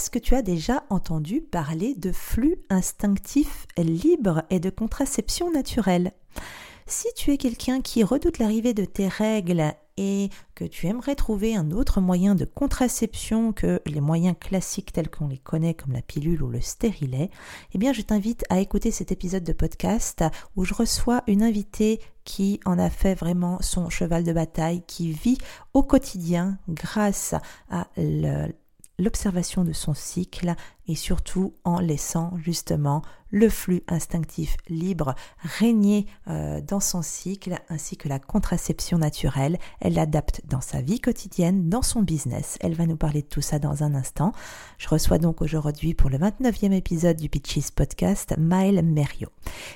[0.00, 6.12] Est-ce que tu as déjà entendu parler de flux instinctif libre et de contraception naturelle?
[6.86, 11.54] Si tu es quelqu'un qui redoute l'arrivée de tes règles et que tu aimerais trouver
[11.54, 16.00] un autre moyen de contraception que les moyens classiques tels qu'on les connaît comme la
[16.00, 17.28] pilule ou le stérilet,
[17.74, 20.24] eh bien je t'invite à écouter cet épisode de podcast
[20.56, 25.12] où je reçois une invitée qui en a fait vraiment son cheval de bataille, qui
[25.12, 25.36] vit
[25.74, 27.34] au quotidien grâce
[27.68, 27.88] à
[29.00, 30.54] l'observation de son cycle
[30.90, 35.14] et surtout en laissant justement le flux instinctif libre
[35.58, 39.58] régner euh, dans son cycle ainsi que la contraception naturelle.
[39.80, 42.56] Elle l'adapte dans sa vie quotidienne, dans son business.
[42.60, 44.32] Elle va nous parler de tout ça dans un instant.
[44.78, 49.28] Je reçois donc aujourd'hui pour le 29e épisode du Pitches Podcast Maëlle Merio.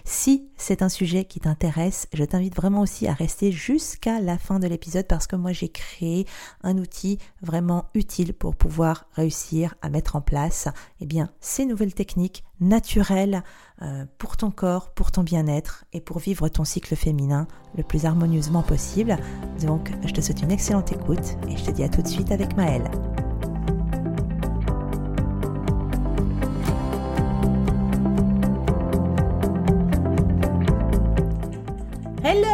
[0.04, 4.58] Si c'est un sujet qui t'intéresse, je t'invite vraiment aussi à rester jusqu'à la fin
[4.58, 6.26] de l'épisode parce que moi j'ai créé
[6.62, 10.68] un outil vraiment utile pour pouvoir réussir à mettre en place
[11.04, 13.42] eh bien, ces nouvelles techniques naturelles
[13.82, 17.46] euh, pour ton corps, pour ton bien-être et pour vivre ton cycle féminin
[17.76, 19.18] le plus harmonieusement possible.
[19.60, 22.32] Donc, je te souhaite une excellente écoute et je te dis à tout de suite
[22.32, 22.90] avec Maëlle.
[32.22, 32.53] Hello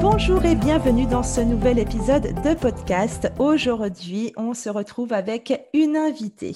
[0.00, 3.32] Bonjour et bienvenue dans ce nouvel épisode de podcast.
[3.40, 6.54] Aujourd'hui, on se retrouve avec une invitée.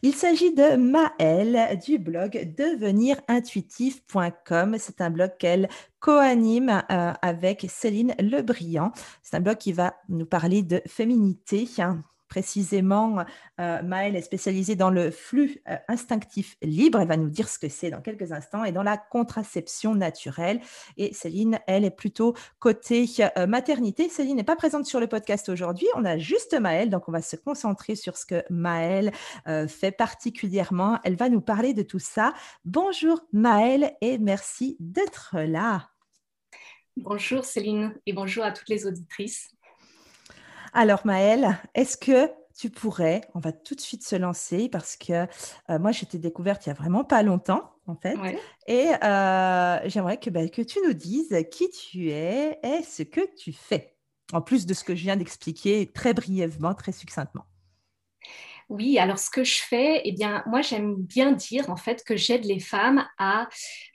[0.00, 4.76] Il s'agit de Maëlle du blog devenirintuitif.com.
[4.78, 5.68] C'est un blog qu'elle
[6.00, 8.92] co-anime euh, avec Céline Lebriand.
[9.22, 11.68] C'est un blog qui va nous parler de féminité,
[12.30, 13.24] précisément,
[13.60, 17.00] euh, Maëlle est spécialisée dans le flux euh, instinctif libre.
[17.00, 20.60] Elle va nous dire ce que c'est dans quelques instants et dans la contraception naturelle.
[20.96, 24.08] Et Céline, elle est plutôt côté euh, maternité.
[24.08, 25.88] Céline n'est pas présente sur le podcast aujourd'hui.
[25.96, 29.10] On a juste Maëlle, donc on va se concentrer sur ce que Maëlle
[29.68, 31.00] fait particulièrement.
[31.02, 32.32] Elle va nous parler de tout ça.
[32.64, 35.90] Bonjour Maëlle et merci d'être là.
[36.96, 39.50] Bonjour Céline et bonjour à toutes les auditrices.
[40.72, 45.26] Alors Maëlle, est-ce que tu pourrais, on va tout de suite se lancer parce que
[45.70, 48.16] euh, moi j'étais découverte il y a vraiment pas longtemps en fait,
[48.68, 53.22] et euh, j'aimerais que, bah, que tu nous dises qui tu es et ce que
[53.36, 53.96] tu fais,
[54.32, 57.46] en plus de ce que je viens d'expliquer très brièvement, très succinctement.
[58.68, 62.16] Oui, alors ce que je fais, eh bien, moi j'aime bien dire en fait que
[62.16, 63.48] j'aide les femmes à,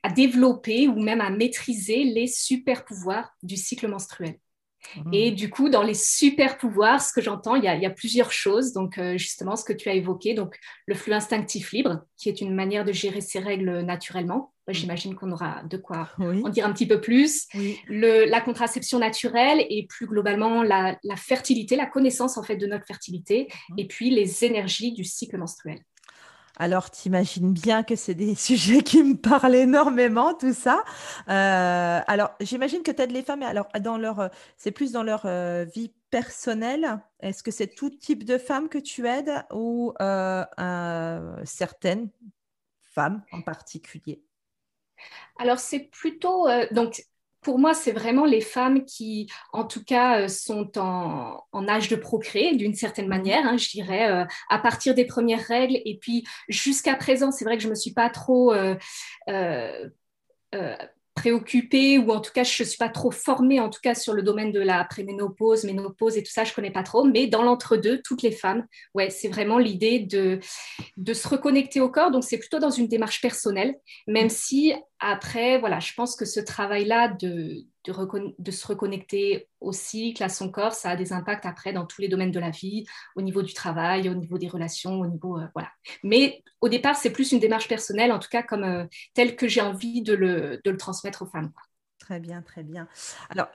[0.03, 4.38] à développer ou même à maîtriser les super pouvoirs du cycle menstruel.
[5.12, 5.35] Et mmh.
[5.35, 8.73] du coup, dans les super pouvoirs, ce que j'entends, il, y, a, plusieurs choses.
[8.73, 12.41] Donc, euh, justement, ce que tu as évoqué, donc le flux instinctif libre, qui est
[12.41, 14.53] une manière de gérer ses règles naturellement.
[14.68, 14.73] Mmh.
[14.73, 17.47] J'imagine qu'on aura de quoi en dire un petit peu plus.
[17.90, 23.47] la contraception naturelle et plus globalement la, fertilité, la connaissance en fait de notre fertilité,
[23.69, 23.79] mmh.
[23.79, 25.79] et puis les énergies du cycle menstruel.
[26.58, 30.84] Alors, t'imagines bien que c'est des sujets qui me parlent énormément, tout ça.
[31.30, 34.28] Euh, alors, j'imagine que tu aides les femmes, mais alors, dans leur, euh,
[34.58, 37.00] c'est plus dans leur euh, vie personnelle.
[37.20, 39.94] Est-ce que c'est tout type de femmes que tu aides ou
[41.44, 42.10] certaines
[42.94, 44.24] femmes en particulier?
[45.38, 46.48] Alors, c'est plutôt.
[46.72, 47.04] donc,
[47.46, 51.96] pour moi, c'est vraiment les femmes qui, en tout cas, euh, sont en, âge de
[51.96, 55.80] procréer d'une certaine manière, hein, je dirais, euh, à partir des premières règles.
[55.86, 58.76] Et puis, jusqu'à présent, c'est vrai que je ne me suis pas trop euh,
[61.16, 64.14] préoccupée ou en tout cas je ne suis pas trop formée en tout cas sur
[64.14, 67.41] le domaine de la préménopause, ménopause et tout ça, je connais pas trop, mais dans
[67.41, 70.40] l'entre-deux, toutes les femmes, ouais, c'est vraiment l'idée de,
[70.97, 73.76] de se reconnecter au corps, donc c'est plutôt dans une démarche personnelle,
[74.08, 80.23] même si après, voilà, je pense que ce travail-là de, de, se reconnecter au cycle,
[80.23, 82.85] à son corps, ça a des impacts après dans tous les domaines de la vie,
[83.16, 85.70] au niveau du travail, au niveau des relations, au niveau euh, voilà.
[86.03, 89.47] Mais au départ, c'est plus une démarche personnelle, en tout cas comme euh, telle que
[89.47, 91.52] j'ai envie de le, transmettre aux femmes.
[91.99, 92.87] Très bien, très bien.
[93.29, 93.47] Alors,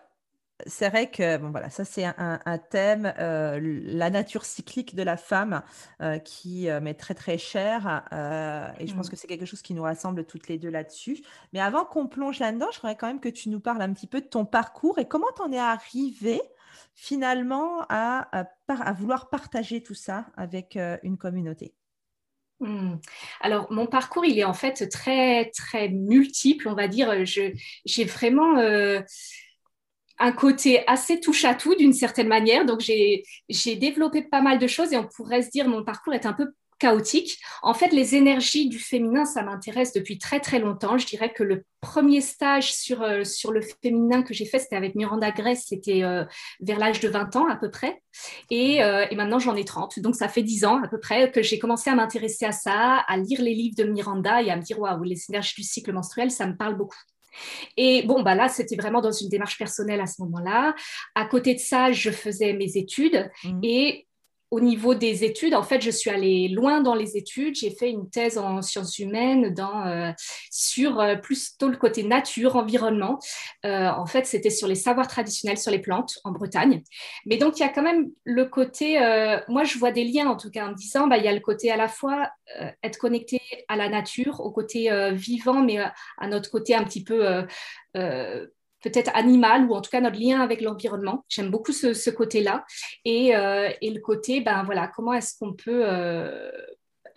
[0.67, 5.17] c'est vrai que bon voilà, ça c'est un, thème, euh, la nature cyclique de la
[5.17, 5.63] femme
[6.01, 8.05] euh, qui euh, m'est très très chère
[8.79, 9.11] et je pense mmh.
[9.11, 11.23] que c'est quelque chose qui nous rassemble toutes les deux là-dessus.
[11.53, 14.07] Mais avant qu'on plonge là-dedans, je voudrais quand même que tu nous parles un petit
[14.07, 16.41] peu de ton parcours et comment tu en es arrivé
[16.95, 18.29] finalement à,
[18.69, 21.75] à, vouloir partager tout ça avec une communauté?
[22.61, 22.97] Mmh.
[23.41, 27.25] Alors, mon parcours, il est en fait très, très multiple, on va dire.
[27.25, 28.57] J'ai vraiment
[30.21, 32.67] un côté assez touche à tout d'une certaine manière.
[32.67, 33.25] Donc, j'ai
[33.77, 36.53] développé pas mal de choses et on pourrait se dire mon parcours est un peu
[36.81, 37.39] chaotique.
[37.63, 40.99] En fait, les énergies du féminin, ça m'intéresse depuis très très longtemps.
[40.99, 44.77] Je dirais que le premier stage sur, euh, sur le féminin que j'ai fait, c'était
[44.77, 46.25] avec Miranda Gress, c'était euh,
[46.61, 48.03] vers l'âge de 20 ans à peu près.
[48.51, 50.01] Et, euh, et maintenant, j'en ai 30.
[50.01, 53.05] Donc, ça fait 10 ans à peu près que j'ai commencé à m'intéresser à ça,
[53.07, 55.93] à lire les livres de Miranda et à me dire, waouh, les énergies du cycle
[55.93, 56.99] menstruel, ça me parle beaucoup.
[57.77, 60.75] Et bon, bah là, c'était vraiment dans une démarche personnelle à ce moment-là.
[61.15, 63.61] À côté de ça, je faisais mes études mmh.
[63.63, 64.07] et
[64.51, 67.55] au niveau des études, en fait, je suis allée loin dans les études.
[67.55, 70.13] J'ai fait une thèse en sciences humaines euh,
[70.51, 73.21] sur euh, plutôt le côté nature, environnement.
[73.65, 76.83] Euh, en fait, c'était sur les savoirs traditionnels sur les plantes en Bretagne.
[77.27, 78.99] Mais donc, il y a quand même le côté,
[79.49, 81.41] moi, je vois des liens en tout cas en disant, bah, il y a le
[81.41, 82.31] côté à la fois
[82.83, 87.47] être connecté à la nature, au côté vivant, mais à notre côté un petit peu
[88.83, 91.25] peut-être animal ou en tout cas notre lien avec l'environnement.
[91.29, 92.65] J'aime beaucoup ce, côté-là
[93.07, 96.51] euh, et, le côté, ben voilà, comment est-ce qu'on peut euh,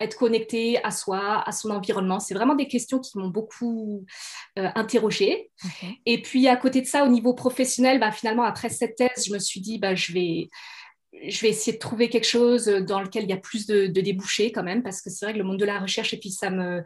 [0.00, 2.20] être connecté à soi, à son environnement?
[2.20, 4.04] C'est vraiment des questions qui m'ont beaucoup
[4.58, 5.50] euh, interrogée.
[6.06, 9.32] Et puis à côté de ça, au niveau professionnel, ben, finalement après cette thèse, je
[9.32, 10.50] me suis dit, ben, je vais
[11.22, 14.52] je vais essayer de trouver quelque chose dans lequel il y a plus de, débouchés
[14.52, 16.50] quand même, parce que c'est vrai que le monde de la recherche, et puis ça
[16.50, 16.82] me,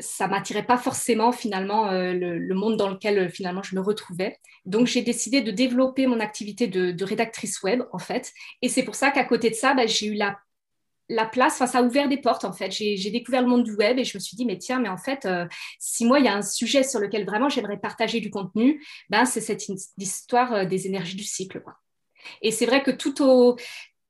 [0.00, 4.38] ça m'attirait pas forcément finalement euh, le, monde dans lequel euh, finalement je me retrouvais.
[4.64, 8.32] Donc j'ai décidé de développer mon activité de, rédactrice web en fait,
[8.62, 10.38] et c'est pour ça qu'à côté de ça, bah, j'ai eu la
[11.08, 12.72] la place, enfin, ça a ouvert des portes en fait.
[12.72, 14.96] J'ai découvert le monde du web et je me suis dit, mais tiens, mais en
[14.96, 15.46] fait, euh,
[15.78, 19.24] si moi, il y a un sujet sur lequel vraiment j'aimerais partager du contenu, ben,
[19.24, 19.62] c'est cette
[19.98, 21.60] histoire des énergies du cycle.
[21.60, 21.76] Quoi.
[22.42, 23.56] Et c'est vrai que tout au,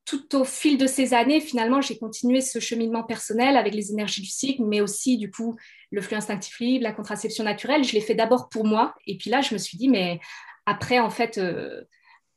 [0.06, 4.22] tout au fil de ces années, finalement, j'ai continué ce cheminement personnel avec les énergies
[4.22, 5.56] du cycle, mais aussi, du coup,
[5.90, 7.82] le flux instinctif libre, la contraception naturelle.
[7.82, 8.94] Je l'ai fait d'abord pour moi.
[9.06, 10.20] Et puis là, je me suis dit, mais
[10.64, 11.82] après, en fait, euh,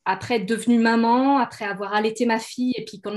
[0.03, 3.13] après être devenue maman, après avoir allaité ma fille, et puis quand,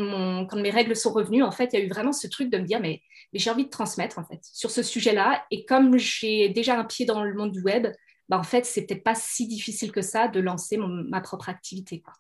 [0.56, 2.65] mes règles sont revenues, en fait, il y a eu vraiment ce truc de me
[2.65, 3.00] dire, mais,
[3.32, 5.47] mais j'ai envie de transmettre, en fait, sur ce sujet-là.
[5.50, 7.87] Et comme j'ai déjà un pied dans le monde du web,
[8.29, 12.00] bah, en fait, c'est peut-être pas si difficile que ça de lancer ma propre activité.
[12.03, 12.12] Quoi.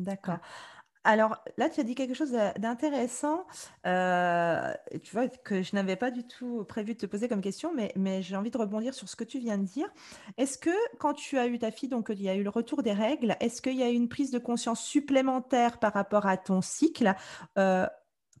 [0.00, 0.38] D'accord.
[1.04, 3.46] Alors là, tu as dit quelque chose d'intéressant,
[3.86, 7.72] euh, tu vois, que je n'avais pas du tout prévu de te poser comme question,
[7.74, 9.88] mais, mais j'ai envie de rebondir sur ce que tu viens de dire.
[10.36, 12.82] Est-ce que quand tu as eu ta fille, donc il y a eu le retour
[12.82, 16.36] des règles, est-ce qu'il y a eu une prise de conscience supplémentaire par rapport à
[16.36, 17.14] ton cycle,
[17.58, 17.86] euh,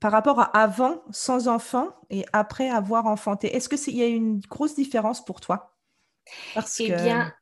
[0.00, 3.56] par rapport à avant, sans enfant, et après avoir enfanté?
[3.56, 5.78] Est-ce qu'il y a eu une grosse différence pour toi?
[6.52, 7.32] Parce Eh bien,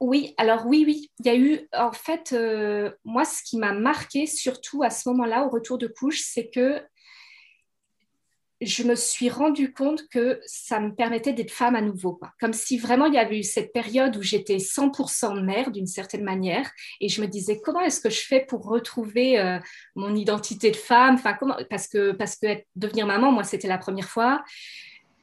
[0.00, 3.72] oui, alors oui, oui, il y a eu, en fait, euh, moi, ce qui m'a
[3.72, 6.82] marqué, surtout à ce moment-là, au retour de couche, c'est que
[8.60, 12.18] je me suis rendu compte que ça me permettait d'être femme à nouveau.
[12.40, 16.24] Comme si vraiment il y avait eu cette période où j'étais 100% mère d'une certaine
[16.24, 16.70] manière.
[17.00, 19.58] Et je me disais, comment est-ce que je fais pour retrouver euh,
[19.94, 21.20] mon identité de femme?
[21.68, 24.42] Parce que, parce que devenir maman, moi, c'était la première fois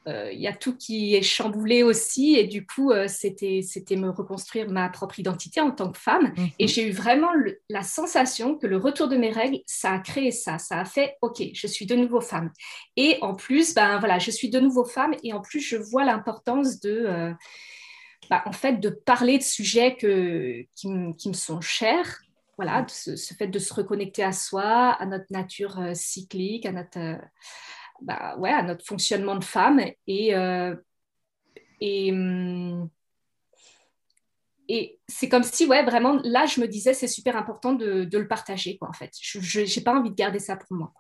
[0.06, 3.96] il euh, y a tout qui est chamboulé aussi et du coup euh, c'était c'était
[3.96, 6.34] me reconstruire ma propre identité en tant que femme.
[6.36, 6.50] Mhm.
[6.60, 7.30] et j'ai eu vraiment
[7.70, 10.58] la sensation que le retour de mes règles ça a créé ça.
[10.58, 12.52] Ça a fait ok je suis de nouveau femme.
[12.98, 16.04] Et en plus ben voilà je suis de nouveau femme et en plus je vois
[16.04, 17.32] l'importance de euh,
[18.30, 22.20] ben, en fait de parler de sujets que, qui, qui me sont chers.
[22.58, 27.18] Voilà ce, ce, fait de se reconnecter à soi à notre nature cyclique à notre
[28.04, 29.82] bah, ouais, à notre fonctionnement de femme.
[30.08, 30.76] Et, euh,
[31.82, 32.90] hum,
[34.70, 38.18] et c'est comme si, ouais, vraiment, là, je me disais, c'est super important de, de,
[38.18, 39.12] le partager, quoi, en fait.
[39.20, 40.94] Je n'ai pas envie de garder ça pour moi.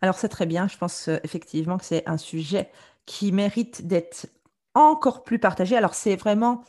[0.00, 0.66] Alors, c'est très bien.
[0.66, 2.70] Je pense euh, effectivement que c'est un sujet
[3.06, 4.26] qui mérite d'être
[4.74, 5.76] encore plus partagé.
[5.76, 6.64] Alors, c'est vraiment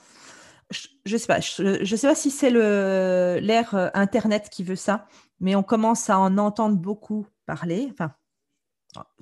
[1.05, 5.08] je ne sais pas, je, sais pas si c'est l'ère euh, Internet qui veut ça,
[5.39, 7.89] mais on commence à en entendre beaucoup parler.
[7.91, 8.13] Enfin,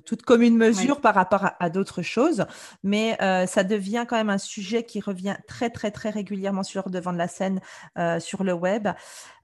[0.04, 2.46] toute commune mesure par rapport à, d'autres choses,
[2.82, 6.84] mais euh, ça devient quand même un sujet qui revient très très très régulièrement sur
[6.86, 7.60] le devant de la scène
[7.98, 8.88] euh, sur le web.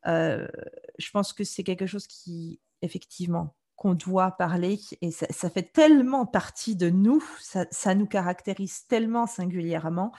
[0.07, 0.47] Euh,
[0.99, 6.27] je pense que c'est quelque chose qui effectivement qu'on doit parler et ça, fait tellement
[6.27, 10.11] partie de nous, ça, nous caractérise tellement singulièrement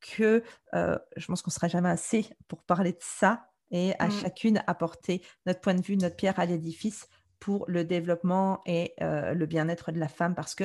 [0.00, 4.12] que je pense qu'on ne sera jamais assez pour parler de ça et à mmh.
[4.12, 7.08] chacune apporter notre point de vue, notre pierre à l'édifice
[7.40, 10.64] pour le développement et le bien-être de la femme parce que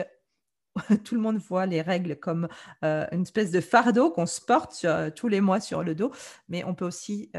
[1.04, 2.48] tout le monde voit les règles comme
[2.82, 6.12] une espèce de fardeau qu'on se porte tous les mois sur le dos,
[6.50, 7.32] mais on peut aussi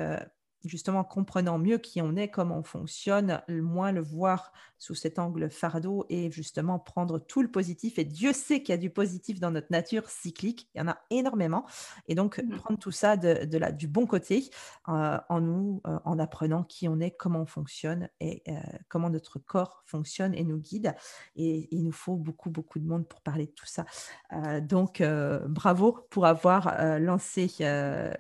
[0.65, 5.51] justement comprenant mieux qui on est, comment on fonctionne, moins le voir sous cet angle
[5.51, 7.99] fardeau et justement prendre tout le positif.
[7.99, 10.89] Et Dieu sait qu'il y a du positif dans notre nature cyclique, il y en
[10.89, 11.65] a énormément.
[12.09, 12.57] Et donc mmh.
[12.57, 14.51] prendre tout ça de, la, du bon côté
[14.89, 18.53] euh, en nous, euh, en apprenant qui on est, comment on fonctionne et euh,
[18.89, 20.95] comment notre corps fonctionne et nous guide.
[21.37, 23.85] Et, il nous faut beaucoup, beaucoup de monde pour parler de tout ça.
[24.61, 25.03] donc
[25.49, 27.49] bravo pour avoir lancé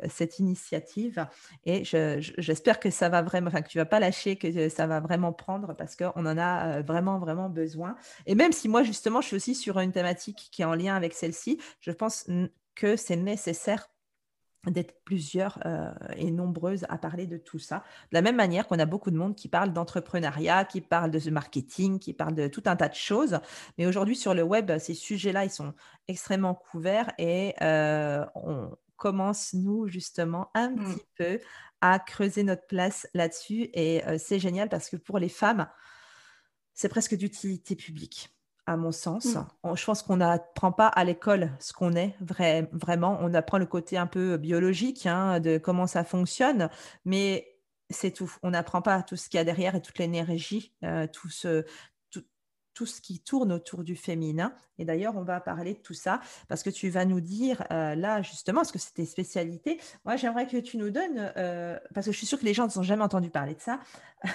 [0.09, 1.27] cette initiative.
[1.65, 4.87] Et je j'espère que ça va vraiment, enfin que tu vas pas lâcher, que ça
[4.87, 7.97] va vraiment prendre parce qu'on en a euh, vraiment, vraiment besoin.
[8.27, 10.95] Et même si moi, justement, je suis aussi sur une thématique qui est en lien
[10.95, 12.27] avec celle-ci, je pense
[12.75, 13.89] que c'est nécessaire
[14.71, 17.85] d'être plusieurs euh, et nombreuses à parler de tout ça.
[18.11, 21.31] De la même manière qu'on a beaucoup de monde qui parle d'entrepreneuriat, qui parle de
[21.31, 23.39] marketing, qui parle de tout un tas de choses.
[23.79, 25.75] Mais aujourd'hui, sur le web, ces sujets-là, ils sont
[26.09, 28.71] extrêmement couverts et euh, on
[29.05, 30.77] commence, nous, justement, un mmh.
[30.77, 31.41] petit peu
[31.83, 33.69] à creuser notre place là-dessus.
[33.75, 35.69] Et c'est génial parce que pour les femmes,
[36.73, 38.35] c'est presque d'utilité publique,
[38.65, 39.27] à mon sens.
[39.27, 39.75] Mmh.
[39.75, 43.19] je pense qu'on n'apprend pas à l'école ce qu'on est vrai, vraiment.
[43.21, 46.71] On apprend le côté un peu biologique hein, de comment ça fonctionne,
[47.05, 48.33] mais c'est tout.
[48.43, 50.75] On n'apprend pas tout ce qu'il y a derrière et toute l'énergie,
[51.13, 51.67] tout, ce,
[52.75, 54.53] tout ce qui tourne autour du féminin.
[54.79, 57.95] Et d'ailleurs, on va parler de tout ça parce que tu vas nous dire euh,
[57.95, 59.79] là, justement, parce que c'est tes spécialités.
[60.05, 62.65] Moi, j'aimerais que tu nous donnes, euh, parce que je suis sûre que les gens
[62.65, 63.79] ne sont jamais entendu parler de ça,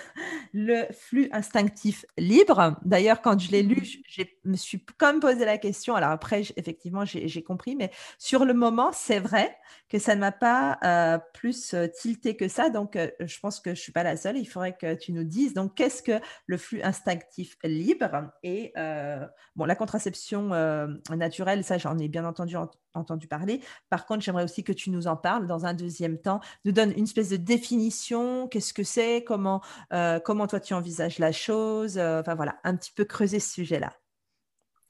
[0.54, 2.78] le flux instinctif libre.
[2.86, 4.00] D'ailleurs, quand je l'ai lu, mmh.
[4.08, 5.96] je me suis comme posé la question.
[5.96, 9.58] Alors après, effectivement, j'ai compris, mais sur le moment, c'est vrai
[9.90, 12.70] que ça ne m'a pas euh, plus tilté que ça.
[12.70, 14.38] Donc, je pense que je ne suis pas la seule.
[14.38, 18.29] Il faudrait que tu nous dises, donc, qu'est-ce que le flux instinctif libre?
[18.44, 19.26] Et euh,
[19.58, 22.56] la contraception euh, naturelle, ça, j'en ai bien entendu,
[22.94, 23.62] entendu parler.
[23.90, 26.92] Par contre, j'aimerais aussi que tu nous en parles dans un deuxième temps, nous donne
[26.96, 29.62] une espèce de définition, qu'est-ce que c'est, comment,
[29.94, 33.94] euh, comment toi tu envisages la chose, enfin voilà, un petit peu creuser ce sujet-là.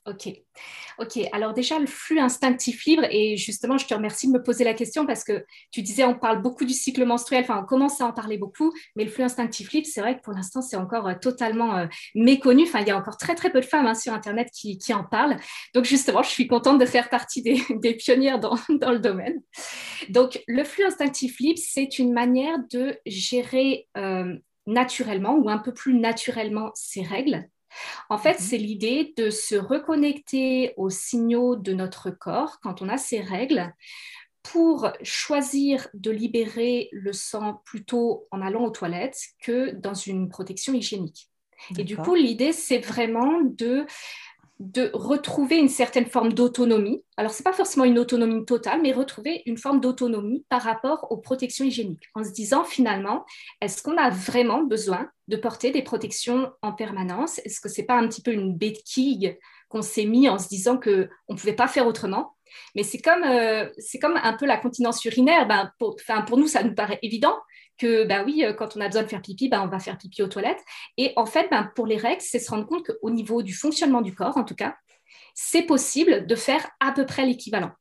[0.10, 0.28] Ok.
[0.98, 1.20] Ok.
[1.32, 4.74] Alors déjà, le flux instinctif libre, et justement, je te remercie de me poser la
[4.74, 8.06] question parce que tu disais, on parle beaucoup du cycle menstruel, enfin, on commence à
[8.08, 11.08] en parler beaucoup, mais le flux instinctif libre, c'est vrai que pour l'instant, c'est encore
[11.08, 11.86] euh, totalement euh,
[12.16, 12.64] méconnu.
[12.64, 15.04] Enfin, il y a encore très, très peu de femmes hein, sur Internet qui, en
[15.04, 15.38] parlent.
[15.76, 19.40] Donc, justement, je suis contente de faire partie des, pionnières dans, le domaine.
[20.10, 24.36] Donc, le flux instinctif libre, c'est une manière de gérer euh,
[24.66, 27.48] naturellement ou un peu plus naturellement ses règles
[28.10, 28.40] en fait, mhm.
[28.40, 33.74] c'est l'idée de se reconnecter aux signaux de notre corps quand on a ces règles
[34.44, 40.74] pour choisir de libérer le sang plutôt en allant aux toilettes que dans une protection
[40.74, 41.30] hygiénique.
[41.78, 43.86] Et du coup, l'idée, c'est vraiment de
[44.60, 47.02] de retrouver une certaine forme d'autonomie.
[47.16, 51.12] Alors, ce n'est pas forcément une autonomie totale, mais retrouver une forme d'autonomie par rapport
[51.12, 53.26] aux protections hygiéniques, en se disant finalement,
[53.62, 57.40] est-ce qu'on a vraiment besoin de porter des protections en permanence?
[57.46, 59.38] Est-ce que ce n'est pas un petit peu une béquille
[59.70, 62.36] qu'on s'est mis en se disant qu'on ne pouvait pas faire autrement?
[62.76, 63.70] Mais c'est comme, euh,
[64.02, 65.48] comme un peu la continence urinaire.
[65.48, 67.38] Ben, pour nous, ça nous paraît évident,
[67.80, 69.98] que bah oui, euh, quand on a besoin de faire pipi, bah, on va faire
[69.98, 70.64] pipi aux toilettes.
[70.98, 74.02] Et en fait, bah, pour les règles, c'est se rendre compte qu'au niveau du fonctionnement
[74.02, 74.76] du corps, en tout cas,
[75.34, 77.72] c'est possible de faire à peu près l'équivalent.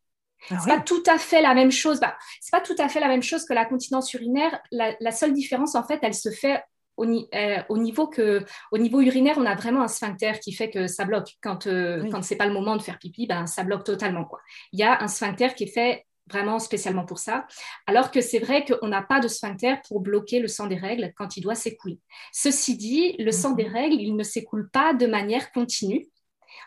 [0.50, 2.00] Ah c'est pas tout à fait la même chose.
[2.00, 4.60] Bah, c'est pas tout à fait la même chose que la continence urinaire.
[4.70, 6.62] La, seule différence, en fait, elle se fait
[6.96, 10.70] au, euh, au, niveau que, au niveau urinaire, on a vraiment un sphincter qui fait
[10.70, 11.36] que ça bloque.
[11.42, 14.24] Quand, euh, quand c'est pas le moment de faire pipi, ben, ça bloque totalement.
[14.24, 14.40] Quoi.
[14.72, 17.46] Il y a un sphincter qui est fait vraiment spécialement pour ça,
[17.86, 21.12] alors que c'est vrai qu'on n'a pas de sphincter pour bloquer le sang des règles
[21.16, 21.98] quand il doit s'écouler.
[22.32, 23.72] Ceci dit, le sang des mhm.
[23.72, 26.06] règles, il ne s'écoule pas de manière continue.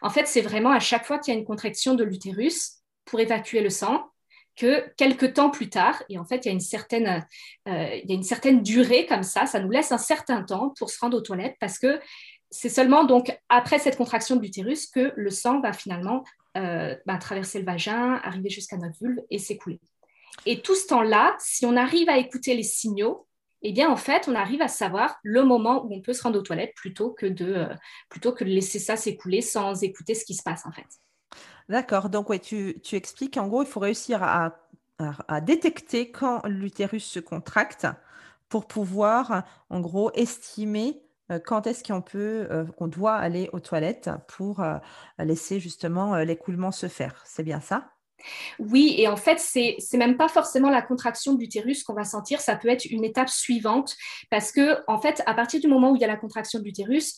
[0.01, 3.19] En fait, c'est vraiment à chaque fois qu'il y a une contraction de l'utérus pour
[3.19, 4.05] évacuer le sang
[4.55, 7.25] que quelques temps plus tard, et en fait, il y a une certaine,
[7.67, 10.73] euh, il y a une certaine durée comme ça, ça nous laisse un certain temps
[10.77, 11.99] pour se rendre aux toilettes parce que
[12.49, 16.23] c'est seulement donc après cette contraction de l'utérus que le sang va finalement
[16.57, 19.79] euh, bah, traverser le vagin, arriver jusqu'à notre vulve et s'écouler.
[20.45, 23.27] Et tout ce temps-là, si on arrive à écouter les signaux,
[23.61, 26.39] eh bien, en fait, on arrive à savoir le moment où on peut se rendre
[26.39, 27.75] aux toilettes plutôt que de, euh,
[28.09, 30.87] plutôt que laisser ça s'écouler sans écouter ce qui se passe, en fait.
[31.69, 32.09] D'accord.
[32.09, 34.57] Donc, tu, expliques, en gros, il faut réussir à,
[34.99, 37.87] à, détecter quand l'utérus se contracte
[38.49, 41.01] pour pouvoir, en gros, estimer
[41.39, 44.77] quand est-ce qu'on peut, euh, qu'on doit aller aux toilettes pour euh,
[45.19, 47.21] laisser justement l'écoulement se faire?
[47.25, 47.91] C'est bien ça?
[48.59, 52.39] Oui, et en fait, c'est même pas forcément la contraction de l'utérus qu'on va sentir,
[52.39, 53.95] ça peut être une étape suivante
[54.29, 56.63] parce que en fait, à partir du moment où il y a la contraction de
[56.63, 57.17] l'utérus,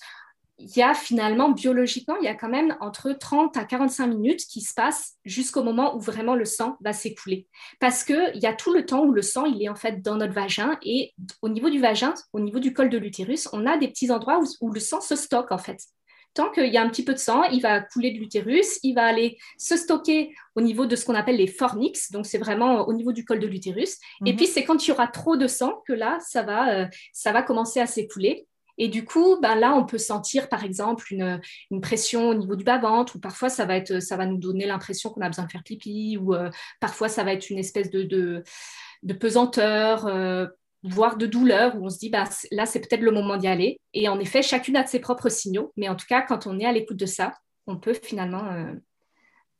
[0.59, 4.41] il y a finalement biologiquement, il y a quand même entre 30 à 45 minutes
[4.45, 7.47] qui se passent jusqu'au moment où vraiment le sang va s'écouler.
[7.79, 10.15] Parce qu'il y a tout le temps où le sang, il est en fait dans
[10.15, 13.77] notre vagin et au niveau du vagin, au niveau du col de l'utérus, on a
[13.77, 15.79] des petits endroits où, où le sang se stocke en fait
[16.33, 18.93] tant qu'il y a un petit peu de sang, il va couler de l'utérus, il
[18.93, 22.87] va aller se stocker au niveau de ce qu'on appelle les fornix, donc c'est vraiment
[22.87, 23.97] au niveau du col de l'utérus.
[24.25, 24.37] Et mhm.
[24.37, 27.31] puis c'est quand il y aura trop de sang que là, ça va, euh, ça
[27.31, 28.47] va commencer à s'écouler.
[28.77, 31.39] Et du coup, ben là, on peut sentir, par exemple, une,
[31.81, 35.09] pression au niveau du bas-ventre, ou parfois, ça va, être, ça va nous donner l'impression
[35.09, 36.49] qu'on a besoin de faire pipi, ou euh,
[36.79, 40.07] parfois, ça va être une espèce de, de, pesanteur.
[40.07, 40.47] Euh,
[40.85, 43.79] voire de douleur, où on se dit, bah, là, c'est peut-être le moment d'y aller.
[43.93, 46.59] Et en effet, chacune a de ses propres signaux, mais en tout cas, quand on
[46.59, 47.33] est à l'écoute de ça,
[47.67, 48.73] on peut finalement euh,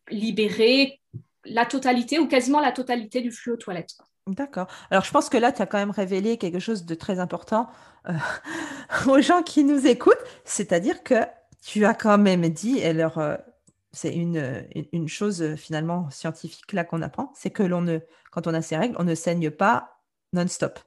[0.10, 1.00] libérer
[1.46, 3.96] la totalité ou quasiment la totalité du flux aux toilettes.
[4.28, 4.68] D'accord.
[4.90, 7.70] Alors, je pense que là, tu as quand même révélé quelque chose de très important
[8.08, 8.14] euh,
[9.08, 11.16] aux gens qui nous écoutent, c'est-à-dire que
[11.62, 13.36] tu as quand même dit, et alors, euh,
[13.92, 18.00] c'est une, une, chose finalement scientifique là qu'on apprend, c'est que l'on ne,
[18.32, 20.00] quand on a ces règles, on ne saigne pas
[20.34, 20.80] non-stop.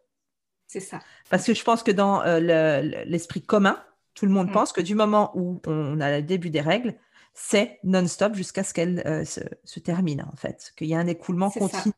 [0.66, 1.00] C'est ça.
[1.30, 2.40] Parce que je pense que dans euh,
[3.06, 3.80] l'esprit commun,
[4.14, 4.52] tout le monde mm.
[4.52, 6.94] pense que du moment où on a le début des règles,
[7.34, 10.72] c'est non-stop jusqu'à ce qu'elles euh, se, terminent, en fait.
[10.76, 11.92] Qu'il y a un écoulement continu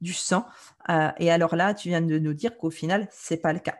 [0.00, 0.46] du sang.
[0.88, 3.60] Euh, et alors là, tu viens de nous dire qu'au final, ce n'est pas le
[3.60, 3.76] cas.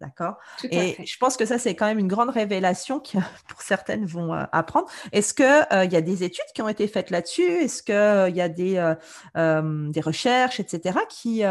[0.00, 0.36] D'accord?
[0.70, 3.18] Et je pense que ça, c'est quand même une grande révélation que
[3.48, 4.88] pour certaines vont euh, apprendre.
[5.12, 7.42] Est-ce qu'il euh, il y a des études qui ont été faites là-dessus?
[7.42, 8.94] Est-ce qu'il euh, y a des,
[9.34, 11.42] des recherches, etc., qui,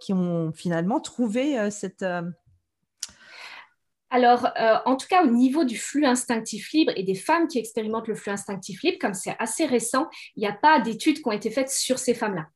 [0.00, 2.04] qui ont finalement trouvé cette...
[4.10, 4.50] Alors,
[4.84, 8.14] en tout cas, au niveau du flux instinctif libre et des femmes qui expérimentent le
[8.14, 11.50] flux instinctif libre, comme c'est assez récent, il n'y a pas d'études qui ont été
[11.50, 12.46] faites sur ces femmes-là.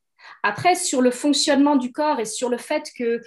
[0.43, 3.21] Après, sur le fonctionnement du corps et sur le fait que,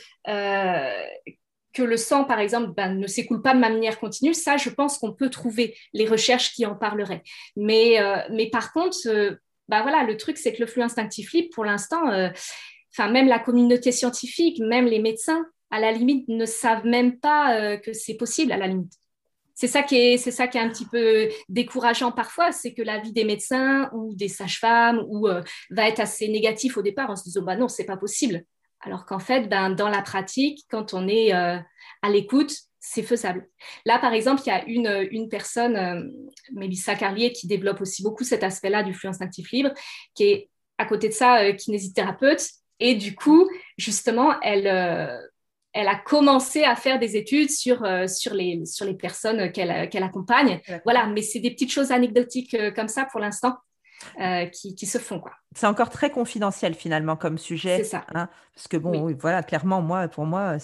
[1.74, 4.98] que le sang, par exemple, ben, ne s'écoule pas de manière continue, ça, je pense
[4.98, 7.24] qu'on peut trouver les recherches qui en parleraient.
[7.56, 9.36] Mais, euh, par contre, euh,
[9.68, 12.30] ben, le truc, c'est que le flux instinctif libre, pour l'instant, euh,
[12.98, 17.94] même la communauté scientifique, même les médecins, à la limite, ne savent même pas que
[17.94, 18.94] c'est possible, à la limite.
[19.60, 23.00] C'est ça, qui est, ça qui est un petit peu décourageant parfois, c'est que la
[23.00, 27.26] vie des médecins ou des sages-femmes ou, va être assez négatif au départ en se
[27.26, 28.46] disant bah non, c'est pas possible.
[28.80, 31.58] Alors qu'en fait, ben, dans la pratique, quand on est euh,
[32.02, 33.50] à l'écoute, c'est faisable.
[33.86, 36.02] Là, par exemple, il y a une, une personne, euh,
[36.54, 39.72] Mélissa Carlier, qui développe aussi beaucoup cet aspect-là du flux instinctif libre,
[40.16, 42.48] qui est à côté de ça euh, kinésithérapeute.
[42.80, 45.20] Et du coup, justement, elle,
[45.80, 50.04] elle a commencé à faire des études sur, sur, les, sur les personnes qu'elle qu'elle
[50.04, 50.62] accompagne.
[50.84, 53.58] Voilà, mais c'est des petites choses anecdotiques comme ça pour l'instant.
[54.20, 55.22] Euh, qui, se font.
[55.56, 57.78] C'est encore très confidentiel finalement comme sujet.
[57.78, 58.06] C'est ça.
[58.14, 60.56] Hein, parce que bon, voilà, clairement, moi, pour moi,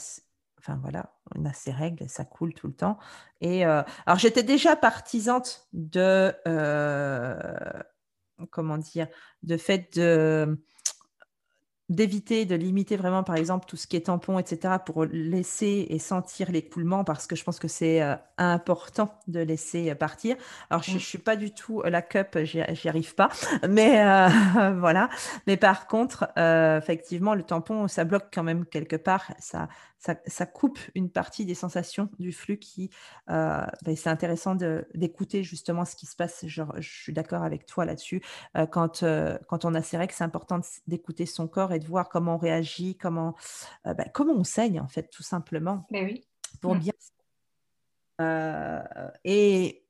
[0.60, 2.98] enfin voilà, on a ces règles, ça coule tout le temps.
[3.42, 7.36] Et euh, alors j'étais déjà partisante de, euh,
[8.52, 9.08] comment dire,
[9.44, 10.58] de fait de
[11.90, 16.00] d'éviter, de limiter vraiment, par exemple, tout ce qui est tampon, etc., pour laisser et
[16.00, 20.36] sentir l'écoulement, parce que je pense que c'est euh, important de laisser euh, partir.
[20.72, 21.00] Alors, je ne mmh.
[21.00, 23.30] suis pas du tout euh, la cup, j'y arrive pas,
[23.70, 24.04] mais
[24.80, 25.10] voilà.
[25.46, 29.68] Mais par contre, effectivement, le tampon, ça bloque quand même quelque part, ça,
[30.26, 32.90] ça, coupe une partie des sensations du flux qui,
[33.28, 34.56] ben, c'est intéressant
[34.94, 36.46] d'écouter justement ce qui se passe.
[36.48, 38.22] je suis d'accord avec toi là-dessus.
[38.72, 39.04] quand,
[39.48, 42.38] quand on a ces règles, c'est important d'écouter son corps et de voir comment on
[42.38, 43.36] réagit, comment,
[43.86, 45.86] euh, bah, comment on saigne, en fait, tout simplement.
[45.92, 46.28] Mais ben oui.
[46.62, 46.80] Pour mmh.
[46.80, 46.94] bien.
[48.22, 48.82] Euh,
[49.24, 49.86] et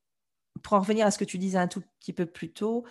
[0.64, 2.86] pour en revenir à ce que tu disais un tout petit peu plus tôt,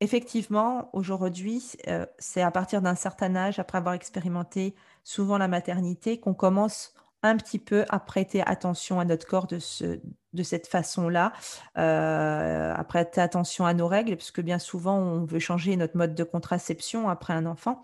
[0.00, 6.18] effectivement, aujourd'hui, euh, c'est à partir d'un certain âge, après avoir expérimenté souvent la maternité,
[6.18, 9.98] qu'on commence un petit peu à prêter attention à notre corps de, ce,
[10.34, 11.32] de cette façon-là,
[11.78, 16.14] euh, à prêter attention à nos règles, puisque bien souvent, on veut changer notre mode
[16.14, 17.80] de contraception après un enfant.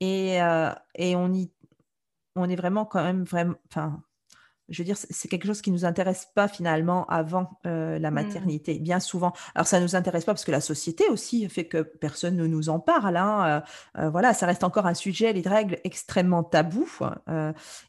[0.00, 0.70] Et, euh,
[2.36, 3.56] on, est vraiment quand même vraiment,
[4.68, 8.14] je veux dire, c'est quelque chose qui nous intéresse pas finalement avant euh, la mmh.
[8.14, 9.32] maternité, bien souvent.
[9.54, 12.68] Alors ça nous intéresse pas parce que la société aussi fait que personne ne nous
[12.68, 13.16] en parle.
[13.16, 13.62] Hein.
[13.96, 16.88] Euh, euh, voilà, ça reste encore un sujet, les règles extrêmement tabou.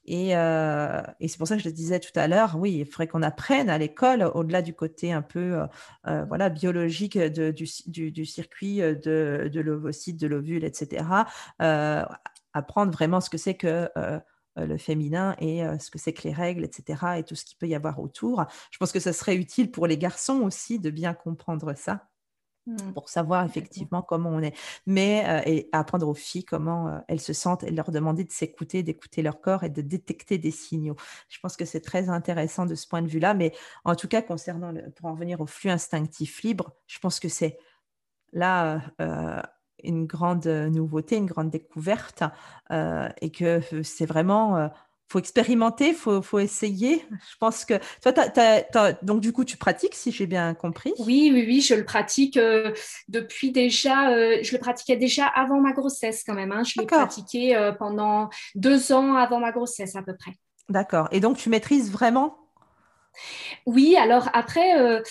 [0.06, 3.08] et, et c'est pour ça que je le disais tout à l'heure, oui, il faudrait
[3.08, 5.60] qu'on apprenne à l'école, au-delà du côté un peu
[6.04, 11.06] voilà biologique de, du, du, du, circuit de, de l'ovocyte, de l'ovule, etc.
[12.54, 13.90] apprendre vraiment ce que c'est que
[14.66, 17.58] le féminin et euh, ce que c'est que les règles, etc., et tout ce qu'il
[17.58, 18.46] peut y avoir autour.
[18.72, 22.08] Je pense que ça serait utile pour les garçons aussi de bien comprendre ça.
[22.68, 22.92] Mmh.
[22.92, 24.54] pour savoir effectivement comment on est.
[24.86, 28.32] Mais euh, et apprendre aux filles comment euh, elles se sentent et leur demander de
[28.32, 30.98] s'écouter, d'écouter leur corps et de détecter des signaux.
[31.30, 33.34] Je pense que c'est très intéressant de ce point de vue-là.
[33.34, 33.54] Mais
[33.86, 37.30] en tout cas, concernant le, pour en revenir au flux instinctif libre, je pense que
[37.30, 37.58] c'est
[38.34, 39.42] là euh,
[39.84, 42.24] une grande nouveauté, une grande découverte
[42.72, 44.70] et que c'est vraiment
[45.10, 47.06] faut expérimenter, faut, faut essayer.
[47.12, 50.94] Je pense que toi, donc du coup, tu pratiques, si j'ai bien compris.
[51.00, 52.74] Oui, oui, oui, je le pratique euh,
[53.08, 54.12] depuis déjà.
[54.12, 56.52] Euh, je le pratiquais déjà avant ma grossesse quand même.
[56.52, 56.64] Hein.
[56.64, 60.32] Je l'ai pratiqué euh, pendant deux ans avant ma grossesse à peu près.
[60.70, 61.08] D'accord.
[61.12, 62.38] Et donc, tu maîtrises vraiment?
[63.66, 65.02] Oui, alors après, euh,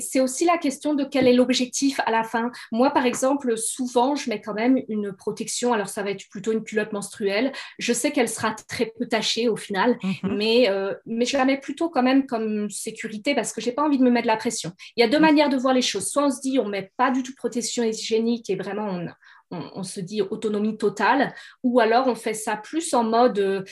[0.00, 2.50] c'est aussi la question de quel est l'objectif à la fin.
[2.72, 5.72] Moi, par exemple, souvent, je mets quand même une protection.
[5.72, 7.52] Alors, ça va être plutôt une culotte menstruelle.
[7.78, 10.36] Je sais qu'elle sera très peu tachée au final, mhm.
[10.36, 13.82] mais, euh, mais je la mets plutôt quand même comme sécurité parce que j'ai pas
[13.82, 14.72] envie de me mettre la pression.
[14.96, 15.24] Il y a deux mhm.
[15.24, 16.08] manières de voir les choses.
[16.08, 19.08] Soit on se dit, on met pas du tout protection hygiénique et vraiment on,
[19.50, 23.62] on, se dit autonomie totale, ou alors on fait ça plus en mode euh,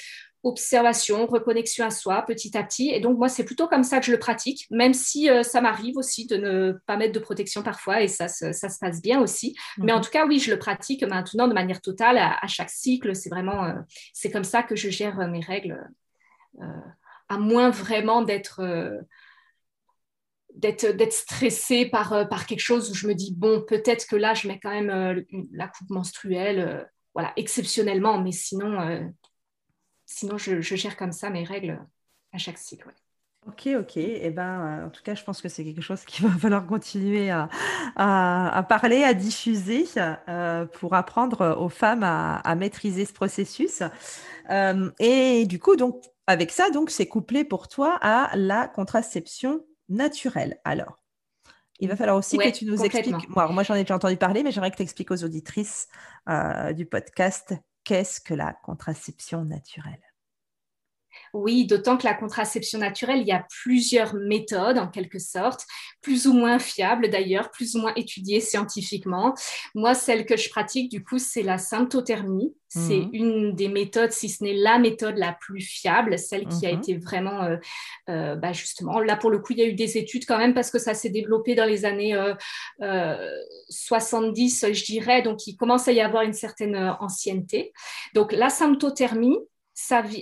[0.45, 2.91] observation, reconnexion à soi petit à petit.
[2.91, 5.61] Et donc, moi, c'est plutôt comme ça que je le pratique, même si euh, ça
[5.61, 9.21] m'arrive aussi de ne pas mettre de protection parfois et ça, ça, se passe bien
[9.21, 9.57] aussi.
[9.79, 10.03] Mais en mhm.
[10.03, 13.17] tout cas, oui, je le pratique maintenant de manière totale à, chaque cycle.
[13.17, 13.73] C'est vraiment, euh,
[14.13, 15.91] c'est comme ça que je gère mes règles,
[17.29, 18.63] à moins vraiment d'être
[20.55, 24.47] d'être stressée par, par quelque chose où je me dis, bon, peut-être que là, je
[24.47, 29.11] mets quand même la coupe menstruelle, voilà, exceptionnellement, mais sinon,
[30.07, 31.79] sinon, je, gère comme ça mes règles
[32.33, 32.93] à chaque cycle.
[33.47, 33.97] Ok, ok.
[33.99, 36.39] Et eh ben, euh, en tout cas, je pense que c'est quelque chose qu'il va
[36.39, 37.49] falloir continuer à,
[37.97, 43.83] à, parler, à diffuser euh, pour apprendre aux femmes à, maîtriser ce processus.
[44.51, 49.65] Euh, et du coup, donc, avec ça, donc, c'est couplé pour toi à la contraception
[49.91, 50.59] naturelle.
[50.65, 50.99] Alors,
[51.81, 53.29] il va falloir aussi que tu nous expliques.
[53.29, 55.89] Moi, moi j'en ai déjà entendu parler, mais j'aimerais que tu expliques aux auditrices
[56.75, 60.14] du podcast qu'est-ce que la contraception naturelle?
[61.35, 65.67] Oui, d'autant que la contraception naturelle, il y a plusieurs méthodes en quelque sorte,
[66.01, 69.35] plus ou moins fiables d'ailleurs, plus ou moins étudiées scientifiquement.
[69.75, 72.55] Moi, celle que je pratique, du coup, c'est la symptothermie.
[72.69, 73.11] C'est mhm.
[73.13, 76.79] une des méthodes, si ce n'est la méthode la plus fiable, celle qui a mhm.
[76.79, 77.57] été vraiment, euh,
[78.11, 80.55] euh, bah, justement, là pour le coup, il y a eu des études quand même
[80.55, 82.21] parce que ça s'est développé dans les années
[83.69, 87.73] 70, euh, je dirais, donc il commence à y avoir une certaine ancienneté.
[88.13, 89.39] Donc la symptothermie,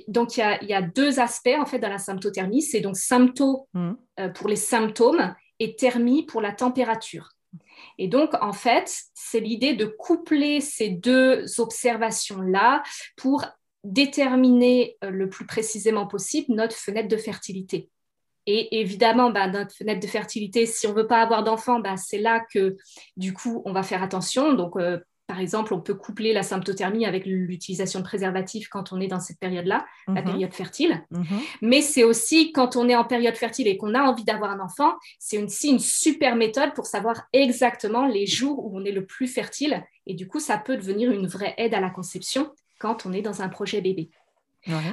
[0.08, 2.62] donc, il y, a, deux aspects en fait dans la symptothermie.
[2.62, 3.92] C'est donc sympto mm.
[4.20, 7.30] euh, pour les symptômes et thermie pour la température.
[7.98, 12.82] Et donc, en fait, c'est l'idée de coupler ces deux observations-là
[13.16, 13.44] pour
[13.84, 17.90] déterminer euh, le plus précisément possible notre fenêtre de fertilité.
[18.46, 21.96] Et évidemment, bah, notre fenêtre de fertilité, si on ne veut pas avoir d'enfant, bah,
[21.96, 22.76] c'est là que
[23.16, 24.54] du coup, on va faire attention.
[24.54, 24.98] Donc, euh,
[25.32, 29.18] par exemple, on peut coupler la symptothermie avec l'utilisation de préservatifs quand on est dans
[29.18, 30.24] cette période-là, la mhm.
[30.24, 31.02] période fertile.
[31.10, 31.40] Mhm.
[31.62, 34.60] Mais c'est aussi quand on est en période fertile et qu'on a envie d'avoir un
[34.60, 39.06] enfant, c'est aussi une super méthode pour savoir exactement les jours où on est le
[39.06, 39.82] plus fertile.
[40.06, 43.22] Et du coup, ça peut devenir une vraie aide à la conception quand on est
[43.22, 44.10] dans un projet bébé.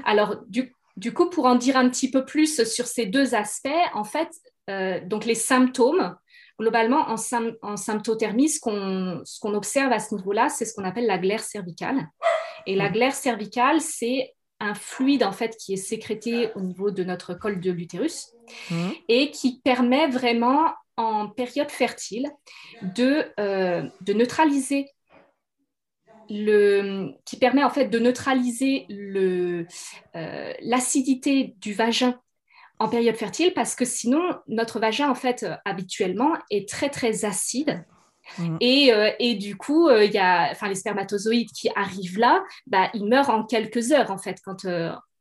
[0.06, 0.74] Alors, du,
[1.14, 4.30] coup, pour en dire un petit peu plus sur ces deux aspects, en fait,
[4.70, 6.16] euh, donc les symptômes,
[6.60, 11.44] globalement, en, symptothermie, ce qu'on observe à ce niveau-là, c'est ce qu'on appelle la glaire
[11.44, 12.08] cervicale.
[12.66, 17.04] Et la glaire cervicale, c'est un fluide en fait qui est sécrété au niveau de
[17.06, 18.28] notre col de l'utérus
[18.70, 18.90] mmh.
[19.08, 22.30] et qui permet vraiment en période fertile
[22.82, 24.90] de, euh, de neutraliser
[26.30, 32.20] le, qui permet en fait de neutraliser euh, l'acidité du vagin
[32.80, 37.26] en période fertile parce que sinon, notre vagin, en fait, euh, habituellement, est très, très
[37.26, 37.86] acide.
[38.38, 38.58] Mm.
[38.62, 42.44] Et, euh, et, du coup, euh, il y a, enfin, les spermatozoïdes qui arrivent là,
[42.68, 44.66] bah, ils meurent en quelques heures, en fait, quand,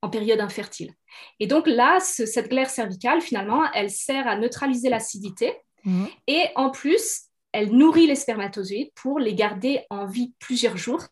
[0.03, 0.93] en période infertile.
[1.41, 5.53] Et donc là, cette glaire cervicale, finalement, elle sert à neutraliser l'acidité.
[5.85, 6.05] Mm.
[6.29, 11.03] Et en plus, elle nourrit les spermatozoïdes pour les garder en vie plusieurs jours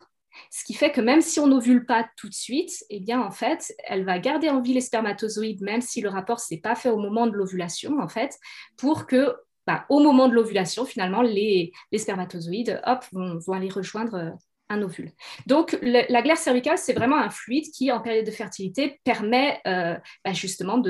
[0.51, 3.31] ce qui fait que même si on n'ovule pas tout de suite, eh bien, en
[3.31, 6.89] fait, elle va garder en vie les spermatozoïdes, même si le rapport s'est pas fait
[6.89, 8.37] au moment de l'ovulation, en fait,
[8.77, 14.31] pour que, bah, au moment de l'ovulation, finalement, les, spermatozoïdes, hop, vont, aller rejoindre euh,
[14.69, 15.11] un ovule.
[15.45, 19.95] Donc, la glaire cervicale, c'est vraiment un fluide qui, en période de fertilité, permet euh,
[20.25, 20.81] bah, justement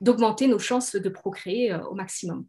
[0.00, 2.44] d'augmenter nos chances de procréer euh, au maximum.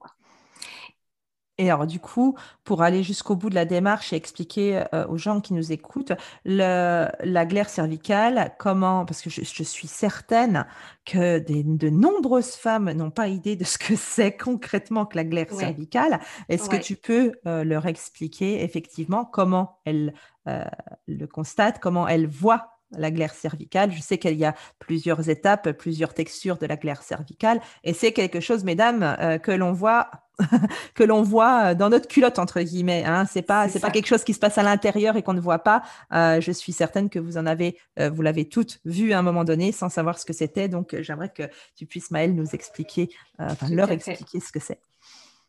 [1.61, 5.17] Et alors, du coup, pour aller jusqu'au bout de la démarche et expliquer euh, aux
[5.17, 10.65] gens qui nous écoutent le, la glaire cervicale, comment, parce que je, suis certaine
[11.05, 15.53] que de nombreuses femmes n'ont pas idée de ce que c'est concrètement que la glaire
[15.53, 16.19] cervicale.
[16.49, 20.15] Est-ce que tu peux euh, leur expliquer effectivement comment elles
[20.47, 20.65] euh,
[21.07, 23.91] le constatent, comment elles voient la glaire cervicale?
[23.91, 28.13] Je sais qu'il y a plusieurs étapes, plusieurs textures de la glaire cervicale, et c'est
[28.13, 30.09] quelque chose, mesdames, que l'on voit
[30.95, 33.03] que l'on voit dans notre culotte entre guillemets.
[33.05, 33.25] Hein.
[33.25, 35.59] C'est pas c'est pas quelque chose qui se passe à l'intérieur et qu'on ne voit
[35.59, 35.83] pas.
[36.13, 39.21] Euh, je suis certaine que vous en avez euh, vous l'avez toutes vu à un
[39.21, 40.67] moment donné sans savoir ce que c'était.
[40.67, 41.43] Donc euh, j'aimerais que
[41.75, 44.79] tu puisses Maëlle nous expliquer, enfin leur expliquer ce que c'est.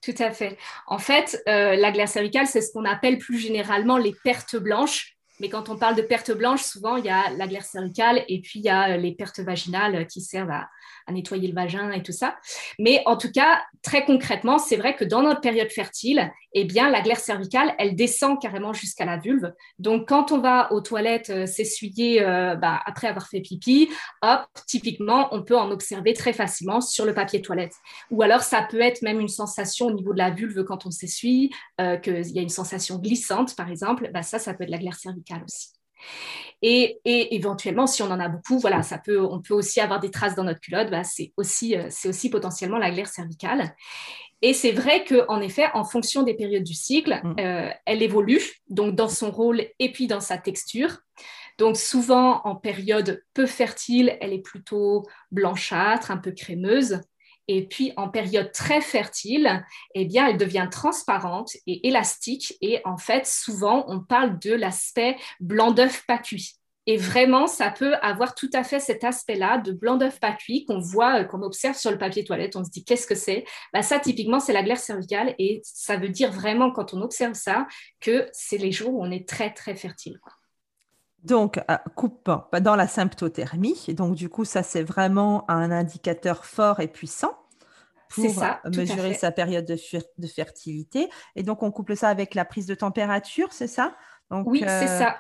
[0.03, 0.59] Tout à fait.
[0.89, 5.17] En fait, la glaire cervicale, c'est ce qu'on appelle plus généralement les pertes blanches.
[5.43, 8.41] Mais quand on parle de pertes blanches, souvent il y a la glaire cervicale et
[8.41, 10.69] puis il y a les pertes vaginales qui servent à,
[11.07, 12.37] à nettoyer le vagin et tout ça.
[12.79, 16.91] Mais en tout cas, très concrètement, c'est vrai que dans notre période fertile, eh bien,
[16.91, 19.53] la glaire cervicale, elle descend carrément jusqu'à la vulve.
[19.79, 23.88] Donc, quand on va aux toilettes euh, s'essuyer euh, bah, après avoir fait pipi,
[24.23, 27.75] hop, typiquement, on peut en observer très facilement sur le papier toilette.
[28.11, 30.91] Ou alors, ça peut être même une sensation au niveau de la vulve quand on
[30.91, 34.11] s'essuie, euh, qu'il y a une sensation glissante, par exemple.
[34.12, 35.69] Bah, ça, ça peut être la glaire cervicale aussi.
[36.64, 37.01] Et,
[37.35, 40.37] éventuellement, si on en a beaucoup, voilà, ça peut, on peut aussi avoir des traces
[40.37, 40.90] dans notre culotte.
[40.90, 43.75] Bah, c'est aussi, euh, c'est aussi potentiellement la glaire cervicale.
[44.42, 47.37] Et c'est vrai qu'en effet, en fonction des périodes du cycle, mm.
[47.40, 50.98] euh, elle évolue, donc dans son rôle et puis dans sa texture.
[51.59, 57.01] Donc souvent, en période peu fertile, elle est plutôt blanchâtre, un peu crémeuse.
[57.49, 62.55] Et puis, en période très fertile, eh bien, elle devient transparente et élastique.
[62.61, 66.57] Et en fait, souvent, on parle de l'aspect blanc d'œuf pas cuit.
[66.87, 70.65] Et vraiment, ça peut avoir tout à fait cet aspect-là de blanc d'œuf pas cuit
[70.65, 72.57] qu'on voit, euh, qu'on observe sur le papier toilette.
[72.57, 73.45] On se dit, qu'est-ce que c'est?
[73.73, 75.35] Bah, Ça, typiquement, c'est la glaire cervicale.
[75.39, 77.69] Et ça veut dire vraiment, quand on observe ça,
[78.01, 80.19] que c'est les jours où on est très, très fertile.
[81.23, 82.31] Donc, euh, coupe
[82.61, 83.87] dans la symptothermie.
[83.91, 87.39] Donc, du coup, ça, c'est vraiment un indicateur fort et puissant
[88.09, 91.09] pour ça, mesurer sa période de, fertilité.
[91.37, 93.95] Et donc, on couple ça avec la prise de température, c'est ça?
[94.31, 95.11] Oui, c'est euh,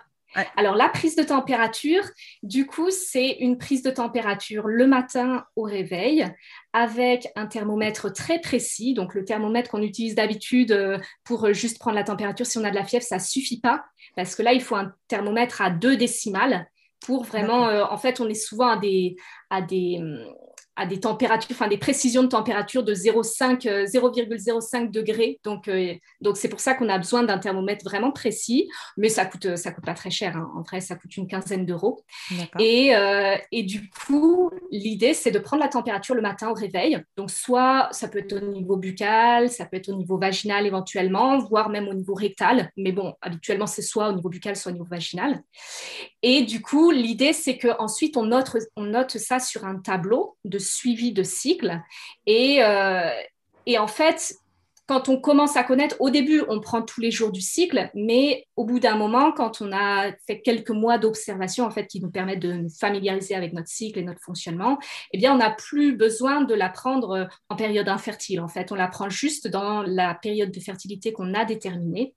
[0.56, 2.02] Alors, la prise de température,
[2.42, 6.26] du coup, c'est une prise de température le matin au réveil
[6.72, 8.94] avec un thermomètre très précis.
[8.94, 12.70] Donc, le thermomètre qu'on utilise d'habitude euh, pour juste prendre la température si on a
[12.70, 13.84] de la fièvre, ça ne suffit pas
[14.16, 16.66] parce que là, il faut un thermomètre à deux décimales
[17.00, 19.16] pour vraiment, euh, en fait, on est souvent à des,
[19.50, 20.00] à des,
[20.76, 25.38] à des températures, enfin des précisions de température de 0,5 0,05 euh, degrés.
[25.44, 29.26] Donc, euh, donc c'est pour ça qu'on a besoin d'un thermomètre vraiment précis, mais ça
[29.26, 30.36] coûte, ça coûte pas très cher.
[30.36, 30.50] Hein.
[30.56, 32.04] En vrai, ça coûte une quinzaine d'euros.
[32.58, 37.02] Et, euh, et du coup, l'idée, c'est de prendre la température le matin au réveil.
[37.16, 41.38] Donc, soit ça peut être au niveau buccal, ça peut être au niveau vaginal éventuellement,
[41.38, 42.70] voire même au niveau rectal.
[42.76, 45.42] Mais bon, habituellement, c'est soit au niveau buccal, soit au niveau vaginal.
[46.22, 50.58] Et du coup, l'idée, c'est qu'ensuite, on note, on note ça sur un tableau de
[50.58, 51.80] suivi de cycle.
[52.26, 53.10] Et, euh,
[53.66, 54.36] et en fait,
[54.86, 58.46] quand on commence à connaître, au début, on prend tous les jours du cycle, mais
[58.56, 62.10] au bout d'un moment, quand on a fait quelques mois d'observation, en fait, qui nous
[62.10, 64.78] permettent de nous familiariser avec notre cycle et notre fonctionnement,
[65.12, 68.40] eh bien, on n'a plus besoin de l'apprendre en période infertile.
[68.40, 72.14] En fait, on l'apprend juste dans la période de fertilité qu'on a déterminée.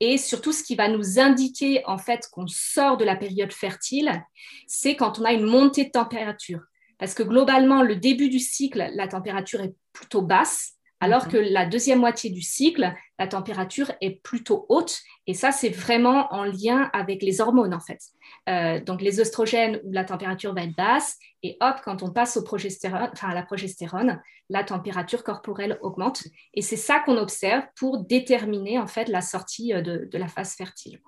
[0.00, 4.24] Et surtout, ce qui va nous indiquer, en fait, qu'on sort de la période fertile,
[4.66, 6.60] c'est quand on a une montée de température.
[6.98, 11.64] Parce que globalement, le début du cycle, la température est plutôt basse, alors que la
[11.64, 15.00] deuxième moitié du cycle, la température est plutôt haute.
[15.26, 18.00] Et ça, c'est vraiment en lien avec les hormones, en fait.
[18.48, 22.36] Euh, donc, les oestrogènes, où la température va être basse, et hop, quand on passe
[22.36, 26.24] au progestérone, enfin, à la progestérone, la température corporelle augmente.
[26.54, 30.28] Et c'est ça qu'on observe pour déterminer, en fait, la sortie euh, de, de la
[30.28, 31.00] phase fertile.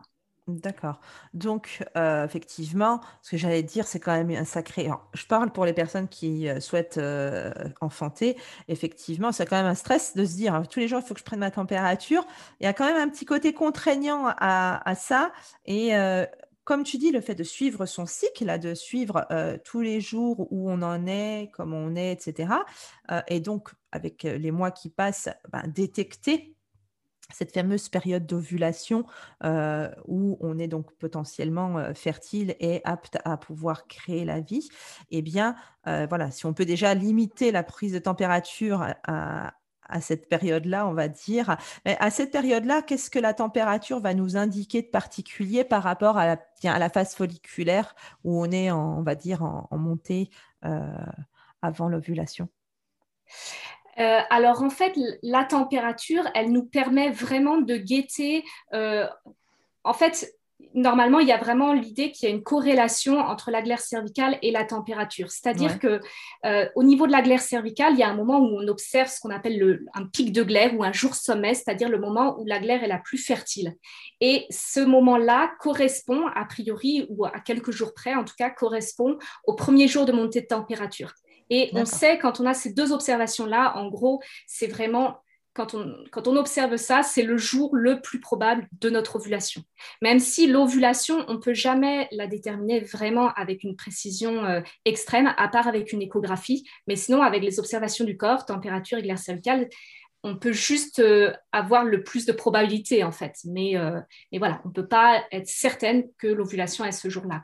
[0.61, 1.01] D'accord.
[1.33, 4.91] Donc, euh, effectivement, ce que j'allais dire, c'est quand même un sacré.
[5.15, 8.37] je parle pour les personnes qui euh, souhaitent euh, enfanter.
[8.69, 11.21] Effectivement, c'est quand même un stress de se dire tous les jours, il faut que
[11.21, 12.27] je prenne ma température.
[12.61, 15.33] Il y a quand même un petit côté contraignant à, ça.
[15.65, 15.93] Et
[16.65, 19.27] comme tu dis, le fait de suivre son cycle, de suivre
[19.65, 22.53] tous les jours où on en est, comment on est, etc.
[23.29, 26.57] et donc, avec les mois qui passent, ben, détecter
[27.33, 29.07] cette fameuse période d'ovulation
[29.45, 34.69] euh, où on est donc potentiellement euh, fertile et apte à pouvoir créer la vie,
[35.11, 39.53] eh bien, euh, voilà, si on peut déjà limiter la prise de température à,
[40.01, 41.59] cette période-là, on va dire.
[41.85, 46.17] Mais à cette période-là, qu'est-ce que la température va nous indiquer de particulier par rapport
[46.17, 50.31] à la, phase folliculaire où on est, en, on va dire, en montée
[51.61, 52.49] avant l'ovulation?
[53.99, 58.45] Euh, alors en fait, la température, elle nous permet vraiment de guetter.
[58.73, 59.07] Euh,
[59.85, 60.33] en fait,
[60.75, 64.39] normalement, il y a vraiment l'idée qu'il y a une corrélation entre la glaire cervicale
[64.43, 65.31] et la température.
[65.31, 66.01] C'est-à-dire que
[66.47, 69.09] euh, au niveau de la glaire cervicale, il y a un moment où on observe
[69.09, 72.47] ce qu'on appelle un pic de glaire ou un jour sommet, c'est-à-dire le moment où
[72.47, 73.75] la glaire est la plus fertile.
[74.21, 79.19] Et ce moment-là correspond, a priori, ou à quelques jours près, en tout cas, correspond
[79.45, 81.13] au premier jour de montée de température.
[81.51, 85.19] Et on sait, quand on a ces deux observations-là, en gros, c'est vraiment,
[85.55, 89.63] quand on, quand on observe ça, c'est le jour le plus probable de notre ovulation.
[90.01, 95.33] Même si l'ovulation, on ne peut jamais la déterminer vraiment avec une précision euh, extrême,
[95.37, 96.69] à part avec une échographie.
[96.87, 99.69] Mais sinon, avec les observations du corps, température et glaire cervicale,
[100.25, 103.37] on peut juste euh, avoir le plus de probabilité, en fait.
[103.45, 104.01] Mais, euh,
[104.31, 107.43] mais voilà, on ne peut pas être certaine que l'ovulation est ce jour-là.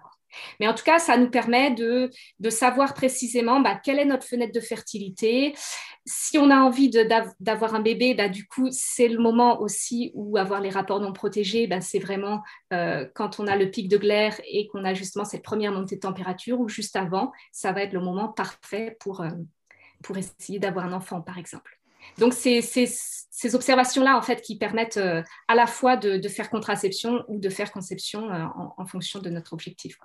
[0.60, 2.10] Mais en tout cas, ça nous permet de,
[2.50, 5.54] savoir précisément bah, quelle est notre fenêtre de fertilité.
[6.06, 6.90] Si on a envie
[7.40, 11.12] d'avoir un bébé, bah, du coup, c'est le moment aussi où avoir les rapports non
[11.12, 14.94] protégés, bah, c'est vraiment euh, quand on a le pic de glaire et qu'on a
[14.94, 18.96] justement cette première montée de température ou juste avant, ça va être le moment parfait
[19.00, 19.30] pour, euh,
[20.02, 21.78] pour essayer d'avoir un enfant, par exemple.
[22.16, 27.24] Donc, c'est ces observations-là, en fait, qui permettent euh, à la fois de, faire contraception
[27.28, 29.98] ou de faire conception en, fonction de notre objectif.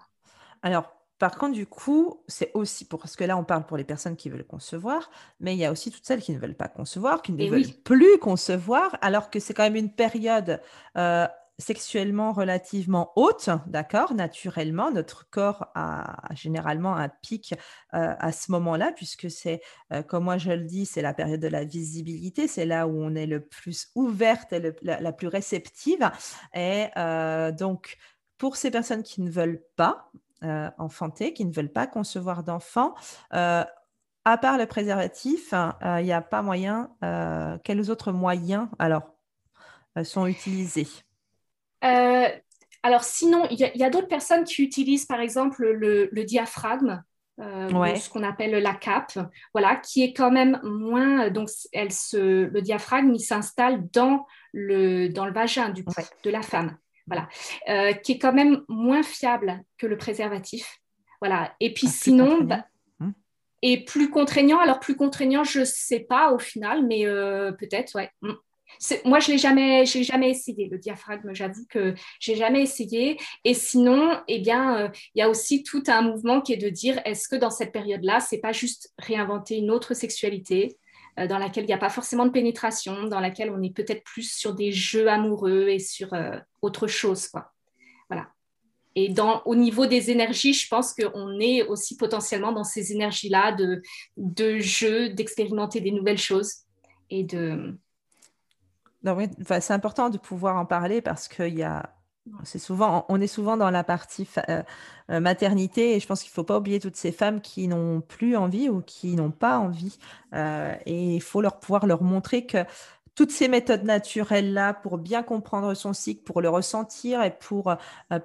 [0.63, 3.83] Alors, par contre, du coup, c'est aussi pour, parce que là, on parle pour les
[3.83, 6.67] personnes qui veulent concevoir, mais il y a aussi toutes celles qui ne veulent pas
[6.67, 10.59] concevoir, qui ne eh veulent plus concevoir, alors que c'est quand même une période
[10.97, 11.27] euh,
[11.59, 17.53] sexuellement relativement haute, d'accord Naturellement, notre corps a, généralement un pic
[17.93, 19.61] euh, à ce moment-là, puisque c'est,
[19.93, 23.01] euh, comme moi je le dis, c'est la période de la visibilité, c'est là où
[23.01, 26.11] on est le plus ouverte et la, la, plus réceptive.
[26.53, 26.87] Et
[27.57, 27.97] donc,
[28.37, 30.11] pour ces personnes qui ne veulent pas
[30.43, 30.69] euh,
[31.35, 32.93] qui ne veulent pas concevoir d'enfants.
[33.33, 33.63] Euh,
[34.25, 36.89] à part le préservatif, euh, il n'y a pas moyen.
[37.63, 39.03] quels autres moyens alors
[40.03, 40.87] sont utilisés?
[41.81, 47.03] Alors sinon, il y a, d'autres personnes qui utilisent par exemple le, diaphragme.
[47.37, 49.17] ce qu'on appelle la cape,
[49.53, 51.29] voilà, qui est quand même moins.
[51.29, 55.83] Donc, elle se, le diaphragme, il s'installe dans le, dans le vagin du
[56.23, 57.27] de la femme voilà,
[57.69, 60.79] euh, qui est quand même moins fiable que le préservatif.
[61.21, 61.53] Voilà.
[61.59, 62.65] Et puis ah, sinon, bah,
[62.99, 63.11] hmm.
[63.61, 64.59] et plus contraignant.
[64.59, 68.09] Alors plus contraignant, je ne sais pas au final, mais euh, peut-être, ouais.
[68.21, 68.33] Hmm.
[69.05, 71.33] Moi, je l'ai jamais, j'ai jamais essayé le diaphragme.
[71.33, 73.17] J'avoue que j'ai jamais essayé.
[73.43, 76.69] Et sinon, eh bien, euh, il y a aussi tout un mouvement qui est de
[76.69, 80.77] dire est-ce que dans cette période-là, c'est pas juste réinventer une autre sexualité?
[81.17, 84.31] Dans laquelle il n'y a pas forcément de pénétration, dans laquelle on est peut-être plus
[84.31, 87.27] sur des jeux amoureux et sur euh, autre chose.
[87.27, 87.51] Quoi.
[88.09, 88.29] Voilà.
[88.95, 93.51] Et dans, au niveau des énergies, je pense qu'on est aussi potentiellement dans ces énergies-là
[93.51, 93.81] de,
[94.17, 96.53] de jeu, d'expérimenter des nouvelles choses
[97.09, 97.77] et de...
[99.05, 99.25] Oui,
[99.59, 101.93] c'est important de pouvoir en parler parce qu'il y a
[102.25, 104.63] on est souvent dans la partie euh,
[105.11, 108.01] euh, maternité et je pense qu'il ne faut pas oublier toutes ces femmes qui n'ont
[108.01, 109.97] plus envie ou qui n'ont pas envie.
[110.33, 112.65] Euh, et il faut leur pouvoir leur montrer que
[113.15, 117.75] toutes ces méthodes naturelles-là pour bien comprendre son cycle, pour le ressentir et pour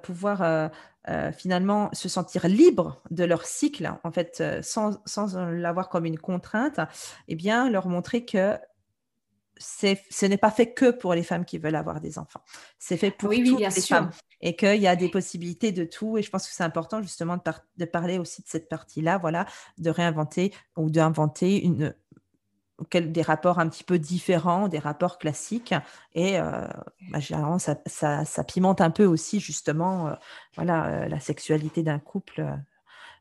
[0.01, 0.71] pouvoir
[1.37, 6.79] finalement se sentir libre de leur cycle, en fait, sans, sans l'avoir comme une contrainte,
[7.27, 8.57] eh bien, leur montrer que
[9.59, 12.41] ce n'est pas fait que pour les femmes qui veulent avoir des enfants.
[12.77, 14.09] C'est fait pour toutes les femmes.
[14.41, 16.17] Et qu'il y a des possibilités de tout.
[16.17, 17.37] Et je pense que c'est important justement
[17.77, 19.45] de, parler aussi de cette partie-là, voilà,
[19.77, 21.93] de réinventer ou d'inventer une,
[22.93, 25.73] des rapports un petit peu différents, des rapports classiques.
[26.13, 26.67] Et euh,
[27.11, 30.13] bah, généralement, ça, ça, pimente un peu aussi justement euh,
[30.55, 32.45] voilà, euh, la sexualité d'un couple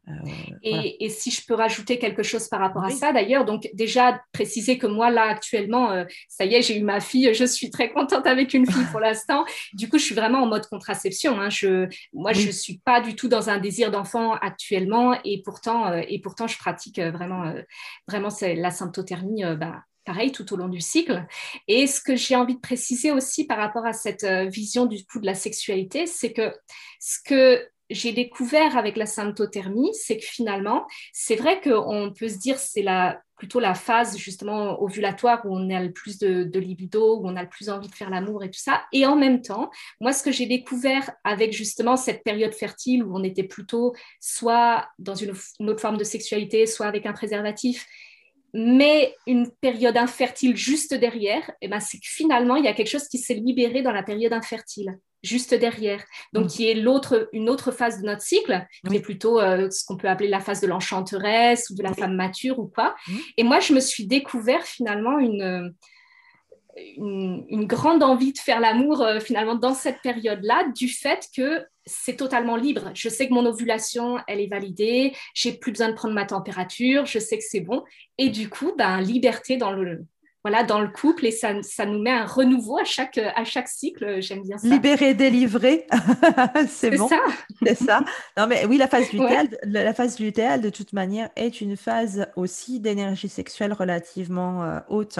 [0.08, 0.30] euh,
[0.62, 4.78] et, si je peux rajouter quelque chose par rapport à ça, d'ailleurs, donc déjà préciser
[4.78, 7.90] que moi, là, actuellement, euh, ça y est, j'ai eu ma fille, je suis très
[7.90, 9.44] contente avec une fille pour l'instant.
[9.72, 11.38] Du coup, je suis vraiment en mode contraception.
[11.40, 11.50] Hein.
[11.50, 15.86] Je, moi, je ne suis pas du tout dans un désir d'enfant actuellement et pourtant,
[15.86, 17.54] euh, et pourtant je pratique vraiment,
[18.06, 19.42] vraiment la symptothermie.
[19.58, 21.26] Bah, pareil tout au long du cycle.
[21.66, 25.20] Et ce que j'ai envie de préciser aussi par rapport à cette vision du coup
[25.20, 26.54] de la sexualité, c'est que
[26.98, 32.38] ce que j'ai découvert avec la symptothermie, c'est que finalement, c'est vrai qu'on peut se
[32.38, 37.16] dire c'est la, plutôt la phase justement ovulatoire où on a le plus de, libido,
[37.16, 38.82] où on a le plus envie de faire l'amour et tout ça.
[38.92, 39.70] Et en même temps,
[40.00, 44.88] moi, ce que j'ai découvert avec justement cette période fertile où on était plutôt soit
[44.98, 47.86] dans une, autre forme de sexualité, soit avec un préservatif,
[48.52, 52.72] mais une période infertile juste derrière, et eh ben, c'est que finalement, il y a
[52.72, 54.98] quelque chose qui s'est libéré dans la période infertile.
[55.22, 56.04] Juste derrière.
[56.32, 56.48] Donc, mm.
[56.48, 59.96] qui est l'autre, une autre phase de notre cycle, qui est plutôt euh, ce qu'on
[59.96, 62.94] peut appeler la phase de l'enchanteresse ou de la femme mature ou quoi.
[63.06, 63.16] Mm.
[63.38, 65.74] Et moi, je me suis découvert finalement une,
[66.96, 72.16] une, grande envie de faire l'amour euh, finalement dans cette période-là, du fait que c'est
[72.16, 72.90] totalement libre.
[72.94, 77.06] Je sais que mon ovulation, elle est validée, j'ai plus besoin de prendre ma température,
[77.06, 77.82] je sais que c'est bon.
[78.18, 80.04] Et du coup, ben, liberté dans le,
[80.44, 83.68] voilà, dans le couple et ça, ça, nous met un renouveau à chaque, à chaque
[83.68, 84.20] cycle.
[84.20, 84.68] J'aime bien ça.
[84.68, 85.86] Libérer, délivrer,
[86.68, 87.08] c'est bon.
[87.08, 87.18] Ça.
[87.66, 88.00] C'est ça.
[88.36, 92.28] Non, mais oui, la phase lutéale, la phase lutéale, de toute manière, est une phase
[92.36, 95.18] aussi d'énergie sexuelle relativement euh, haute.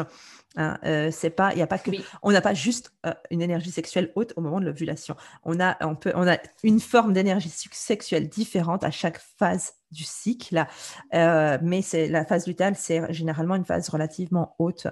[0.57, 1.90] Hein, euh, c'est pas, il a pas que,
[2.22, 5.14] on n'a pas juste euh, une énergie sexuelle haute au moment de l'ovulation.
[5.44, 10.05] On a, on peut, on a une forme d'énergie sexuelle différente à chaque phase du
[10.05, 10.66] cycle,
[11.14, 14.86] euh, mais c'est la phase lutéale, c'est généralement une phase relativement haute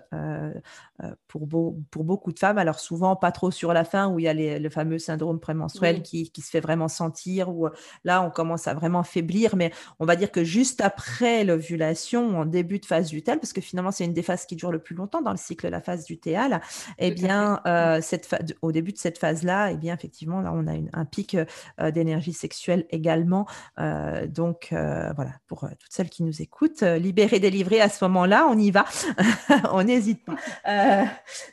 [1.28, 1.46] pour,
[1.90, 2.56] pour beaucoup de femmes.
[2.56, 6.00] Alors souvent pas trop sur la fin où il y a le fameux syndrome prémenstruel
[6.00, 7.68] qui, qui, se fait vraiment sentir, où
[8.04, 12.46] là on commence à vraiment faiblir, mais on va dire que juste après l'ovulation, en
[12.46, 14.94] début de phase lutéale, parce que finalement c'est une des phases qui dure le plus
[14.94, 16.60] longtemps dans le cycle, la phase du théâtre,
[16.98, 18.28] eh bien, euh, cette
[18.62, 21.36] au début de cette phase-là, eh bien, effectivement, là, on a un pic
[21.80, 23.46] euh, d'énergie sexuelle également.
[23.78, 28.58] Euh, donc, voilà, pour toutes celles qui nous écoutent, libérer, délivrer à ce moment-là, on
[28.58, 28.84] y va,
[29.72, 30.36] on n'hésite pas.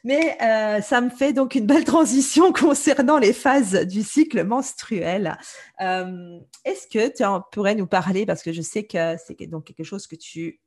[0.03, 0.37] mais
[0.81, 5.37] ça me fait donc une belle transition concernant les phases du cycle menstruel.
[5.79, 10.07] Est-ce que tu pourrais nous parler, parce que je sais que c'est donc quelque chose
[10.07, 10.59] que tu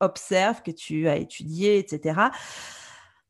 [0.00, 2.30] observes, que tu as étudié, etc.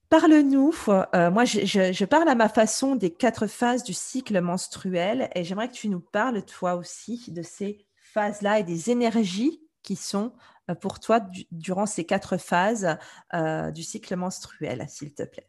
[0.09, 5.43] Parle-nous, euh, moi je, parle à ma façon des quatre phases du cycle menstruel et
[5.43, 10.33] j'aimerais que tu nous parles toi aussi de ces phases-là et des énergies qui sont
[10.71, 12.97] euh, pour toi durant ces quatre phases
[13.35, 15.49] euh, du cycle menstruel, s'il te plaît.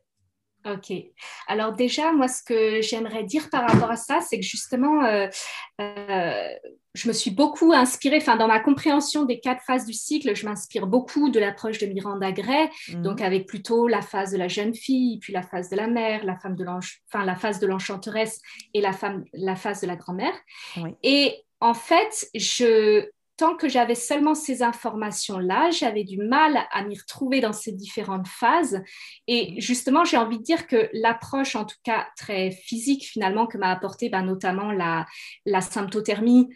[0.66, 0.92] Ok.
[1.48, 5.28] Alors déjà, moi, ce que j'aimerais dire par rapport à ça, c'est que justement, euh,
[5.80, 6.50] euh,
[6.96, 10.46] je me suis beaucoup inspirée, enfin, dans ma compréhension des quatre phases du cycle, je
[10.46, 13.04] m'inspire beaucoup de l'approche de Miranda Gray, mhm.
[13.04, 16.26] donc avec plutôt la phase de la jeune fille, puis la phase de la mère,
[16.26, 18.42] la, femme de enfin, la phase de l'enchanteresse
[18.74, 20.34] et la, femme, la phase de la grand-mère.
[21.04, 23.08] Et en fait, je,
[23.38, 28.28] tant que j'avais seulement ces informations-là, j'avais du mal à m'y retrouver dans ces différentes
[28.28, 28.82] phases.
[29.28, 29.62] Et mhm.
[29.62, 33.72] justement, j'ai envie de dire que l'approche, en tout cas très physique finalement, que m'a
[33.72, 35.06] apporté ben, notamment la,
[35.46, 36.50] la symptothermie,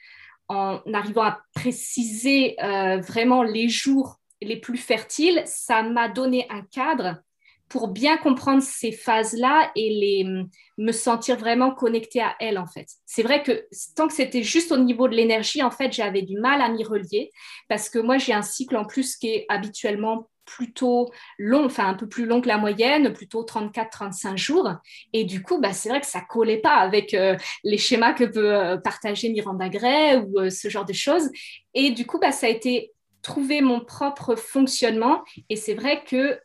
[0.49, 6.63] en arrivant à préciser euh, vraiment les jours les plus fertiles, ça m'a donné un
[6.63, 7.21] cadre
[7.69, 10.43] pour bien comprendre ces phases-là et les,
[10.77, 12.87] me sentir vraiment connectée à elles, en fait.
[13.05, 16.37] C'est vrai que tant que c'était juste au niveau de l'énergie, en fait, j'avais du
[16.39, 17.29] mal à m'y relier
[17.67, 21.93] parce que moi, j'ai un cycle en plus qui est habituellement plutôt long, enfin un
[21.93, 24.73] peu plus long que la moyenne, plutôt 34-35 jours.
[25.13, 28.23] Et du coup, bah, c'est vrai que ça collait pas avec euh, les schémas que
[28.23, 31.29] peut euh, partager Miranda Gray ou euh, ce genre de choses.
[31.73, 32.91] Et du coup, bah, ça a été
[33.21, 35.23] trouver mon propre fonctionnement.
[35.49, 36.39] Et c'est vrai que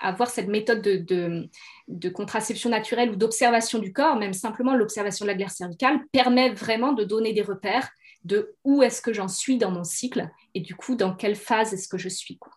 [0.00, 5.36] avoir cette méthode de, contraception naturelle ou d'observation du corps, même simplement l'observation de la
[5.36, 7.90] glaire cervicale, permet vraiment de donner des repères
[8.24, 11.74] de où est-ce que j'en suis dans mon cycle et du coup dans quelle phase
[11.74, 12.38] est-ce que je suis.
[12.38, 12.52] Quoi.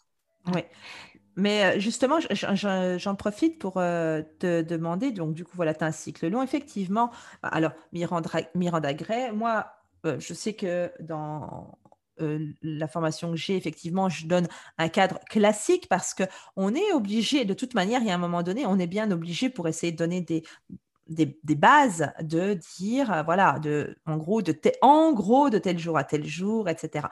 [0.53, 0.61] Oui.
[1.38, 5.88] Mais euh, justement, j'en profite pour euh, te demander, donc du coup, voilà, tu as
[5.88, 7.11] un cycle long, effectivement.
[7.43, 8.91] Alors, Miranda, Miranda
[9.33, 9.67] moi,
[10.05, 11.77] euh, je sais que dans,
[12.18, 14.47] la formation que j'ai, effectivement, je donne
[14.78, 16.24] un cadre classique parce que
[16.55, 19.11] on est obligé, de toute manière, il y a un moment donné, on est bien
[19.11, 20.43] obligé pour essayer de donner des,
[21.55, 23.59] bases de dire, voilà,
[24.05, 27.07] en, gros, de en tel jour à tel jour, etc.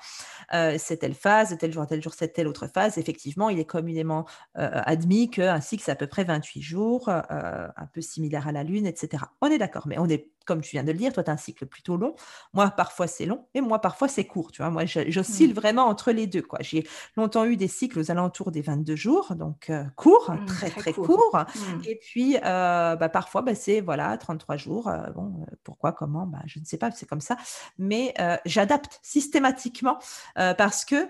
[0.77, 2.97] C'est telle phase, de tel jour à tel jour, c'est telle autre phase.
[2.97, 4.25] Effectivement, il est communément
[4.55, 8.85] admis qu'un cycle, c'est à peu près 28 jours, un peu similaire à la Lune,
[8.85, 9.23] etc.
[9.41, 11.33] On est d'accord, mais on est comme tu viens de le dire, toi, tu as
[11.33, 12.15] un cycle plutôt long.
[12.53, 14.51] Moi, parfois, c'est long et moi, parfois, c'est court.
[14.51, 15.55] Tu vois, moi, j'oscille mmh.
[15.55, 16.41] vraiment entre les deux.
[16.41, 16.59] Quoi.
[16.61, 16.87] J'ai
[17.17, 20.93] longtemps eu des cycles aux alentours des 22 jours, donc euh, court, mmh, très, très,
[20.93, 21.37] court.
[21.37, 21.81] Mmh.
[21.87, 24.87] Et puis, euh, bah, parfois, bah, c'est voilà, 33 jours.
[24.87, 27.37] Euh, bon, pourquoi, comment bah, Je ne sais pas, c'est comme ça.
[27.77, 28.13] Mais
[28.45, 29.99] j'adapte systématiquement
[30.35, 31.07] parce que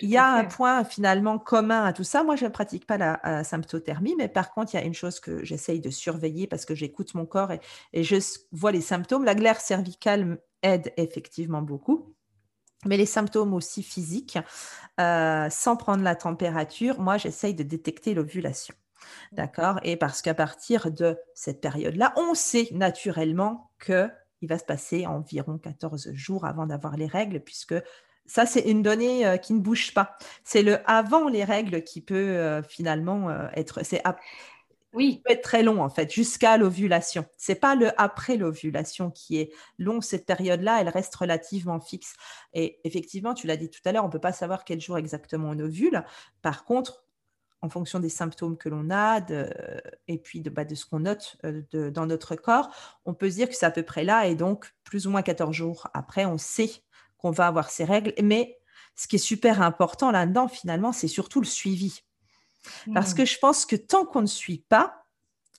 [0.00, 2.22] il y a un point finalement commun à tout ça.
[2.22, 5.20] Moi, je ne pratique pas la, symptothermie, mais par contre, il y a une chose
[5.20, 7.52] que j'essaye de surveiller parce que j'écoute mon corps
[7.92, 8.16] et, je
[8.52, 9.24] vois les symptômes.
[9.24, 12.14] La glaire cervicale aide effectivement beaucoup.
[12.86, 14.38] Mais les symptômes aussi physiques,
[15.00, 18.74] euh, sans prendre la température, moi, j'essaye de détecter l'ovulation.
[19.32, 19.80] D'accord?
[19.82, 24.08] Et parce qu'à partir de cette période-là, on sait naturellement que
[24.40, 27.74] il va se passer environ 14 jours avant d'avoir les règles, puisque
[28.28, 30.16] ça, c'est une donnée euh, qui ne bouge pas.
[30.44, 33.84] C'est le avant les règles qui peut euh, finalement euh, être.
[33.84, 34.02] C'est
[34.92, 35.22] oui.
[35.24, 37.24] peut être très long en fait, jusqu'à l'ovulation.
[37.36, 40.00] C'est pas le après l'ovulation qui est long.
[40.00, 42.14] Cette période-là, elle reste relativement fixe.
[42.52, 45.48] Et effectivement, tu l'as dit tout à l'heure, on peut pas savoir quel jour exactement
[45.50, 46.04] on ovule.
[46.42, 47.04] Par contre,
[47.60, 49.20] en fonction des symptômes que l'on a
[50.06, 51.36] et puis de, bah, de ce qu'on note
[51.72, 52.70] dans notre corps,
[53.04, 55.22] on peut se dire que c'est à peu près là et donc plus ou moins
[55.22, 56.70] 14 jours après, on sait
[57.18, 58.14] qu'on va avoir ces règles.
[58.22, 58.58] Mais
[58.96, 62.00] ce qui est super important là-dedans, finalement, c'est surtout le suivi.
[62.92, 63.16] Parce mmh.
[63.16, 65.04] que je pense que tant qu'on ne suit pas,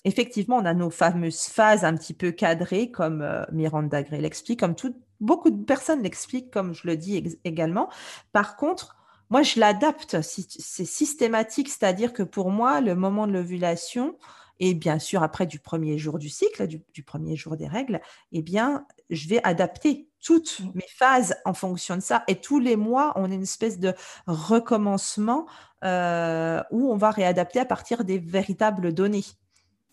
[0.03, 4.60] effectivement, on a nos fameuses phases un petit peu cadrées, comme euh, Miranda Gray l'explique,
[4.60, 4.76] comme
[5.20, 7.89] beaucoup de personnes l'expliquent, comme je le dis également.
[8.32, 8.95] Par contre,
[9.30, 10.22] moi, je l'adapte.
[10.22, 14.18] C'est systématique, c'est-à-dire que pour moi, le moment de l'ovulation,
[14.60, 18.01] et bien sûr après du premier jour du cycle, du, premier jour des règles,
[18.32, 22.24] eh bien, je vais adapter toutes mes phases en fonction de ça.
[22.28, 23.93] Et tous les mois, on a une espèce de
[24.28, 25.47] recommencement
[25.84, 29.26] euh, où on va réadapter à partir des véritables données.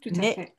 [0.00, 0.54] Tout à fait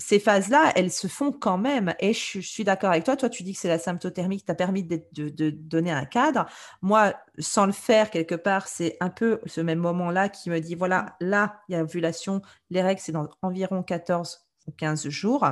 [0.00, 1.94] ces phases-là, elles se font quand même.
[2.00, 3.16] Et je, suis d'accord avec toi.
[3.16, 6.46] Toi, tu dis que c'est la symptothermie qui t'a permis de, donner un cadre.
[6.82, 10.74] Moi, sans le faire quelque part, c'est un peu ce même moment-là qui me dit,
[10.74, 12.40] voilà, là, il y a ovulation.
[12.70, 15.46] Les règles, c'est dans environ 14 ou 15 jours.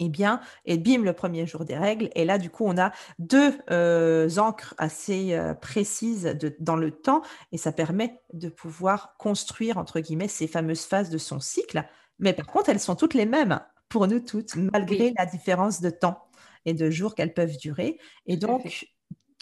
[0.00, 2.08] Eh bien, et bim, le premier jour des règles.
[2.14, 7.22] Et là, du coup, on a deux euh, encres assez euh, précises dans le temps.
[7.50, 11.84] Et ça permet de pouvoir construire, entre guillemets, ces fameuses phases de son cycle
[12.18, 15.90] mais par contre, elles sont toutes les mêmes pour nous toutes, malgré la différence de
[15.90, 16.28] temps
[16.64, 17.98] et de jours qu'elles peuvent durer.
[18.26, 18.86] Et donc,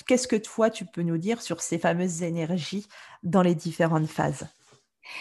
[0.07, 2.87] qu'est-ce que toi, tu peux nous dire sur ces fameuses énergies
[3.23, 4.47] dans les différentes phases?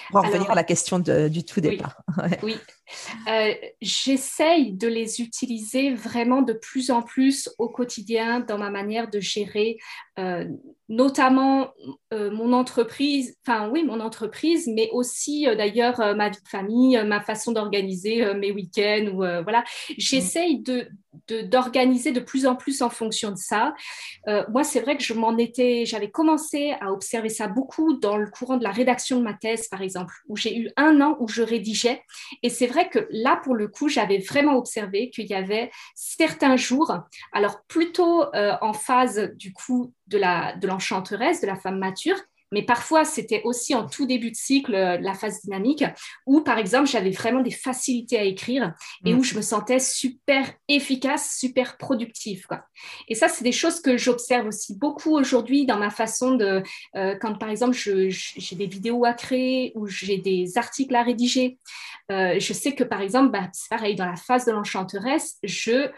[0.09, 2.01] Pour revenir à la question du tout départ.
[2.43, 2.57] Oui,
[3.27, 9.09] euh, j'essaye de les utiliser vraiment de plus en plus au quotidien dans ma manière
[9.09, 9.77] de gérer
[10.19, 10.45] euh,
[10.87, 11.71] notamment
[12.13, 17.21] euh, mon entreprise, enfin oui, mon entreprise, mais aussi d'ailleurs ma vie de famille, ma
[17.21, 19.07] façon d'organiser mes week-ends.
[19.07, 19.63] Ou, voilà.
[19.97, 20.87] J'essaye de,
[21.27, 23.73] d'organiser de, plus en plus en fonction de ça.
[24.49, 28.29] moi, c'est vrai que je m'en étais, j'avais commencé à observer ça beaucoup dans le
[28.29, 31.27] courant de la rédaction de ma thèse, par exemple, où j'ai eu un an où
[31.27, 32.03] je rédigeais.
[32.43, 36.55] Et c'est vrai que là, pour le coup, j'avais vraiment observé qu'il y avait certains
[36.57, 36.95] jours,
[37.33, 40.19] alors plutôt euh, en phase du coup de
[40.67, 42.17] l'enchanteresse, de, de la femme mature,
[42.55, 45.83] mais parfois, c'était aussi en tout début de cycle, euh, la phase dynamique,
[46.25, 49.17] où, par exemple, j'avais vraiment des facilités à écrire et mm.
[49.19, 52.47] où je me sentais super efficace, super productive.
[52.47, 52.63] Quoi.
[53.09, 56.63] Et ça, c'est des choses que j'observe aussi beaucoup aujourd'hui dans ma façon de,
[56.95, 61.57] euh, quand, par exemple, j'ai des vidéos à créer ou j'ai des articles à rédiger.
[62.09, 65.89] Euh, je sais que, par exemple, bah, c'est pareil, dans la phase de l'enchanteresse, je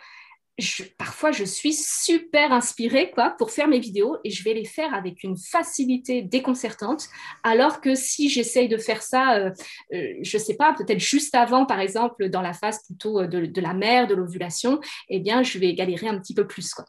[0.97, 4.93] parfois je suis super inspirée quoi, pour faire mes vidéos et je vais les faire
[4.93, 7.07] avec une facilité déconcertante.
[7.43, 9.51] Alors que si j'essaye de faire ça, euh,
[9.93, 13.27] euh, je ne sais pas, peut-être juste avant, par exemple, dans la phase plutôt euh,
[13.27, 14.79] de, la mère, de l'ovulation,
[15.09, 16.73] eh bien, je vais galérer un petit peu plus.
[16.73, 16.85] Quoi.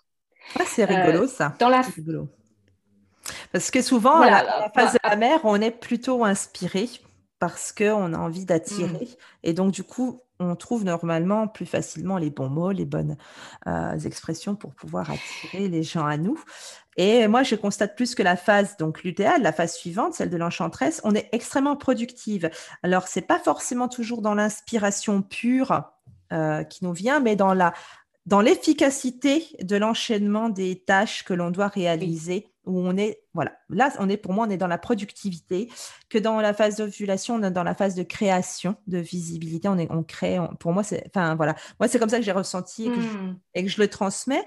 [0.58, 1.54] Ah, c'est rigolo ça.
[1.58, 1.82] Dans la...
[1.82, 2.28] Rigolo.
[3.52, 6.88] Parce que souvent, à la, phase de la mère, on est plutôt inspiré
[7.38, 9.04] parce qu'on a envie d'attirer.
[9.04, 9.42] Hmm.
[9.42, 13.16] Et donc, du coup, on trouve normalement plus facilement les bons mots, les bonnes
[13.66, 16.38] euh, expressions pour pouvoir attirer les gens à nous.
[16.96, 20.36] Et moi, je constate plus que la phase, donc lutéale, la phase suivante, celle de
[20.36, 22.50] l'enchantresse, on est extrêmement productive.
[22.82, 25.82] Alors, c'est pas forcément toujours dans l'inspiration pure
[26.32, 27.72] euh, qui nous vient, mais dans la
[28.26, 33.90] dans l'efficacité de l'enchaînement des tâches que l'on doit réaliser où on est, voilà, là,
[33.98, 35.68] on est pour moi, on est dans la productivité,
[36.08, 39.78] que dans la phase d'ovulation, on est dans la phase de création, de visibilité, on,
[39.78, 42.86] est, on crée, pour moi, c'est, enfin, voilà, moi, c'est comme ça que j'ai ressenti
[42.86, 43.38] et que, je, hmm.
[43.54, 44.44] et que, je, le transmets.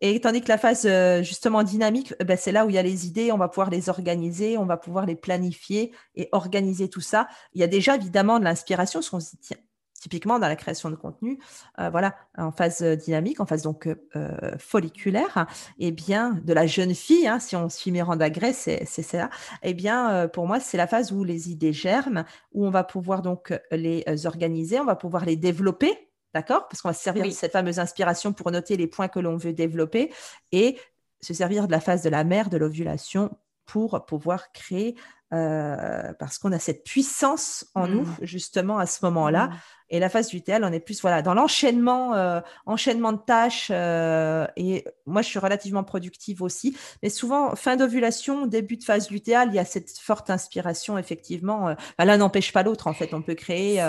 [0.00, 2.82] Et tandis que la phase euh, justement dynamique, ben, c'est là où il y a
[2.82, 7.00] les idées, on va pouvoir les organiser, on va pouvoir les planifier et organiser tout
[7.00, 7.28] ça.
[7.54, 9.56] Il y a déjà évidemment de l'inspiration, parce qu'on se dit, tiens,
[10.04, 11.38] typiquement dans la création de contenu,
[11.78, 15.46] euh, voilà, en phase euh, dynamique, en phase donc euh, folliculaire,
[15.78, 19.30] et eh bien de la jeune fille, hein, si on suit Miranda Gray, c'est ça.
[19.62, 22.84] Et eh bien pour moi, c'est la phase où les idées germent, où on va
[22.84, 27.24] pouvoir donc les organiser, on va pouvoir les développer, d'accord, parce qu'on va se servir
[27.24, 30.12] de cette fameuse inspiration pour noter les points que l'on veut développer
[30.52, 30.78] et
[31.22, 33.30] se servir de la phase de la mère, de l'ovulation,
[33.64, 34.96] pour pouvoir créer
[35.34, 38.16] euh, parce qu'on a cette puissance en nous mmh.
[38.22, 39.48] justement à ce moment-là.
[39.48, 39.52] Mmh.
[39.90, 43.68] Et la phase lutéale, on est plus voilà dans l'enchaînement, euh, enchaînement de tâches.
[43.70, 46.76] Euh, et moi, je suis relativement productive aussi.
[47.02, 51.74] Mais souvent, fin d'ovulation, début de phase lutéale, il y a cette forte inspiration effectivement.
[51.98, 53.12] Bah, l'un n'empêche pas l'autre en fait.
[53.12, 53.84] On peut créer.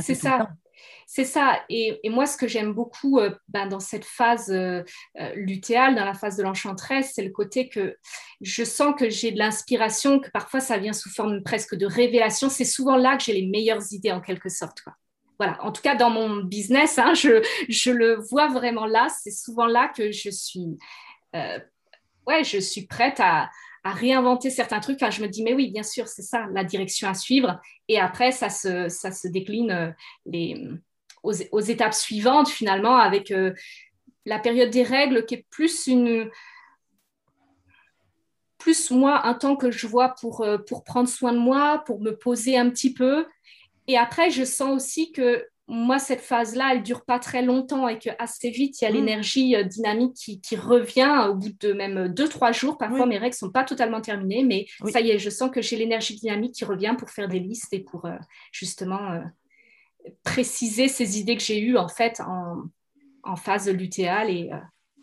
[0.00, 0.48] C'est ça.
[1.08, 1.60] C'est ça.
[1.68, 4.82] Et, moi, ce que j'aime beaucoup euh, ben, dans cette phase euh,
[5.20, 7.96] euh, lutéale, dans la phase de l'enchantresse, c'est le côté que
[8.40, 12.48] je sens que j'ai de l'inspiration, que parfois ça vient sous forme presque de révélation.
[12.48, 14.82] C'est souvent là que j'ai les meilleures idées, en quelque sorte.
[15.38, 15.62] Voilà.
[15.62, 19.06] En tout cas, dans mon business, hein, je, le vois vraiment là.
[19.22, 20.76] C'est souvent là que je suis,
[21.32, 23.48] ouais, je suis prête à,
[23.84, 24.98] réinventer certains trucs.
[24.98, 27.60] je me dis, mais oui, bien sûr, c'est ça la direction à suivre.
[27.86, 29.94] Et après, ça se, ça se décline
[30.24, 30.56] les,
[31.26, 33.52] aux, étapes suivantes, finalement, avec euh,
[34.24, 36.30] la période des règles qui est plus une
[38.58, 42.00] plus moi un temps que je vois pour, euh, pour prendre soin de moi, pour
[42.00, 43.26] me poser un petit peu.
[43.86, 47.98] Et après, je sens aussi que moi, cette phase-là, elle dure pas très longtemps et
[47.98, 48.94] que assez vite, il y a mm.
[48.94, 52.76] l'énergie euh, dynamique qui, qui, revient au bout de même deux, trois jours.
[52.76, 55.76] Parfois, mes règles sont pas totalement terminées, mais ça y est, je sens que j'ai
[55.76, 58.08] l'énergie dynamique qui revient pour faire des listes et pour
[58.50, 59.20] justement
[60.24, 62.64] préciser ces idées que j'ai eues en fait en,
[63.26, 64.58] en phase lutéale et euh,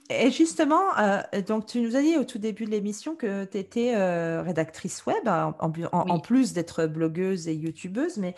[0.10, 3.58] et justement, euh, donc tu nous as dit au tout début de l'émission que tu
[3.58, 8.36] étais euh, rédactrice web, en, en, plus d'être blogueuse et youtubeuse, mais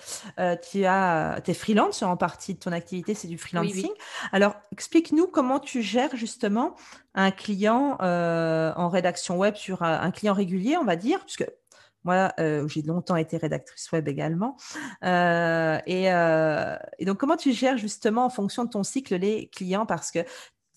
[0.72, 3.90] tu as, es freelance en partie de ton activité, c'est du freelancing.
[4.32, 6.76] Alors, explique-nous comment tu gères justement
[7.16, 11.50] un client en rédaction web sur un, un, client régulier, on va dire, puisque
[12.06, 14.56] moi, euh, j'ai longtemps été rédactrice web également.
[15.04, 19.86] Euh, euh, et, donc, comment tu gères justement en fonction de ton cycle les clients?
[19.86, 20.20] Parce que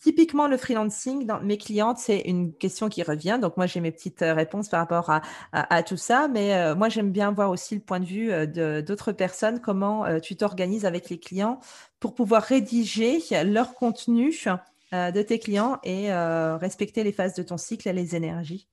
[0.00, 3.40] Typiquement, le freelancing, mes clientes, c'est une question qui revient.
[3.42, 5.10] Donc, moi, j'ai mes petites réponses par rapport
[5.52, 6.28] à, tout ça.
[6.28, 8.30] Mais moi, j'aime bien voir aussi le point de vue
[8.84, 11.58] d'autres personnes, comment tu t'organises avec les clients
[11.98, 14.32] pour pouvoir rédiger leur contenu
[14.92, 18.68] de tes clients et respecter les phases de ton cycle et les énergies.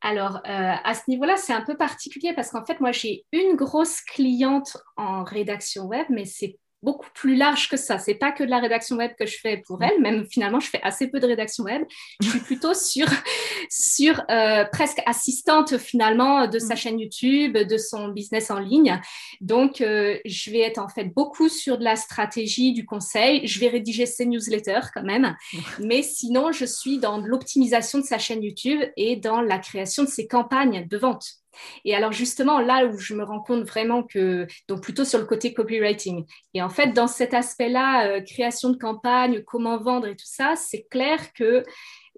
[0.00, 0.40] Alors, euh,
[0.84, 4.76] à ce niveau-là, c'est un peu particulier parce qu'en fait, moi, j'ai une grosse cliente
[4.96, 7.98] en rédaction web, mais c'est beaucoup plus large que ça.
[7.98, 10.68] C'est pas que de la rédaction web que je fais pour elle, même finalement je
[10.68, 11.82] fais assez peu de rédaction web.
[12.22, 13.06] Je suis plutôt sur
[13.70, 16.76] sur euh, presque assistante finalement de sa mm.
[16.76, 19.00] chaîne YouTube, de son business en ligne.
[19.40, 23.46] Donc euh, je vais être en fait beaucoup sur de la stratégie, du conseil.
[23.46, 25.34] Je vais rédiger ses newsletters quand même,
[25.80, 30.08] mais sinon je suis dans l'optimisation de sa chaîne YouTube et dans la création de
[30.08, 31.38] ses campagnes de vente.
[31.84, 35.26] Et alors justement, là où je me rends compte vraiment que, donc plutôt sur le
[35.26, 36.24] côté copywriting.
[36.54, 40.54] Et en fait, dans cet aspect-là, euh, création de campagne, comment vendre et tout ça,
[40.56, 41.64] c'est clair que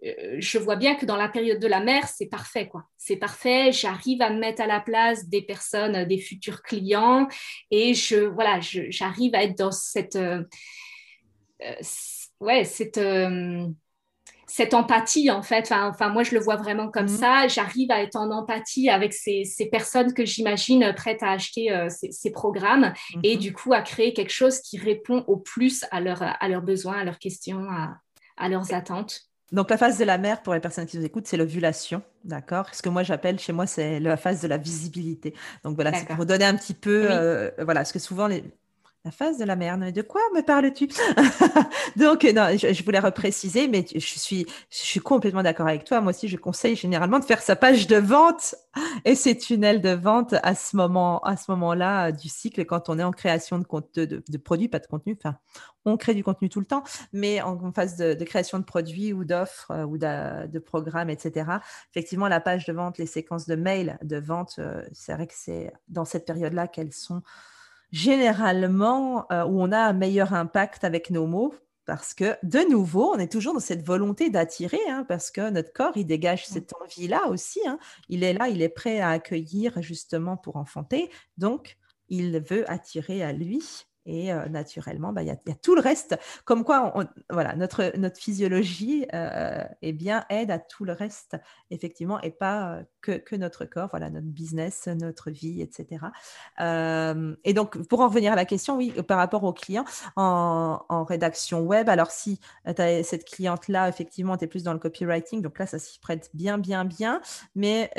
[0.04, 2.84] euh, je vois bien que dans la période de la mer, c'est parfait, quoi.
[2.96, 3.70] C'est parfait.
[3.72, 7.28] J'arrive à me mettre à la place des personnes, des futurs clients,
[7.70, 10.42] et je, voilà, j'arrive à être dans cette, euh,
[12.40, 12.98] ouais, cette
[14.50, 15.72] cette empathie en fait.
[15.72, 17.08] Enfin, moi, je le vois vraiment comme mhm.
[17.08, 17.48] ça.
[17.48, 22.30] J'arrive à être en empathie avec ces, personnes que j'imagine prêtes à acheter euh, ces,
[22.32, 22.92] programmes
[23.22, 23.40] et mhm.
[23.40, 27.04] du coup à créer quelque chose qui répond au plus à, à leurs besoins, à
[27.04, 27.66] leurs questions,
[28.36, 29.22] à, leurs attentes.
[29.52, 32.72] Donc la phase de la mère, pour les personnes qui nous écoutent, c'est l'ovulation, d'accord?
[32.72, 35.34] Ce que moi j'appelle chez moi, c'est la phase de la visibilité.
[35.64, 38.44] Donc voilà, c'est pour vous donner un petit peu, euh, voilà, parce que souvent les,
[39.04, 39.92] la phase de la merde.
[39.92, 40.88] De quoi me parles-tu?
[41.96, 46.00] Donc, non, je, voulais repréciser, mais je suis, complètement d'accord avec toi.
[46.00, 48.54] Moi aussi, je conseille généralement de faire sa page de vente
[49.06, 53.10] et ses tunnels de vente à ce moment-là euh, du cycle, quand on est en
[53.10, 55.16] création de, de, de, produits, pas de contenu.
[55.18, 55.36] Enfin,
[55.86, 59.24] on crée du contenu tout le temps, mais en, phase de, création de produits ou
[59.24, 61.50] d'offres euh, ou de, programmes, etc.
[61.90, 65.34] Effectivement, la page de vente, les séquences de mails de vente, euh, c'est vrai que
[65.34, 67.22] c'est dans cette période-là qu'elles sont
[67.92, 71.54] généralement euh, où on a un meilleur impact avec nos mots
[71.86, 75.72] parce que, de nouveau, on est toujours dans cette volonté d'attirer, hein, parce que notre
[75.72, 77.58] corps, il dégage cette envie-là aussi.
[77.66, 77.80] Hein.
[78.08, 81.10] Il est là, il est prêt à accueillir justement pour enfanter.
[81.36, 81.78] Donc,
[82.08, 86.18] il veut attirer à lui et euh, naturellement, bah, il y, a tout le reste.
[86.44, 86.92] Comme quoi,
[87.30, 91.36] voilà, notre, physiologie euh, eh bien, aide à tout le reste,
[91.70, 96.06] effectivement, et pas euh, que, notre corps, voilà, notre business, notre vie, etc.
[97.44, 99.84] et donc, pour en revenir à la question, oui, par rapport aux clients
[100.16, 104.78] en, rédaction web, alors si tu as cette cliente-là, effectivement, tu es plus dans le
[104.78, 107.20] copywriting, donc là, ça s'y prête bien, bien, bien.
[107.54, 107.90] Mais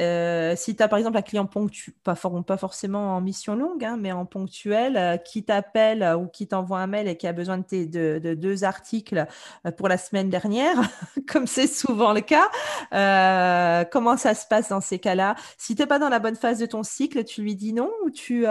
[0.58, 3.98] si tu as, par exemple, un client ponctuel, pas, pas forcément en mission longue, hein,
[4.00, 7.58] mais en ponctuel, qui t'appelle euh, ou qui t'envoie un mail et qui a besoin
[7.58, 9.26] de, de, deux articles
[9.66, 10.78] euh, pour la semaine dernière,
[11.28, 12.50] comme c'est souvent le cas,
[12.94, 15.36] euh, comment ça se passe dans ces cas-là?
[15.58, 17.92] Si tu n'es pas dans la bonne phase de ton cycle, tu lui dis non
[18.04, 18.46] ou tu,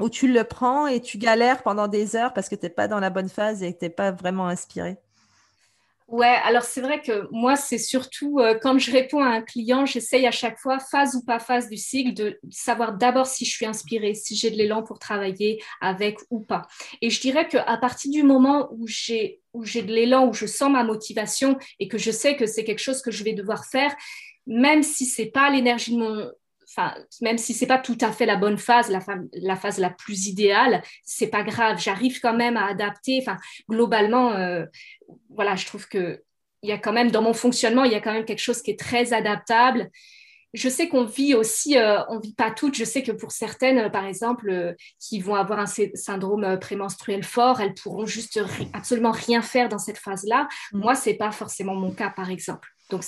[0.00, 2.88] ou tu le prends et tu galères pendant des heures parce que tu n'es pas
[2.88, 4.98] dans la bonne phase et que tu n'es pas vraiment inspiré?
[6.14, 9.84] Ouais, alors c'est vrai que moi, c'est surtout euh, quand je réponds à un client,
[9.84, 13.50] j'essaye à chaque fois, phase ou pas phase du cycle, de savoir d'abord si je
[13.50, 16.68] suis inspirée, si j'ai de l'élan pour travailler avec ou pas.
[17.02, 20.46] Et je dirais qu'à partir du moment où j'ai où j'ai de l'élan, où je
[20.46, 23.64] sens ma motivation et que je sais que c'est quelque chose que je vais devoir
[23.64, 23.92] faire,
[24.46, 26.30] même si c'est pas l'énergie de mon
[26.76, 29.00] Enfin, même si c'est pas tout à fait la bonne phase, la,
[29.32, 31.78] la phase la plus idéale, c'est pas grave.
[31.80, 33.18] J'arrive quand même à adapter.
[33.20, 33.36] Enfin,
[33.68, 34.64] globalement, euh,
[35.30, 36.22] voilà, je trouve que
[36.62, 38.62] il y a quand même dans mon fonctionnement, il y a quand même quelque chose
[38.62, 39.90] qui est très adaptable.
[40.54, 42.74] Je sais qu'on vit aussi, euh, on vit pas toutes.
[42.74, 47.60] Je sais que pour certaines, euh, par exemple, qui vont avoir un syndrome prémenstruel fort,
[47.60, 48.40] elles pourront juste
[48.72, 50.48] absolument rien faire dans cette phase-là.
[50.72, 50.84] Moi, mm.
[50.84, 52.73] Moi, c'est pas forcément mon cas, par exemple.
[52.90, 53.02] Donc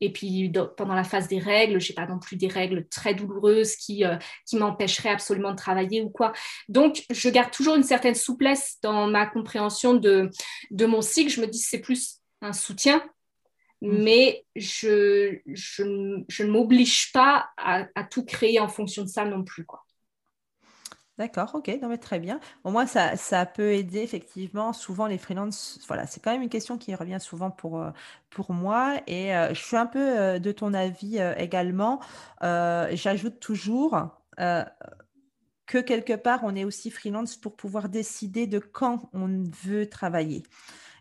[0.00, 3.14] et puis pendant la phase des règles, je n'ai pas non plus des règles très
[3.14, 4.16] douloureuses qui, euh,
[4.46, 6.32] qui m'empêcheraient absolument de travailler ou quoi.
[6.68, 10.30] Donc je garde toujours une certaine souplesse dans ma compréhension de,
[10.70, 11.30] de mon cycle.
[11.30, 13.04] Je me dis c'est plus un soutien,
[13.82, 14.02] mmh.
[14.02, 19.44] mais je, je, ne m'oblige pas à, à, tout créer en fonction de ça non
[19.44, 19.64] plus.
[19.64, 19.84] Quoi.
[21.20, 22.40] D'accord, ok, très bien.
[22.64, 24.72] Au moins, ça, peut aider effectivement.
[24.72, 27.90] Souvent, les freelances, voilà, c'est quand même une question qui revient souvent pour, euh,
[28.48, 29.02] moi.
[29.06, 32.00] Et euh, je suis un peu euh, de ton avis également.
[32.40, 33.98] J'ajoute toujours
[34.38, 40.42] que quelque part, on est aussi freelance pour pouvoir décider de quand on veut travailler.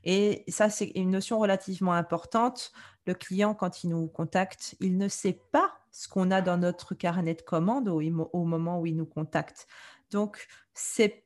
[0.04, 2.74] Et ça, c'est une notion relativement importante.
[3.06, 6.94] Le client, quand il nous contacte, il ne sait pas ce qu'on a dans notre
[6.94, 9.68] carnet de commandes au moment où il nous contacte.
[10.12, 11.24] Donc, c'est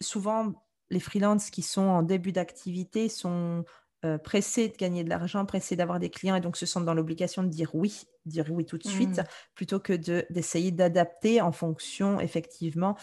[0.00, 0.52] souvent
[0.90, 3.64] les freelances qui sont en début d'activité sont
[4.04, 6.94] euh, pressés de gagner de l'argent, pressés d'avoir des clients et donc se sentent dans
[6.94, 9.24] l'obligation de dire oui, dire oui tout de suite, mmh.
[9.56, 9.92] plutôt que
[10.30, 12.96] d'essayer d'adapter en fonction, effectivement,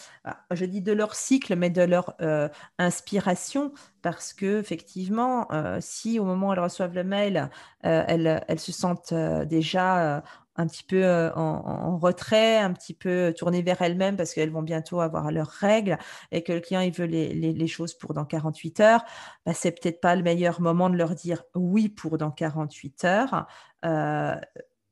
[0.50, 2.48] je dis de leur cycle, mais de leur euh,
[2.78, 7.50] inspiration, parce que effectivement, euh, si au moment où elles reçoivent le mail,
[7.82, 9.12] elles, elles, se sentent
[9.44, 10.24] déjà
[10.56, 15.00] un petit peu en, retrait, un petit peu tourné vers elles-mêmes parce qu'elles vont bientôt
[15.00, 15.98] avoir leurs règles
[16.32, 19.04] et que le client il veut les, choses pour dans 48 heures,
[19.44, 23.46] bah, c'est peut-être pas le meilleur moment de leur dire oui pour dans 48 heures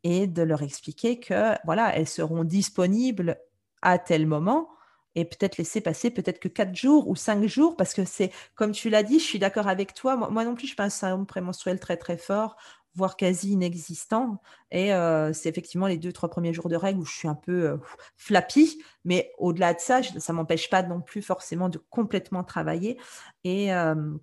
[0.04, 3.38] et de leur expliquer que voilà, elles seront disponibles
[3.82, 4.68] à tel moment
[5.14, 8.72] et peut-être laisser passer peut-être que 4 jours ou 5 jours parce que c'est comme
[8.72, 10.16] tu l'as dit, je suis d'accord avec toi.
[10.16, 12.56] Moi, non plus, je pense à un prémenstruel très très fort
[12.94, 14.40] voire quasi inexistant.
[14.70, 17.34] Et euh, c'est effectivement les deux, trois premiers jours de règles où je suis un
[17.34, 17.76] peu euh,
[18.16, 18.82] flappy.
[19.04, 22.98] Mais au-delà de ça, ça ne m'empêche pas non plus forcément de complètement travailler.
[23.42, 24.14] Et euh,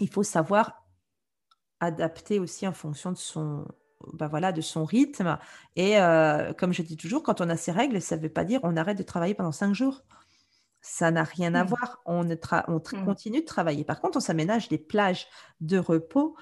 [0.00, 0.84] il faut savoir
[1.80, 3.66] adapter aussi en fonction de son,
[4.12, 5.38] bah voilà, de son rythme.
[5.76, 5.96] Et
[6.58, 8.76] comme je dis toujours, quand on a ces règles, ça ne veut pas dire on
[8.76, 10.02] arrête de travailler pendant cinq jours.
[10.82, 11.68] Ça n'a rien à mmh.
[11.68, 12.00] voir.
[12.06, 12.28] On,
[12.68, 13.04] on mmh.
[13.04, 13.84] continue de travailler.
[13.84, 15.26] Par contre, on s'aménage des plages
[15.60, 16.36] de repos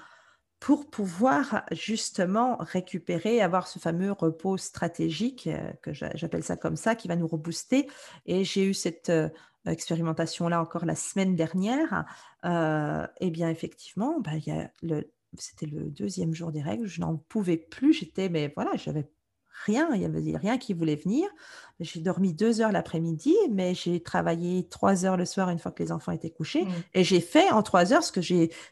[0.59, 6.95] pour pouvoir justement récupérer, avoir ce fameux repos stratégique, euh, que j'appelle ça comme ça,
[6.95, 7.87] qui va nous rebooster.
[8.25, 9.29] Et j'ai eu cette euh,
[9.65, 12.05] expérimentation-là encore la semaine dernière.
[12.45, 14.31] Euh, et bien effectivement, bah,
[15.37, 19.09] c'était le deuxième jour des règles, je n'en pouvais plus, j'étais, mais voilà, j'avais
[19.65, 21.29] rien, il n'y avait rien qui voulait venir.
[21.79, 25.81] J'ai dormi deux heures l'après-midi, mais j'ai travaillé trois heures le soir une fois que
[25.81, 26.65] les enfants étaient couchés.
[26.65, 26.71] Mmh.
[26.93, 28.19] Et j'ai fait en trois heures ce que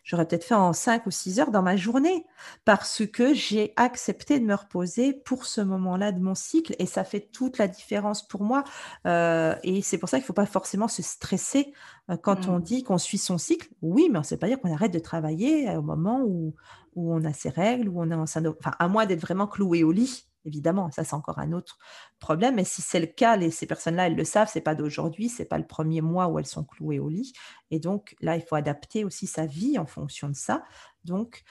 [0.04, 2.26] j'aurais peut-être fait en cinq ou six heures dans ma journée,
[2.66, 6.76] parce que j'ai accepté de me reposer pour ce moment-là de mon cycle.
[6.80, 8.66] Et ça fait toute la différence pour moi.
[9.06, 11.72] Euh, et c'est pour ça qu'il ne faut pas forcément se stresser
[12.10, 12.64] euh, quand on mmh.
[12.64, 13.70] dit qu'on suit son cycle.
[13.82, 16.56] Oui, mais on ne sait pas dire qu'on arrête de travailler au moment où,
[16.96, 19.86] où on a ses règles, où on est en enfin, à moins d'être vraiment cloué
[19.86, 21.78] au lit évidemment, ça c'est encore un autre
[22.20, 22.56] problème.
[22.56, 25.58] Mais si c'est le cas, ces personnes-là, elles le savent, c'est pas d'aujourd'hui, c'est pas
[25.58, 27.34] le premier mois où elles sont clouées au lit.
[27.70, 30.64] Et donc là, il faut adapter aussi sa vie en fonction de ça.
[31.04, 31.44] Donc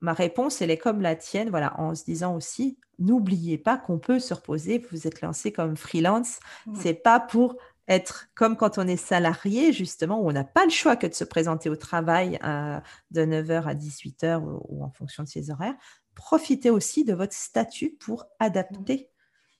[0.00, 3.98] ma réponse, elle est comme la tienne, voilà, en se disant aussi, n'oubliez pas qu'on
[3.98, 4.84] peut se reposer.
[4.90, 7.56] Vous êtes lancé comme freelance, Ce c'est pas pour
[7.88, 11.14] être comme quand on est salarié, justement, où on n'a pas le choix que de
[11.14, 12.80] se présenter au travail euh,
[13.10, 15.74] de 9h à 18h ou, en fonction de ses horaires
[16.14, 19.08] profitez aussi de votre statut pour adapter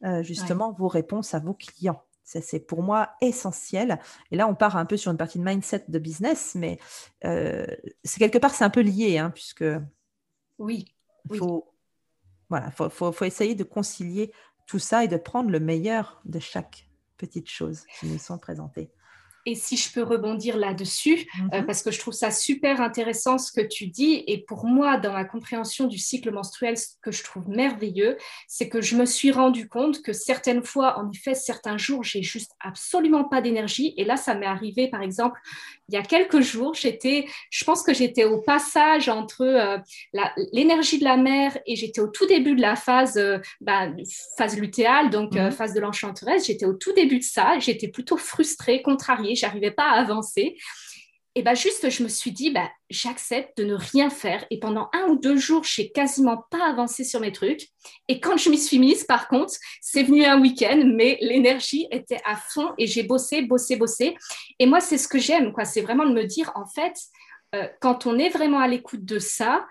[0.05, 2.03] euh, justement vos réponses à vos clients.
[2.25, 4.01] Ça, c'est pour moi essentiel.
[4.31, 6.79] Et là, on part un peu sur une partie de mindset de business, mais
[7.25, 7.67] euh,
[8.03, 9.65] c'est quelque part, c'est un peu lié, hein, puisque
[10.59, 10.87] oui,
[11.31, 11.75] il faut,
[12.49, 14.33] voilà, faut, faut, essayer de concilier
[14.67, 16.89] tout ça et de prendre le meilleur de chaque
[17.19, 18.91] petite chose qui nous sont présentées.
[19.47, 21.67] Et si je peux rebondir là-dessus, euh, mhm.
[21.67, 24.25] parce que je trouve ça super intéressant ce que tu dis.
[24.27, 28.17] Et pour moi, dans ma compréhension du cycle menstruel, ce que je trouve merveilleux,
[28.49, 32.23] c'est que je me suis rendu compte que certaines fois, en effet, certains jours, j'ai
[32.23, 33.95] juste absolument pas d'énergie.
[33.97, 35.39] Et là, ça m'est arrivé, par exemple,
[35.91, 39.77] il y a quelques jours, j'étais, je pense que j'étais au passage entre euh,
[40.53, 43.89] l'énergie de la mère et j'étais au tout début de la phase, euh, bah,
[44.39, 45.51] phase lutéale, donc mhm.
[45.51, 46.47] phase de l'enchanteresse.
[46.47, 47.59] J'étais au tout début de ça.
[47.59, 50.57] J'étais plutôt frustrée, contrariée j'arrivais pas à avancer.
[51.37, 54.45] Et ben juste, je me suis dit, bah, j'accepte de ne rien faire.
[54.51, 57.69] Et pendant un ou deux jours, j'ai quasiment pas avancé sur mes trucs.
[58.07, 62.21] Et quand je m'y suis mise, par contre, c'est venu un week-end, mais l'énergie était
[62.25, 64.17] à fond et j'ai bossé, bossé, bossé.
[64.61, 65.65] Et moi, c'est ce que j'aime, quoi.
[65.65, 66.95] C'est vraiment de me dire, en fait,
[67.57, 69.67] euh, quand on est vraiment à l'écoute de ça,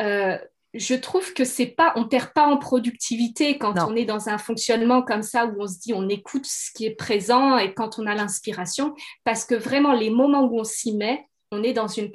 [0.00, 0.38] euh,
[0.74, 4.38] je trouve que c'est pas, on perd pas en productivité quand on est dans un
[4.38, 7.98] fonctionnement comme ça où on se dit on écoute ce qui est présent et quand
[7.98, 11.86] on a l'inspiration, parce que vraiment les moments où on s'y met, on est dans
[11.86, 12.10] une,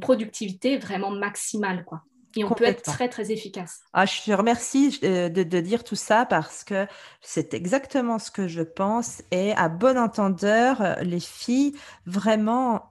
[0.00, 2.02] productivité vraiment maximale, quoi.
[2.36, 3.82] Et on peut être très, très efficace.
[3.92, 6.88] Ah, je te remercie euh, de, de, dire tout ça parce que
[7.20, 9.22] c'est exactement ce que je pense.
[9.30, 11.76] Et à bon entendeur, euh, les filles,
[12.06, 12.90] vraiment,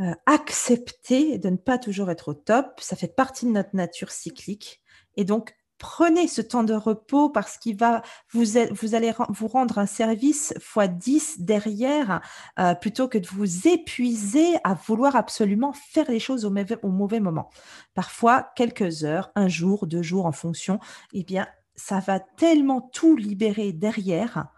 [0.00, 2.80] euh, accepter de ne pas toujours être au top.
[2.80, 4.82] Ça fait partie de notre nature cyclique.
[5.16, 9.78] Et donc, prenez ce temps de repos parce qu'il va vous, vous allez vous rendre
[9.78, 12.20] un service fois 10 derrière
[12.58, 16.88] euh, plutôt que de vous épuiser à vouloir absolument faire les choses au mauvais, au
[16.88, 17.50] mauvais moment.
[17.94, 20.78] Parfois, quelques heures, un jour, deux jours en fonction,
[21.12, 24.48] eh bien, ça va tellement tout libérer derrière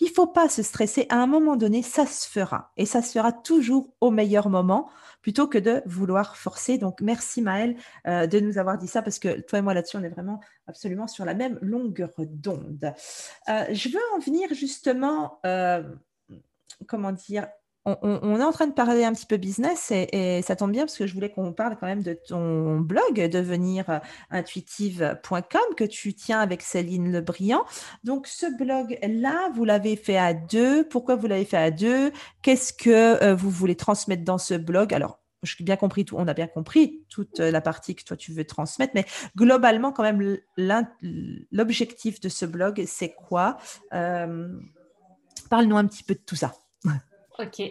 [0.00, 1.06] il faut pas se stresser.
[1.08, 2.72] À un moment donné, ça se fera.
[2.76, 4.88] Et ça se fera toujours au meilleur moment
[5.22, 6.78] plutôt que de vouloir forcer.
[6.78, 7.76] Donc, merci Maëlle
[8.06, 10.40] euh, de nous avoir dit ça parce que toi et moi là-dessus, on est vraiment
[10.66, 12.92] absolument sur la même longueur d'onde.
[13.48, 15.82] Euh, je veux en venir justement, euh,
[16.86, 17.48] comment dire,
[18.02, 20.96] on, est en train de parler un petit peu business et, ça tombe bien parce
[20.96, 26.62] que je voulais qu'on parle quand même de ton blog devenirintuitive.com que tu tiens avec
[26.62, 27.64] Céline Lebriand.
[28.04, 30.86] Donc ce blog-là, vous l'avez fait à deux.
[30.88, 32.12] Pourquoi vous l'avez fait à deux?
[32.42, 34.94] Qu'est-ce que euh, vous voulez transmettre dans ce blog?
[34.94, 38.32] Alors, j'ai bien compris tout, on a bien compris toute la partie que toi tu
[38.32, 39.04] veux transmettre, mais
[39.36, 40.36] globalement quand même
[41.52, 43.56] l'objectif de ce blog, c'est quoi?
[43.92, 44.48] Euh,
[45.48, 46.54] Parle-nous un petit peu de tout ça.
[47.40, 47.62] Ok.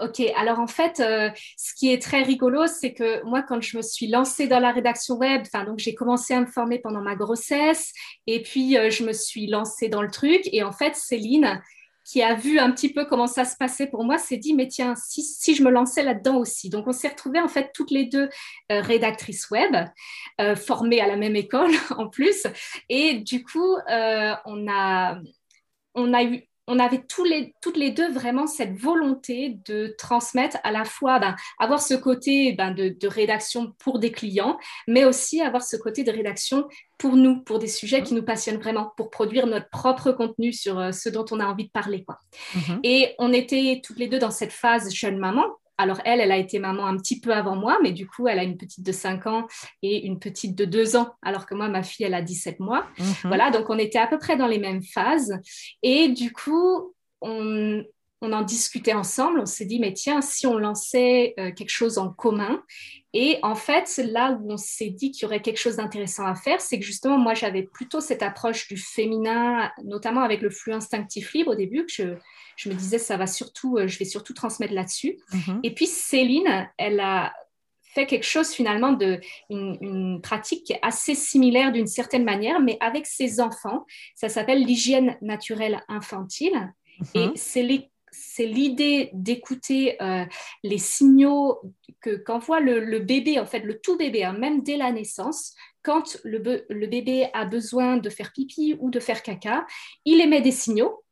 [0.00, 3.76] Ok, alors en fait, euh, ce qui est très rigolo, c'est que moi, quand je
[3.76, 7.02] me suis lancée dans la rédaction web, enfin donc j'ai commencé à me former pendant
[7.02, 7.92] ma grossesse,
[8.26, 11.62] et puis euh, je me suis lancée dans le truc, et en fait, Céline,
[12.04, 14.68] qui a vu un petit peu comment ça se passait pour moi, s'est dit, mais
[14.68, 16.68] tiens, si, je me lançais là-dedans aussi.
[16.68, 18.28] Donc on s'est retrouvées en fait toutes les deux
[18.72, 19.74] euh, rédactrices web,
[20.56, 22.46] formées à la même école en plus,
[22.88, 25.18] et du coup, on a
[25.94, 30.58] on a eu on avait tous les, toutes les deux vraiment cette volonté de transmettre
[30.64, 34.58] à la fois, ben, avoir ce côté ben, de, rédaction pour des clients,
[34.88, 36.66] mais aussi avoir ce côté de rédaction
[36.98, 40.78] pour nous, pour des sujets qui nous passionnent vraiment, pour produire notre propre contenu sur
[40.78, 42.04] euh, ce dont on a envie de parler.
[42.04, 42.18] Quoi.
[42.54, 42.80] Mm-hmm.
[42.82, 45.44] Et on était toutes les deux dans cette phase jeune maman,
[45.78, 48.38] alors elle, elle a été maman un petit peu avant moi, mais du coup, elle
[48.38, 49.46] a une petite de 5 ans
[49.82, 52.86] et une petite de 2 ans, alors que moi, ma fille, elle a 17 mois.
[52.98, 53.06] Mhm.
[53.24, 55.38] Voilà, donc on était à peu près dans les mêmes phases.
[55.82, 57.84] Et du coup, on,
[58.22, 62.08] en discutait ensemble, on s'est dit, mais tiens, si on lançait euh, quelque chose en
[62.10, 62.62] commun.
[63.12, 66.34] Et en fait, là où on s'est dit qu'il y aurait quelque chose d'intéressant à
[66.34, 70.72] faire, c'est que justement, moi, j'avais plutôt cette approche du féminin, notamment avec le flux
[70.72, 72.14] instinctif libre au début, que je,
[72.56, 75.18] je me disais, ça va surtout, euh, je vais surtout transmettre là-dessus.
[75.32, 75.60] Mhm.
[75.62, 77.32] Et puis Céline, elle a
[77.94, 83.40] fait quelque chose finalement de une, pratique assez similaire d'une certaine manière, mais avec ses
[83.40, 83.86] enfants.
[84.14, 86.72] Ça s'appelle l'hygiène naturelle infantile.
[87.14, 87.32] Mhm.
[87.34, 90.24] Et c'est l'idée d'écouter euh,
[90.62, 91.60] les signaux
[92.00, 96.18] que qu'envoie le, bébé, en fait, le tout bébé, hein, même dès la naissance, quand
[96.24, 99.66] le, le, bébé a besoin de faire pipi ou de faire caca,
[100.04, 101.03] il émet des signaux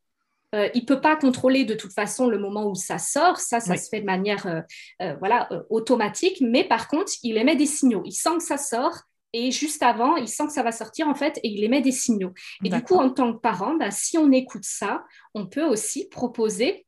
[0.54, 3.38] euh, il peut pas contrôler de toute façon le moment où ça sort.
[3.38, 4.60] Ça, ça se fait de manière euh,
[5.00, 6.38] euh, voilà, automatique.
[6.40, 8.02] Mais par contre, il émet des signaux.
[8.04, 8.96] Il sent que ça sort.
[9.34, 11.92] Et juste avant, il sent que ça va sortir en fait et il émet des
[11.92, 12.34] signaux.
[12.62, 16.08] Et du coup, en tant que parent, bah, si on écoute ça, on peut aussi
[16.08, 16.86] proposer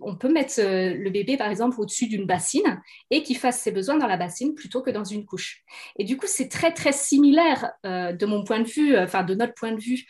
[0.00, 2.80] on peut mettre le bébé, par exemple, au-dessus d'une bassine
[3.10, 5.64] et qu'il fasse ses besoins dans la bassine plutôt que dans une couche.
[5.98, 9.54] Et du coup, c'est très, très similaire de mon point de vue, enfin, de notre
[9.54, 10.04] point de vue,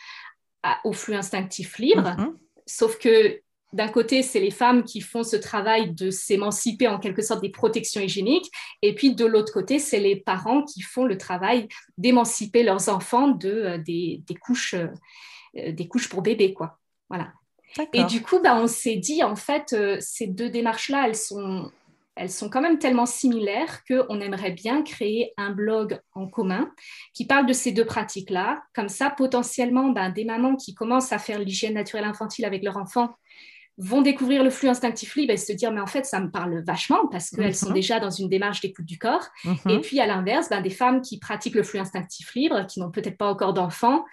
[0.83, 2.15] au flux instinctif libre.
[2.17, 2.35] Mm-hmm.
[2.65, 3.41] Sauf que
[3.73, 7.49] d'un côté, c'est les femmes qui font ce travail de s'émanciper en quelque sorte des
[7.49, 8.51] protections hygiéniques,
[8.81, 13.29] et puis de l'autre côté, c'est les parents qui font le travail d'émanciper leurs enfants
[13.29, 16.53] de, euh, des, couches, euh, des couches pour bébés.
[16.53, 16.79] Quoi.
[17.09, 17.31] Voilà.
[17.93, 21.71] Et du coup, bah, on s'est dit, en fait, euh, ces deux démarches-là, elles sont,
[22.15, 26.71] elles sont quand même tellement similaires qu'on aimerait bien créer un blog en commun
[27.13, 28.61] qui parle de ces deux pratiques-là.
[28.75, 32.77] Comme ça, potentiellement, bah, des mamans qui commencent à faire l'hygiène naturelle infantile avec leur
[32.77, 33.15] enfant
[33.83, 36.63] vont découvrir le flux instinctif libre et se dire mais en fait ça me parle
[36.63, 37.73] vachement parce qu'elles sont mhm.
[37.73, 39.57] déjà dans une démarche d'écoute du corps mhm.
[39.69, 42.91] et puis à l'inverse ben, des femmes qui pratiquent le flux instinctif libre qui n'ont
[42.91, 44.05] peut-être pas encore d'enfants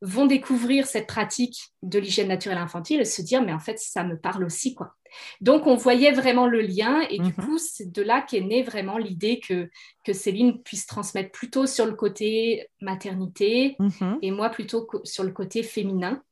[0.00, 4.04] vont découvrir cette pratique de l'hygiène naturelle infantile et se dire mais en fait ça
[4.04, 4.94] me parle aussi quoi
[5.40, 7.34] donc on voyait vraiment le lien et du mhm.
[7.34, 9.68] coup c'est de là qu'est née vraiment l'idée que,
[10.04, 13.76] que Céline puisse transmettre plutôt sur le côté maternité
[14.22, 16.22] et moi plutôt sur le côté féminin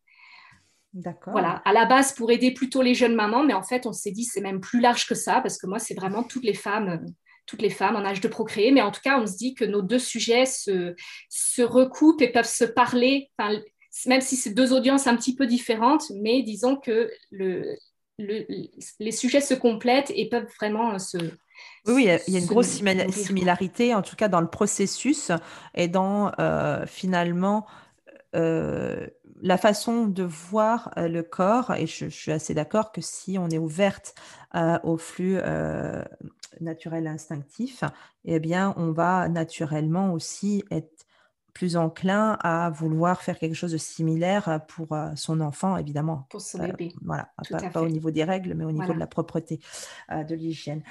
[0.95, 1.33] D'accord.
[1.33, 4.13] Voilà, à la base pour aider plutôt les jeunes mamans, mais en fait, on s'est
[4.13, 6.89] dit c'est même plus large que ça parce que moi, c'est vraiment toutes les femmes,
[6.89, 7.11] euh,
[7.47, 8.71] toutes les femmes en âge de procréer.
[8.71, 10.95] Mais en tout cas, on se dit que nos deux sujets se,
[11.29, 13.31] se recoupent et peuvent se parler,
[14.07, 17.77] même si c'est deux audiences un petit peu différentes, mais disons que le,
[18.19, 21.19] les sujets se complètent et peuvent vraiment se,
[21.87, 22.81] oui, il y a une grosse
[23.11, 25.31] similarité, en tout cas dans le processus
[25.75, 27.67] et dans euh, finalement
[28.35, 29.07] euh,
[29.45, 33.51] la façon de voir euh, le corps, et je, suis assez d'accord que si on
[33.51, 34.15] est ouverte
[34.55, 35.39] euh, au flux
[36.61, 37.85] naturel instinctif,
[38.25, 41.05] eh bien, on va naturellement aussi être
[41.53, 46.27] plus enclin à vouloir faire quelque chose de similaire pour son enfant, évidemment.
[46.31, 46.95] Pour son bébé.
[47.03, 47.29] voilà,
[47.73, 49.61] pas, au niveau des règles, mais au niveau de la propreté,
[50.11, 50.83] de l'hygiène.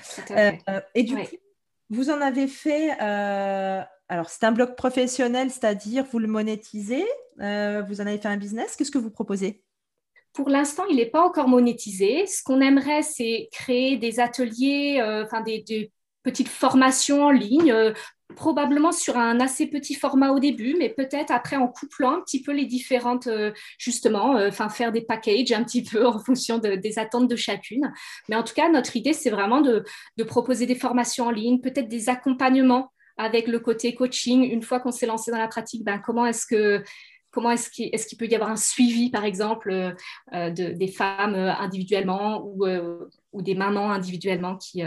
[0.94, 1.36] et du coup,
[1.90, 2.92] vous en avez fait
[4.14, 7.04] alors, c'est un blog professionnel, c'est-à-dire vous le monétisez,
[7.42, 8.76] euh, vous en avez fait un business.
[8.76, 9.64] Qu'est-ce que vous proposez?
[10.34, 12.28] Pour l'instant, il n'est pas encore monétisé.
[12.28, 15.92] Ce qu'on aimerait, c'est créer des ateliers, euh, des,
[16.22, 17.92] petites formations en ligne, euh,
[18.36, 22.44] probablement sur un assez petit format au début, mais peut-être après en couplant un petit
[22.44, 23.28] peu les différentes,
[23.80, 27.92] justement, enfin faire des packages un petit peu en fonction des attentes de chacune.
[28.30, 29.84] Mais en tout cas, notre idée, c'est vraiment de
[30.24, 34.92] proposer des formations en ligne, peut-être des accompagnements avec le côté coaching, une fois qu'on
[34.92, 36.84] s'est lancé dans la pratique, ben, comment est-ce que
[37.34, 41.34] comment est-ce qu'il est peut y avoir un suivi, par exemple, euh, de, des femmes
[41.34, 44.84] euh, individuellement ou, euh, ou, des mamans individuellement qui.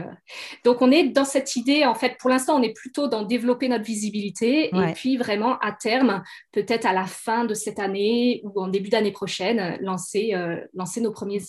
[0.64, 3.68] Donc, on est dans cette idée, en fait, pour l'instant, on est plutôt dans développer
[3.68, 6.22] notre visibilité et puis vraiment, à terme,
[6.52, 10.32] peut-être à la fin de cette année ou en début d'année prochaine, lancer,
[10.74, 11.42] lancer nos, premiers,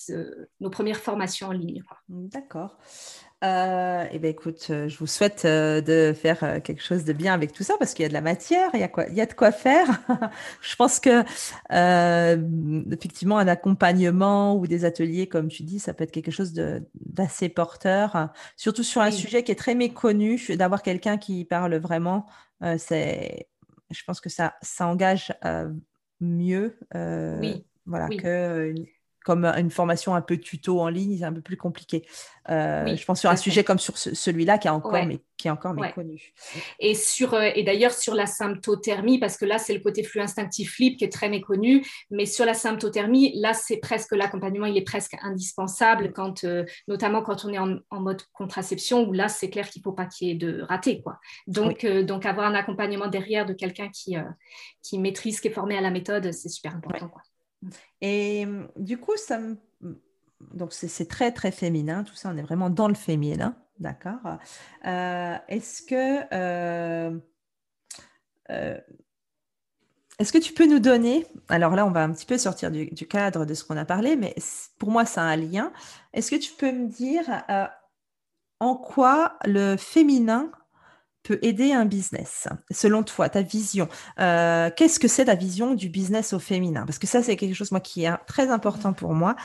[0.60, 1.84] nos premières formations en ligne.
[2.10, 2.76] D'accord.
[3.44, 7.36] Euh, eh bien, écoute, euh, je vous souhaite euh, de faire quelque chose de bien
[7.36, 9.14] avec tout ça parce qu'il y a de la matière, il y a, quoi, il
[9.14, 9.86] y a de quoi faire.
[10.62, 11.24] je pense que,
[12.92, 16.54] effectivement, un accompagnement ou des ateliers, comme tu dis, ça peut être quelque chose
[16.96, 20.42] d'assez porteur, surtout sur un sujet qui est très méconnu.
[20.56, 22.26] D'avoir quelqu'un qui parle vraiment,
[22.78, 23.48] c'est,
[23.92, 25.32] je pense que ça, ça engage
[26.20, 26.80] mieux.
[26.96, 27.64] oui.
[27.86, 28.74] Voilà, que
[29.28, 32.08] comme une formation un peu tuto en ligne, c'est un peu plus compliqué.
[32.50, 35.52] Euh, je pense sur un sujet comme sur celui-là qui est encore, mais, qui est
[35.52, 36.34] encore méconnu.
[36.80, 40.22] Et, sur, euh, et d'ailleurs sur la symptothermie, parce que là c'est le côté flux
[40.22, 44.78] instinctif libre qui est très méconnu, mais sur la symptothermie, là c'est presque l'accompagnement, il
[44.78, 49.50] est presque indispensable, quand, euh, notamment quand on est en, mode contraception, où là c'est
[49.50, 51.02] clair qu'il ne faut pas qu'il y ait de raté.
[51.02, 51.20] Quoi.
[51.48, 54.16] Donc, donc avoir un accompagnement derrière de quelqu'un qui,
[54.82, 57.10] qui maîtrise, qui est formé à la méthode, c'est super important.
[57.10, 57.22] Quoi.
[58.01, 59.57] Et mmh, du coup, ça mmh,
[60.53, 64.38] donc c'est très très féminin, tout ça, on est vraiment dans le féminin, d'accord.
[64.86, 67.18] Euh, est-ce que euh,
[68.51, 68.78] euh,
[70.20, 72.88] est-ce que tu peux nous donner, alors là on va un petit peu sortir du,
[72.88, 74.36] du cadre de ce qu'on a parlé, mais
[74.80, 75.72] pour moi ça a un lien.
[76.13, 77.26] Est-ce que tu peux me dire
[78.59, 80.51] en quoi le féminin
[81.28, 85.90] peut aider un business Selon toi, ta vision, euh, qu'est-ce que c'est ta vision du
[85.90, 86.86] business au féminin?
[86.86, 89.36] Parce que ça, c'est quelque chose moi qui est très important pour moi.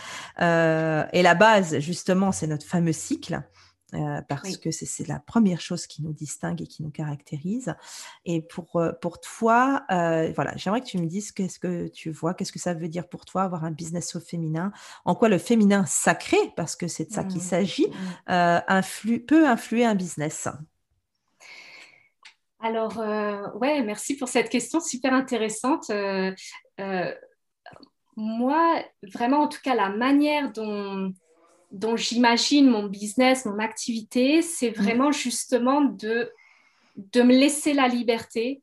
[0.41, 3.43] Euh, et la base, justement, c'est notre fameux cycle.
[3.95, 7.75] Euh, parce que c'est la première chose qui nous distingue et qui nous caractérise.
[8.25, 12.53] Et pour, pour toi, voilà, j'aimerais que tu me dises qu'est-ce que tu vois, qu'est-ce
[12.53, 14.73] que ça veut dire pour toi avoir un business au féminin,
[15.05, 17.45] en quoi le féminin sacré, parce que c'est de ça qu'il mmh.
[17.45, 17.89] s'agit,
[18.29, 19.19] mmh.
[19.27, 20.49] peut influer un business?
[22.63, 25.91] Alors, euh, ouais, merci pour cette question super intéressante.
[25.91, 26.33] Euh,
[26.81, 27.13] euh,
[28.17, 31.13] moi, vraiment, en tout cas, la manière dont,
[31.73, 34.75] dont j'imagine mon business, mon activité, c'est mm.
[34.75, 36.31] vraiment justement de,
[36.97, 38.63] de me laisser la liberté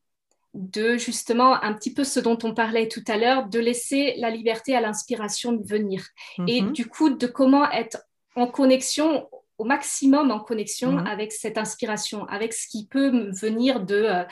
[0.54, 4.30] de justement un petit peu ce dont on parlait tout à l'heure, de laisser la
[4.30, 6.08] liberté à l'inspiration de venir.
[6.48, 6.72] Et mm-hmm.
[6.72, 7.98] du coup, de comment être
[8.36, 9.28] en connexion
[9.60, 11.06] au maximum en connexion mhm.
[11.06, 14.24] avec cette inspiration, avec ce qui peut venir de, euh,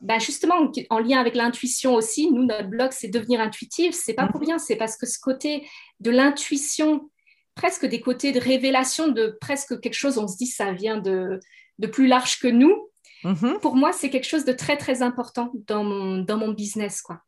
[0.00, 3.94] bah justement, en lien avec l'intuition aussi, nous, notre blog, c'est devenir intuitif.
[3.94, 4.48] C'est pas pour mhm.
[4.48, 5.66] rien, c'est parce que ce côté
[6.00, 7.08] de l'intuition,
[7.54, 11.38] presque des côtés de révélation de presque quelque chose, on se dit ça vient de,
[11.78, 12.90] de plus large que nous.
[13.22, 13.60] Mhm.
[13.62, 17.00] Pour moi, c'est quelque chose de très, très important dans mon, dans mon business.
[17.00, 17.20] Quoi.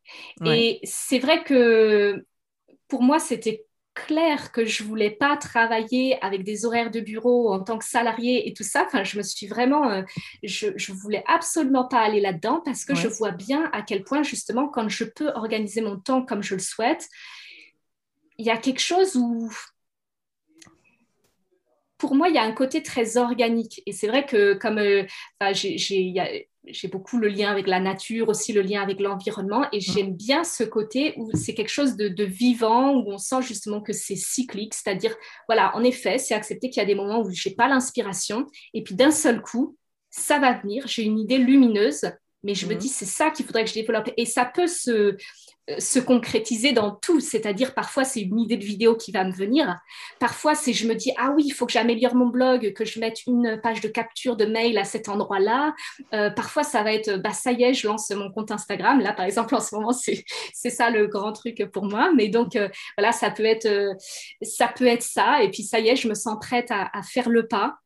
[0.45, 2.23] Et c'est vrai que
[2.87, 3.66] pour moi, c'était
[4.05, 8.47] clair que je voulais pas travailler avec des horaires de bureau en tant que salarié
[8.47, 8.85] et tout ça.
[8.85, 10.03] Enfin, je me suis vraiment, euh,
[10.43, 14.23] je, je voulais absolument pas aller là-dedans parce que je vois bien à quel point
[14.23, 17.07] justement, quand je peux organiser mon temps comme je le souhaite,
[18.37, 19.51] il y a quelque chose où
[21.97, 23.81] pour moi, il y a un côté très organique.
[23.85, 25.03] Et c'est vrai que comme euh,
[25.51, 29.81] j'ai j'ai beaucoup le lien avec la nature, aussi le lien avec l'environnement, et mm.
[29.81, 33.93] j'aime bien ce côté où c'est quelque chose de, vivant, où on sent justement que
[33.93, 35.15] c'est cyclique, c'est-à-dire,
[35.47, 38.45] voilà, en effet, c'est accepter qu'il y a des moments où je n'ai pas l'inspiration,
[38.73, 39.77] et puis d'un seul coup,
[40.09, 42.11] ça va venir, j'ai une idée lumineuse,
[42.43, 42.77] mais je me mm.
[42.77, 45.15] dis, c'est ça qu'il faudrait que je développe, et ça peut se,
[45.79, 49.75] se concrétiser dans tout, c'est-à-dire parfois c'est une idée de vidéo qui va me venir,
[50.19, 52.99] parfois c'est je me dis ah oui il faut que j'améliore mon blog, que je
[52.99, 55.73] mette une page de capture de mail à cet endroit-là,
[56.13, 59.13] euh, parfois ça va être bah ça y est je lance mon compte Instagram, là
[59.13, 62.69] par exemple en ce moment c'est ça le grand truc pour moi, mais donc euh,
[62.97, 63.93] voilà ça peut être euh,
[64.41, 65.43] ça peut être ça.
[65.43, 67.77] Et puis ça y est je me sens prête à, à faire le pas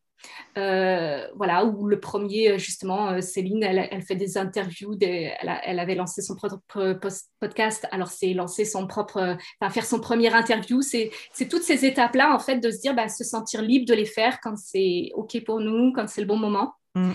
[0.58, 6.22] euh, voilà, où le premier, justement, euh, Céline, elle, fait des interviews, elle, avait lancé
[6.22, 7.00] son propre
[7.40, 11.12] podcast, alors c'est lancer son propre, enfin, faire son premier interview, c'est
[11.50, 14.40] toutes ces étapes-là, en fait, de se dire, bah, se sentir libre de les faire
[14.42, 16.74] quand c'est OK pour nous, quand c'est le bon moment.
[16.96, 17.12] Mm.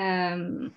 [0.00, 0.68] Euh,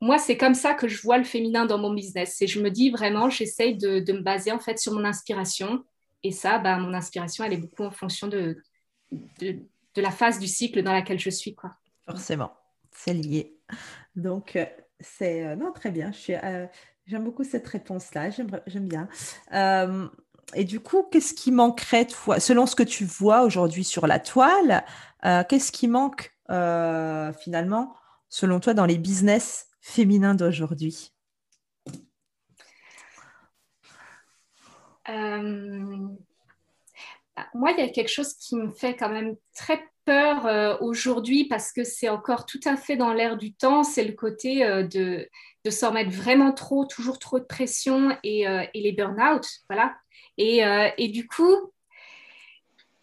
[0.00, 2.40] moi, c'est comme ça que je vois le féminin dans mon business.
[2.42, 5.84] Et je me dis vraiment, j'essaye de, me baser en fait sur mon inspiration.
[6.22, 8.62] Et ça, bah, mon inspiration, elle est beaucoup en fonction de,
[9.40, 9.58] de
[9.94, 11.54] de la phase du cycle dans laquelle je suis.
[11.54, 11.74] Quoi.
[12.06, 12.52] Forcément,
[12.92, 13.58] c'est lié.
[14.16, 14.66] Donc, euh,
[15.00, 16.10] c'est euh, non très bien.
[16.30, 16.66] Euh,
[17.06, 18.30] j'aime beaucoup cette réponse-là.
[18.30, 19.08] J'aime bien.
[20.54, 24.18] et du coup, qu'est-ce qui manquerait, toi, selon ce que tu vois aujourd'hui sur la
[24.18, 24.84] toile,
[25.22, 27.94] qu'est-ce qui manque finalement,
[28.28, 31.12] selon toi, dans les business féminins d'aujourd'hui?
[37.54, 41.44] Moi, il y a quelque chose qui me fait quand même très peur euh, aujourd'hui
[41.44, 44.82] parce que c'est encore tout à fait dans l'air du temps, c'est le côté euh,
[44.82, 45.28] de,
[45.64, 49.46] de s'en mettre vraiment trop, toujours trop de pression et, euh, et les burn-out.
[49.68, 49.94] Voilà.
[50.38, 50.62] Et,
[50.98, 51.52] et, du coup,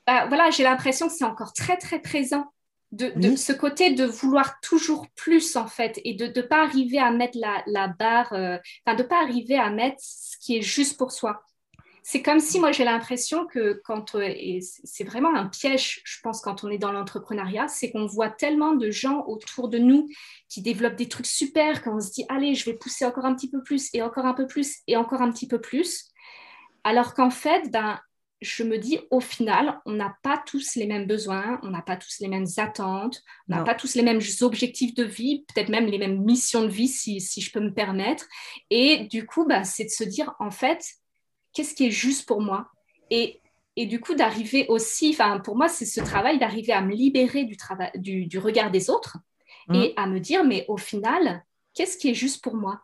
[0.08, 2.46] bah, voilà, j'ai l'impression que c'est encore très, très présent.
[2.92, 6.98] De, de ce côté de vouloir toujours plus en fait et de ne pas arriver
[6.98, 10.62] à mettre la, la barre, enfin de ne pas arriver à mettre ce qui est
[10.62, 11.42] juste pour soi
[12.08, 16.20] c'est comme si moi j'ai l'impression que quand, euh, et c'est vraiment un piège, je
[16.22, 20.08] pense, quand on est dans l'entrepreneuriat, c'est qu'on voit tellement de gens autour de nous
[20.48, 23.50] qui développent des trucs super, qu'on se dit, allez, je vais pousser encore un petit
[23.50, 26.06] peu plus et encore un peu plus et encore un petit peu plus.
[26.84, 28.00] Alors qu'en fait, ben,
[28.40, 31.98] je me dis, au final, on n'a pas tous les mêmes besoins, on n'a pas
[31.98, 35.88] tous les mêmes attentes, on n'a pas tous les mêmes objectifs de vie, peut-être même
[35.88, 38.28] les mêmes missions de vie, si, si je peux me permettre.
[38.70, 40.86] Et du coup, ben, c'est de se dire, en fait,
[41.56, 42.68] qu'est-ce qui est juste pour moi
[43.10, 43.42] et,
[43.76, 47.46] et du coup d'arriver aussi, enfin pour moi c'est ce travail d'arriver à me libérer
[47.46, 49.18] du, travail, du, du regard des autres
[49.70, 49.76] mmh.
[49.76, 51.44] et à me dire mais au final
[51.76, 52.82] qu'est-ce qui est juste pour moi?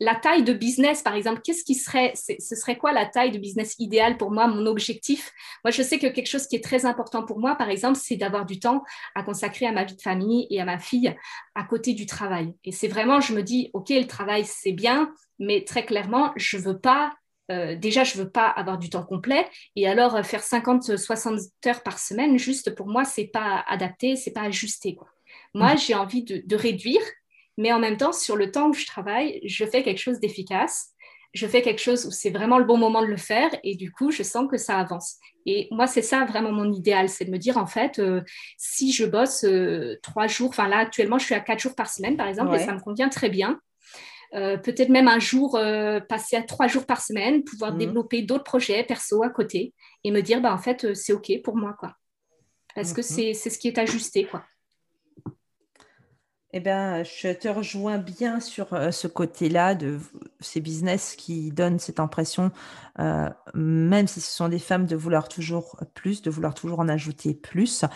[0.00, 3.38] La taille de business, par exemple, qu'est-ce qui serait, ce serait quoi la taille de
[3.38, 5.30] business idéale pour moi, mon objectif?
[5.64, 8.16] Moi, je sais que quelque chose qui est très important pour moi, par exemple, c'est
[8.16, 8.82] d'avoir du temps
[9.14, 11.14] à consacrer à ma vie de famille et à ma fille
[11.54, 12.52] à côté du travail.
[12.64, 16.56] Et c'est vraiment, je me dis, OK, le travail, c'est bien, mais très clairement, je
[16.56, 17.12] veux pas
[17.52, 19.46] euh, déjà, je veux pas avoir du temps complet.
[19.76, 24.16] Et alors, euh, faire 50, 60 heures par semaine, juste pour moi, c'est pas adapté,
[24.16, 24.94] c'est pas ajusté.
[24.94, 25.08] Quoi.
[25.54, 25.78] Moi, mm.
[25.78, 27.02] j'ai envie de, réduire,
[27.58, 30.88] mais en même temps, sur le temps où je travaille, je fais quelque chose d'efficace.
[31.34, 33.90] Je fais quelque chose où c'est vraiment le bon moment de le faire et du
[33.90, 35.16] coup, je sens que ça avance.
[35.46, 38.20] Et moi, c'est ça vraiment mon idéal, c'est de me dire en fait, euh,
[38.58, 39.46] si je bosse
[40.02, 42.58] trois jours, enfin là actuellement, je suis à quatre jours par semaine par exemple, et
[42.58, 43.58] ça me convient très bien.
[44.34, 47.78] Euh, peut-être même un jour euh, passer à trois jours par semaine, pouvoir mhm.
[47.78, 49.74] développer d'autres projets perso à côté
[50.04, 51.74] et me dire, bah, en fait, euh, c'est OK pour moi.
[51.78, 51.94] quoi.
[52.74, 53.34] Parce que mhm.
[53.34, 54.24] c'est ce qui est ajusté.
[54.24, 54.42] quoi.
[56.54, 59.98] Eh bien, je te rejoins bien sur ce côté-là de
[60.40, 62.50] ces business qui donnent cette impression,
[63.54, 67.32] même si ce sont des femmes, de vouloir toujours plus, de vouloir toujours en ajouter
[67.32, 67.86] plus.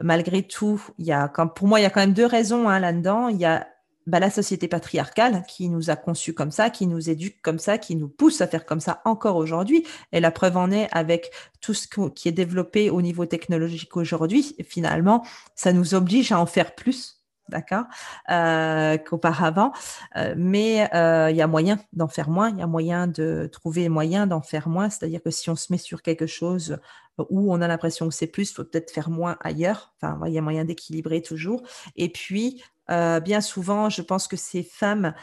[0.00, 2.78] Malgré tout, il y a, pour moi, il y a quand même deux raisons hein,
[2.78, 3.26] là-dedans.
[3.26, 3.66] Il y a
[4.06, 7.78] bah, la société patriarcale qui nous a conçus comme ça, qui nous éduque comme ça,
[7.78, 9.84] qui nous pousse à faire comme ça encore aujourd'hui.
[10.12, 14.56] Et la preuve en est avec tout ce qui est développé au niveau technologique aujourd'hui.
[14.68, 15.24] Finalement,
[15.54, 17.84] ça nous oblige à en faire plus d'accord,
[19.04, 19.72] qu'auparavant.
[20.36, 24.26] mais il y a moyen d'en faire moins, il y a moyen de trouver moyen
[24.26, 24.90] d'en faire moins.
[24.90, 26.78] C'est-à-dire que si on se met sur quelque chose
[27.30, 29.94] où on a l'impression que c'est plus, il faut peut-être faire moins ailleurs.
[30.00, 31.62] Enfin, il y a moyen d'équilibrer toujours.
[31.96, 35.14] Et puis, bien souvent, je pense que ces femmes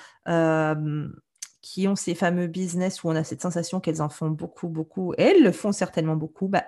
[1.62, 5.14] qui ont ces fameux business où on a cette sensation qu'elles en font beaucoup, beaucoup,
[5.14, 6.64] et elles le font certainement beaucoup, bah,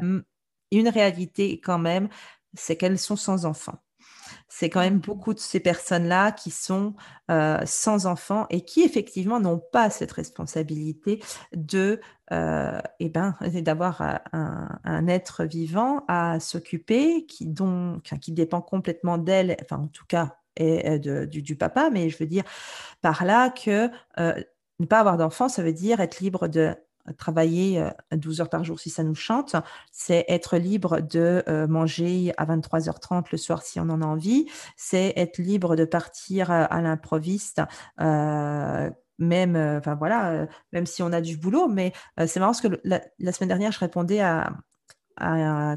[0.72, 2.10] une réalité quand même,
[2.54, 3.80] c'est qu'elles sont sans enfants.
[4.48, 6.94] C'est quand même beaucoup de ces personnes-là qui sont
[7.32, 11.22] euh, sans enfants et qui effectivement n'ont pas cette responsabilité
[11.56, 12.00] de,
[12.32, 14.02] euh, eh ben, d'avoir
[14.32, 17.54] un, être vivant à s'occuper, qui,
[18.22, 22.44] qui dépend complètement d'elle, enfin en tout cas du, papa, mais je veux dire
[23.02, 23.90] par là que
[24.20, 24.44] euh,
[24.80, 26.76] ne pas avoir d'enfant, ça veut dire être libre de
[27.18, 29.56] travailler 12 heures par jour si ça nous chante,
[29.92, 34.48] c'est être libre de manger à 23h30 le soir si on en a envie,
[34.78, 37.62] c'est être libre de partir à l'improviste.
[38.00, 41.94] même, enfin voilà, même si on a du boulot, mais
[42.26, 44.54] c'est marrant parce que la, semaine dernière, je répondais à,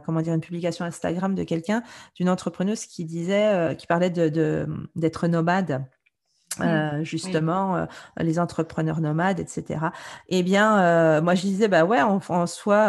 [0.05, 1.83] comment une publication Instagram de quelqu'un,
[2.15, 5.87] d'une entrepreneuse qui disait, qui parlait d'être nomade
[6.61, 7.87] euh, justement euh,
[8.19, 9.87] les entrepreneurs nomades etc
[10.29, 12.87] eh bien euh, moi je disais bah ouais en, en soi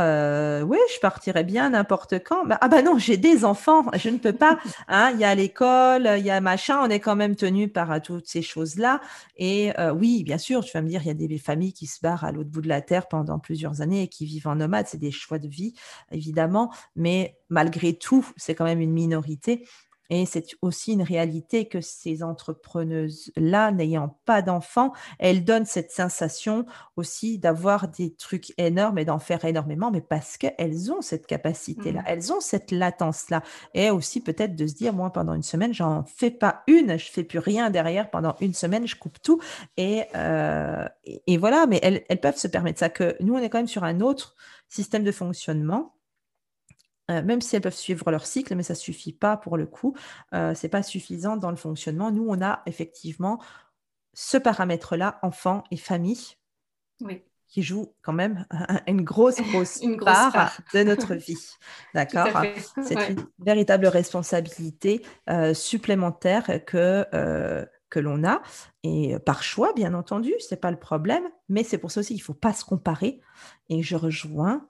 [0.63, 2.45] oui je partirais bien n'importe quand.
[2.45, 4.57] Bah, ah bah non j'ai des enfants je ne peux pas
[4.87, 5.11] hein.
[5.13, 8.27] Il y a l'école il y a machin on est quand même tenu par toutes
[8.27, 9.01] ces choses là
[9.37, 11.99] et oui bien sûr tu vas me dire il y a des familles qui se
[12.01, 14.87] barrent à l'autre bout de la terre pendant plusieurs années et qui vivent en nomade
[14.87, 15.73] c'est des choix de vie
[16.11, 16.71] évidemment.
[16.95, 19.65] Mais malgré tout c'est quand même une minorité
[20.09, 26.65] et c'est aussi une réalité que ces entrepreneuses-là, n'ayant pas d'enfants, elles donnent cette sensation
[26.95, 32.01] aussi d'avoir des trucs énormes et d'en faire énormément, mais parce qu'elles ont cette capacité-là,
[32.01, 32.07] mmh.
[32.07, 33.43] elles ont cette latence-là.
[33.73, 37.11] Et aussi peut-être de se dire, moi, pendant une semaine, j'en fais pas une, je
[37.11, 38.09] fais plus rien derrière.
[38.09, 39.39] Pendant une semaine, je coupe tout.
[39.77, 42.89] Et, euh, et, voilà, mais elles, elles peuvent se permettre ça.
[42.89, 44.35] Que nous, on est quand même sur un autre
[44.69, 45.96] système de fonctionnement
[47.09, 49.65] euh, même si elles peuvent suivre leur cycle, mais ça ne suffit pas pour le
[49.65, 49.95] coup.
[50.33, 52.11] Euh, ce n'est pas suffisant dans le fonctionnement.
[52.11, 53.41] Nous, on a effectivement
[54.13, 56.35] ce paramètre-là, enfant et famille,
[57.47, 58.45] qui joue quand même
[58.87, 61.55] une grosse, grosse, part, de notre vie.
[61.93, 62.27] D'accord?
[62.83, 67.05] C'est une véritable responsabilité euh, supplémentaire que,
[67.89, 68.41] que l'on a,
[68.83, 72.15] et par choix, bien entendu, ce n'est pas le problème, mais c'est pour ça aussi
[72.15, 73.21] qu'il ne faut pas se comparer.
[73.69, 74.67] Et je rejoins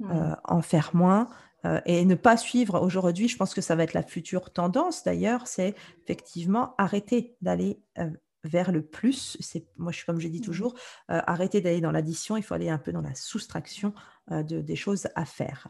[0.00, 0.34] mmh.
[0.42, 1.28] en faire moins,
[1.66, 5.04] euh, et ne pas suivre aujourd'hui, je pense que ça va être la future tendance
[5.04, 5.74] d'ailleurs, c'est
[6.04, 8.10] effectivement arrêter d'aller euh,
[8.44, 9.36] vers le plus.
[9.40, 10.74] C'est moi, je suis comme je dis mmh toujours,
[11.10, 13.92] euh, arrêter d'aller dans l'addition, il faut aller un peu dans la soustraction
[14.28, 15.68] de, des choses à faire.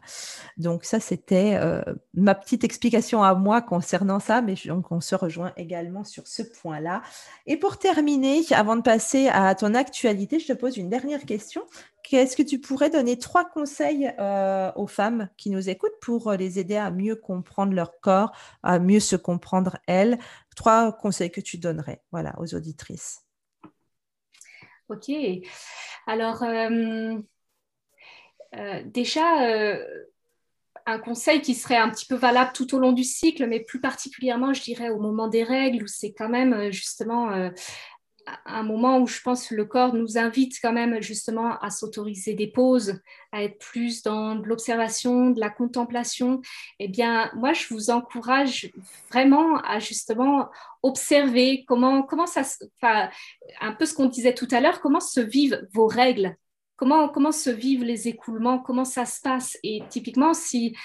[0.57, 1.81] Donc ça, c'était euh,
[2.13, 6.43] ma petite explication à moi concernant ça, mais donc on se rejoint également sur ce
[6.43, 7.01] point-là.
[7.45, 11.63] Et pour terminer, avant de passer à ton actualité, je te pose une dernière question.
[12.03, 14.09] Qu'est-ce que tu pourrais donner trois conseils
[14.75, 18.31] aux femmes qui nous écoutent pour les aider à mieux comprendre leur corps,
[18.63, 20.17] à mieux se comprendre elles?
[20.55, 23.23] Trois conseils que tu donnerais voilà, aux auditrices.
[24.89, 25.11] Ok.
[26.05, 27.19] Alors, euh,
[28.55, 29.83] euh, déjà, euh,
[30.85, 33.81] un conseil qui serait un petit peu valable tout au long du cycle, mais plus
[33.81, 37.51] particulièrement, je dirais, au moment des règles, où c'est quand même justement
[38.45, 42.33] un moment où je pense que le corps nous invite quand même justement à s'autoriser
[42.33, 42.99] des pauses,
[43.31, 46.41] à être plus dans de l'observation, de la contemplation,
[46.79, 48.71] eh bien, moi, je vous encourage
[49.09, 50.49] vraiment à justement
[50.83, 52.41] observer comment, comment ça,
[52.81, 53.09] enfin,
[53.61, 56.35] un peu ce qu'on disait tout à l'heure, comment se vivent vos règles
[56.77, 58.59] Comment, se vivent les écoulements?
[58.59, 59.57] Comment ça se passe?
[59.63, 60.75] Et typiquement, si,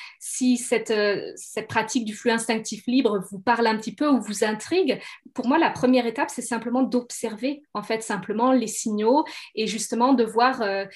[0.90, 5.00] euh, cette pratique du flux instinctif libre vous parle un petit peu ou vous intrigue,
[5.34, 9.24] pour moi, la première étape, c'est simplement d'observer, en fait, simplement les signaux
[9.54, 10.86] et justement de voir euh,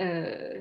[0.00, 0.60] euh,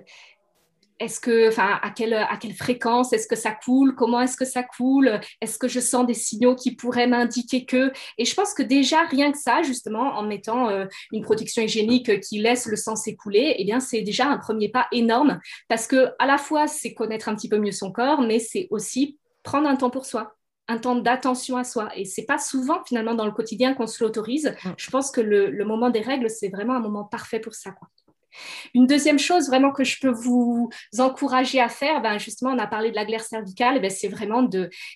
[1.04, 3.94] est-ce que, enfin, à quelle, à quelle fréquence est-ce que ça coule?
[3.96, 5.20] Comment est-ce que ça coule?
[5.42, 7.92] Est-ce que je sens des signaux qui pourraient m'indiquer que?
[8.18, 12.22] Et je pense que déjà, rien que ça, justement, en mettant euh, une protection hygiénique
[12.22, 16.10] qui laisse le sang s'écouler, eh bien, c'est déjà un premier pas énorme parce que
[16.20, 19.68] à la fois, c'est connaître un petit peu mieux son corps, mais c'est aussi prendre
[19.68, 20.36] un temps pour soi
[20.70, 21.90] un temps d'attention à soi.
[21.96, 24.56] Et c'est pas souvent finalement dans le quotidien qu'on se l'autorise.
[24.64, 24.70] Mm.
[24.78, 27.72] Je pense que le, le, moment des règles, c'est vraiment un moment parfait pour ça.
[27.72, 27.90] Quoi.
[28.74, 32.68] Une deuxième chose vraiment que je peux vous encourager à faire, ben justement, on a
[32.68, 34.48] parlé de la glaire cervicale, ben c'est vraiment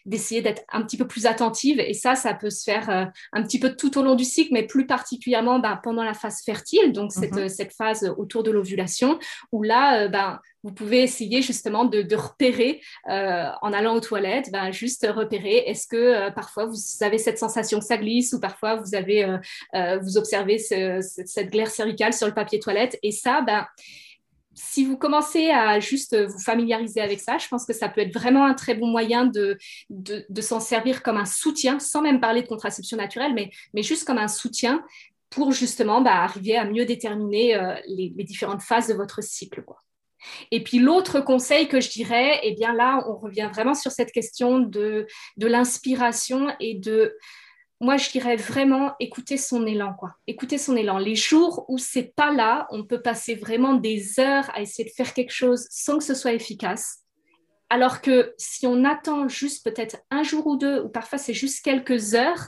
[0.05, 1.79] d'essayer d'être un petit peu plus attentive.
[1.79, 4.53] Et ça, ça peut se faire euh, un petit peu tout au long du cycle,
[4.53, 7.49] mais plus particulièrement ben, pendant la phase fertile, donc cette, mhm.
[7.49, 9.19] cette phase autour de l'ovulation,
[9.51, 14.71] où là, euh, ben, vous pouvez essayer justement de, repérer en allant aux toilettes, ben,
[14.71, 18.95] juste repérer est-ce que parfois vous avez cette sensation que ça glisse ou parfois vous
[18.95, 19.37] avez
[20.01, 23.65] vous observez cette glaire cervicale sur le papier toilette et ça ben
[24.57, 28.13] si vous commencez à juste vous familiariser avec ça, je pense que ça peut être
[28.13, 29.57] vraiment un très bon moyen de,
[29.89, 34.05] de, s'en servir comme un soutien, sans même parler de contraception naturelle, mais, mais juste
[34.05, 34.83] comme un soutien
[35.29, 39.61] pour justement bah, arriver à mieux déterminer euh, les, différentes phases de votre cycle.
[39.61, 39.77] Quoi.
[40.51, 44.11] Et puis l'autre conseil que je dirais, eh bien là, on revient vraiment sur cette
[44.11, 45.07] question de,
[45.37, 47.15] de l'inspiration et de
[47.79, 50.15] moi, je dirais vraiment écouter son élan, quoi.
[50.25, 50.97] Écouter son élan.
[50.97, 54.93] Les jours où c'est pas là, on peut passer vraiment des heures à essayer de
[54.93, 57.03] faire quelque chose sans que ce soit efficace.
[57.69, 61.63] Alors que si on attend juste peut-être un jour ou deux, ou parfois c'est juste
[61.63, 62.47] quelques heures,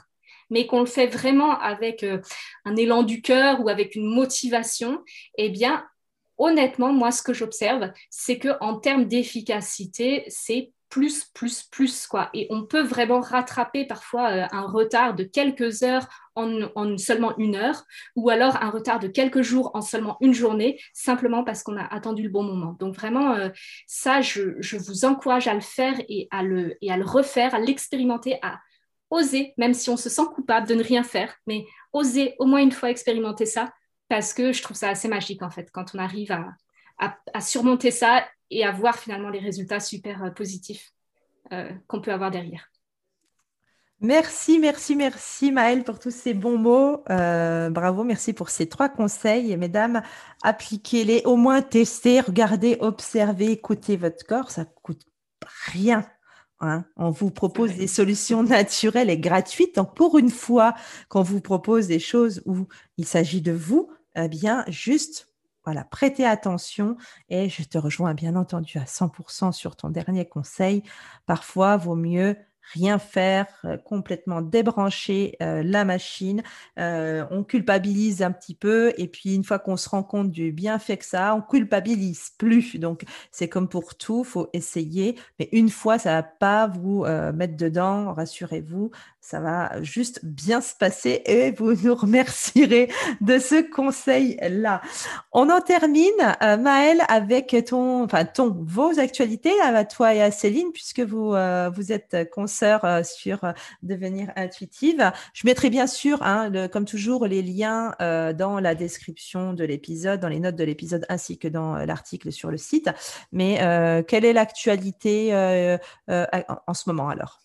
[0.49, 2.19] mais qu'on le fait vraiment avec euh,
[2.65, 5.03] un élan du cœur ou avec une motivation,
[5.37, 5.85] eh bien,
[6.39, 12.29] honnêtement, moi, ce que j'observe, c'est que en termes d'efficacité, c'est plus, plus, plus, quoi.
[12.33, 17.55] Et on peut vraiment rattraper parfois euh, un retard de quelques heures en, seulement une
[17.55, 17.83] heure,
[18.15, 21.83] ou alors un retard de quelques jours en seulement une journée, simplement parce qu'on a
[21.83, 22.75] attendu le bon moment.
[22.79, 23.49] Donc vraiment, euh,
[23.87, 27.59] ça, je, vous encourage à le faire et à le, et à le refaire, à
[27.59, 28.59] l'expérimenter, à
[29.09, 32.61] oser, même si on se sent coupable de ne rien faire, mais oser au moins
[32.61, 33.71] une fois expérimenter ça,
[34.09, 36.37] parce que je trouve ça assez magique, en fait, quand on arrive
[36.99, 40.91] à surmonter ça et à voir finalement les résultats super euh, positifs
[41.51, 42.69] euh, qu'on peut avoir derrière.
[44.01, 47.03] Merci, merci, merci Maëlle pour tous ces bons mots.
[47.09, 49.51] Euh, bravo, merci pour ces trois conseils.
[49.51, 50.01] Et mesdames,
[50.41, 54.51] appliquez-les, au moins testez, regardez, observez, écoutez votre corps.
[54.51, 55.01] Ça coûte
[55.65, 56.05] rien.
[56.61, 56.85] Hein.
[56.95, 59.75] On vous propose des solutions naturelles et gratuites.
[59.75, 60.75] Donc, pour une fois
[61.09, 62.67] qu'on vous propose des choses où
[62.97, 63.91] il s'agit de vous,
[64.25, 65.27] eh bien, juste
[65.65, 66.97] voilà, prêtez attention
[67.29, 70.83] et je te rejoins bien entendu à 100% sur ton dernier conseil.
[71.25, 72.35] Parfois, vaut mieux
[72.73, 76.43] rien faire, euh, complètement débrancher euh, la machine.
[76.77, 80.51] Euh, on culpabilise un petit peu et puis une fois qu'on se rend compte du
[80.51, 82.77] bienfait que ça, on culpabilise plus.
[82.77, 87.57] Donc c'est comme pour tout, faut essayer, mais une fois ça va pas vous mettre
[87.57, 88.91] dedans, rassurez-vous,
[89.21, 92.89] ça va juste bien se passer et vous nous remercierez
[93.21, 94.81] de ce conseil-là.
[95.31, 96.09] On en termine,
[96.41, 101.91] Maëlle, avec ton, enfin ton, vos actualités à toi et à Céline, puisque vous vous
[101.91, 103.51] êtes conseillers euh, sur euh,
[103.83, 105.11] devenir intuitive.
[105.33, 110.19] Je mettrai bien sûr, hein, comme toujours, les liens euh, dans la description de l'épisode,
[110.19, 112.89] dans les notes de l'épisode, ainsi que dans l'article sur le site.
[113.31, 113.57] Mais
[114.07, 115.33] quelle est l'actualité
[116.07, 117.39] en ce moment alors?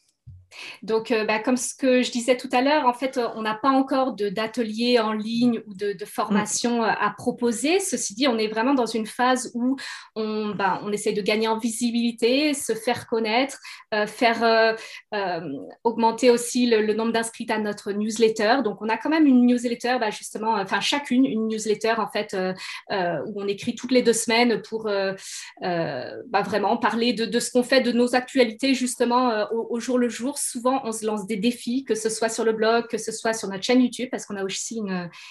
[0.82, 3.54] Donc, euh, bah, comme ce que je disais tout à l'heure, en fait, on n'a
[3.54, 6.84] pas encore d'atelier en ligne ou de, formation mm.
[6.84, 7.80] euh, à proposer.
[7.80, 9.76] Ceci dit, on est vraiment dans une phase où
[10.14, 13.58] on, bah, on essaye de gagner en visibilité, se faire connaître,
[13.94, 14.76] euh, faire
[15.84, 18.58] augmenter aussi le, nombre d'inscrits à notre newsletter.
[18.62, 22.36] Donc, on a quand même une newsletter, bah, justement, enfin chacune une newsletter en fait
[22.90, 24.88] où on écrit toutes les deux semaines pour
[25.60, 30.80] vraiment parler de, ce qu'on fait, de nos actualités justement au jour le jour souvent,
[30.84, 33.48] on se lance des défis, que ce soit sur le blog, que ce soit sur
[33.48, 34.80] notre chaîne YouTube, parce qu'on a aussi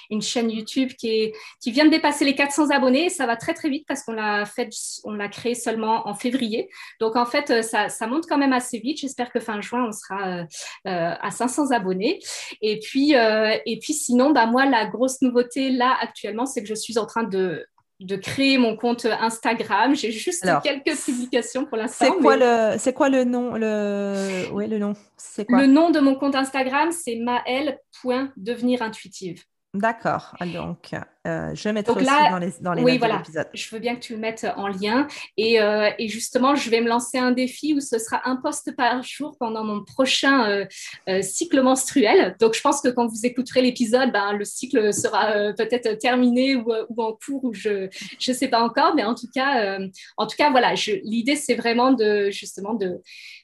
[0.09, 1.33] une, chaîne YouTube qui,
[1.65, 3.09] vient de dépasser les 400 abonnés.
[3.09, 4.69] Ça va très, très vite parce qu'on l'a fait,
[5.03, 6.69] on l'a créé seulement en février.
[6.99, 8.99] Donc, en fait, ça, monte quand même assez vite.
[8.99, 10.45] J'espère que fin juin, on sera euh,
[10.85, 12.19] à 500 abonnés.
[12.61, 16.67] Et puis, euh, et puis sinon, bah, moi, la grosse nouveauté là, actuellement, c'est que
[16.67, 17.65] je suis en train de
[18.03, 19.95] de créer mon compte Instagram.
[19.95, 22.05] J'ai juste quelques publications pour l'instant.
[22.05, 24.77] C'est quoi, le, c'est quoi le nom le...
[24.77, 24.93] Nom.
[25.17, 25.61] C'est quoi?
[25.61, 29.43] Le nom de mon compte Instagram, c'est maël.devenirintuitive.
[29.73, 30.35] D'accord.
[30.53, 30.91] Donc,
[31.25, 33.23] euh, je mettrai aussi dans les, dans les oui, voilà.
[33.55, 35.07] Je veux bien que tu le mettes en lien.
[35.35, 38.75] Et, euh, et, justement, je vais me lancer un défi où ce sera un poste
[38.75, 40.67] par jour pendant mon prochain
[41.09, 42.35] euh, cycle menstruel.
[42.39, 46.71] Donc, je pense que quand vous écouterez l'épisode, ben, le cycle sera peut-être terminé ou,
[46.89, 47.89] ou, en cours, ou je
[48.27, 48.93] ne sais pas encore.
[48.93, 49.79] Mais en tout cas,
[50.17, 53.01] en tout cas voilà, l'idée, c'est vraiment de justement de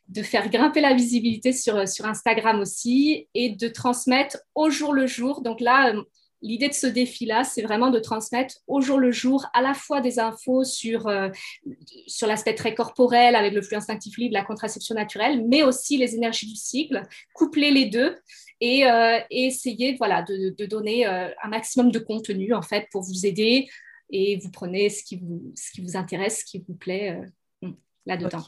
[0.10, 5.06] de faire grimper la visibilité sur, sur Instagram aussi et de transmettre au jour le
[5.06, 5.42] jour.
[5.44, 5.94] Donc là,
[6.42, 10.00] L'idée de ce défi-là, c'est vraiment de transmettre au jour le jour à la fois
[10.00, 11.30] des infos sur, euh,
[12.08, 16.16] sur l'aspect très corporel avec le flux instinctif libre, la contraception naturelle, mais aussi les
[16.16, 17.04] énergies du cycle,
[17.34, 18.18] coupler les deux
[18.62, 23.68] et, euh, essayer de, donner euh, un maximum de contenu en fait pour vous aider
[24.10, 27.22] et vous prenez ce qui vous, ce qui vous intéresse, ce qui vous plaît
[28.06, 28.44] là-dedans.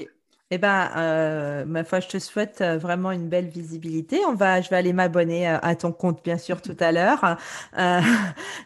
[0.53, 4.19] Eh bien, euh, ma foi, je te souhaite euh, vraiment une belle visibilité.
[4.27, 7.37] On va, je vais aller m'abonner euh, à ton compte, bien sûr, tout à l'heure.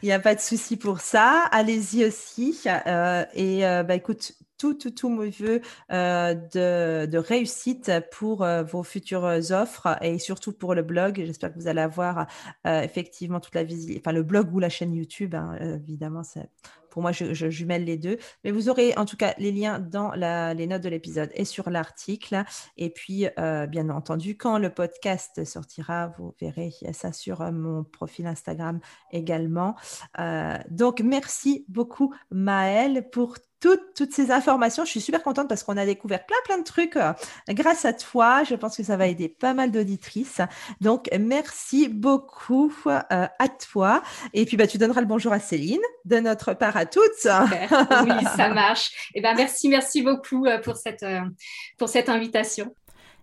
[0.02, 1.48] Il n'y a pas de souci pour ça.
[1.52, 2.60] Allez-y aussi.
[2.66, 9.95] et bah, écoute, tout, tout, tout mes voeux de, de, réussite pour vos futures offres
[10.02, 11.22] et surtout pour le blog.
[11.24, 12.26] J'espère que vous allez avoir
[12.66, 15.56] effectivement toute la visite, enfin le blog ou la chaîne YouTube, hein,
[15.88, 16.49] évidemment, c'est
[16.96, 18.18] pour moi, je, jumelle les deux.
[18.46, 21.70] Mais vous aurez en tout cas les liens dans les notes de l'épisode et sur
[21.70, 22.46] l'article.
[22.78, 27.84] Et puis, euh, bien entendu, quand le podcast sortira, vous verrez ça sur euh, mon
[27.84, 28.80] profil Instagram
[29.12, 29.76] également.
[30.20, 33.36] Euh, donc, merci beaucoup, Maëlle, pour
[33.96, 34.86] toutes, ces informations.
[34.86, 37.14] Je suis super contente parce qu'on a découvert plein, plein de trucs euh,
[37.50, 38.44] grâce à toi.
[38.44, 40.42] Je pense que ça va aider pas mal d'auditrices.
[40.82, 44.02] Donc, merci beaucoup euh, à toi.
[44.34, 47.04] Et puis, bah, tu donneras le bonjour à Céline de notre part à toutes.
[47.24, 49.12] Oui, ça marche.
[49.14, 51.06] Et eh ben, merci, merci beaucoup euh, pour cette,
[51.78, 52.74] pour cette invitation.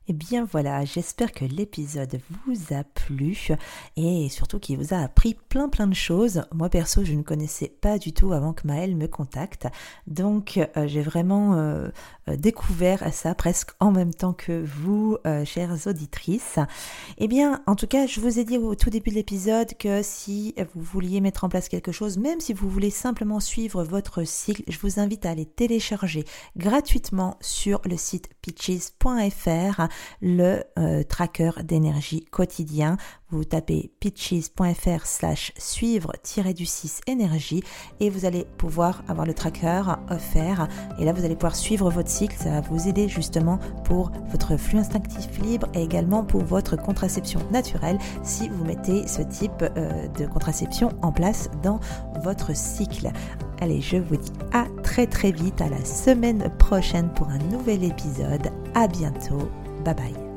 [0.09, 3.51] Eh bien voilà, j'espère que l'épisode vous a plu
[3.97, 6.43] et surtout qu'il vous a appris plein plein de choses.
[6.53, 9.69] Moi perso, je ne connaissais pas du tout avant que Maëlle me contacte.
[10.09, 11.89] Donc euh, j'ai vraiment euh,
[12.29, 16.59] euh, découvert ça presque en même temps que vous, chères auditrices.
[17.19, 20.01] Eh bien, en tout cas, je vous ai dit au tout début de l'épisode que
[20.03, 24.25] si vous vouliez mettre en place quelque chose, même si vous voulez simplement suivre votre
[24.25, 26.25] cycle, je vous invite à aller télécharger
[26.57, 29.87] gratuitement sur le site pitches.fr
[30.21, 32.97] le euh, tracker d'énergie quotidien.
[33.33, 37.63] Vous tapez pitches.fr slash suivre-du 6 énergie
[37.99, 40.69] et vous allez pouvoir avoir le tracker offert.
[40.99, 42.37] Et là, vous allez pouvoir suivre votre cycle.
[42.39, 47.41] Ça va vous aider justement pour votre flux instinctif libre et également pour votre contraception
[47.51, 51.81] naturelle si vous mettez ce type euh, de contraception en place dans
[52.23, 53.11] votre cycle.
[53.61, 57.83] Allez, je vous dis à très très vite, à la semaine prochaine pour un nouvel
[57.83, 58.51] épisode.
[58.75, 59.49] À bientôt.
[59.85, 60.32] Bye bye.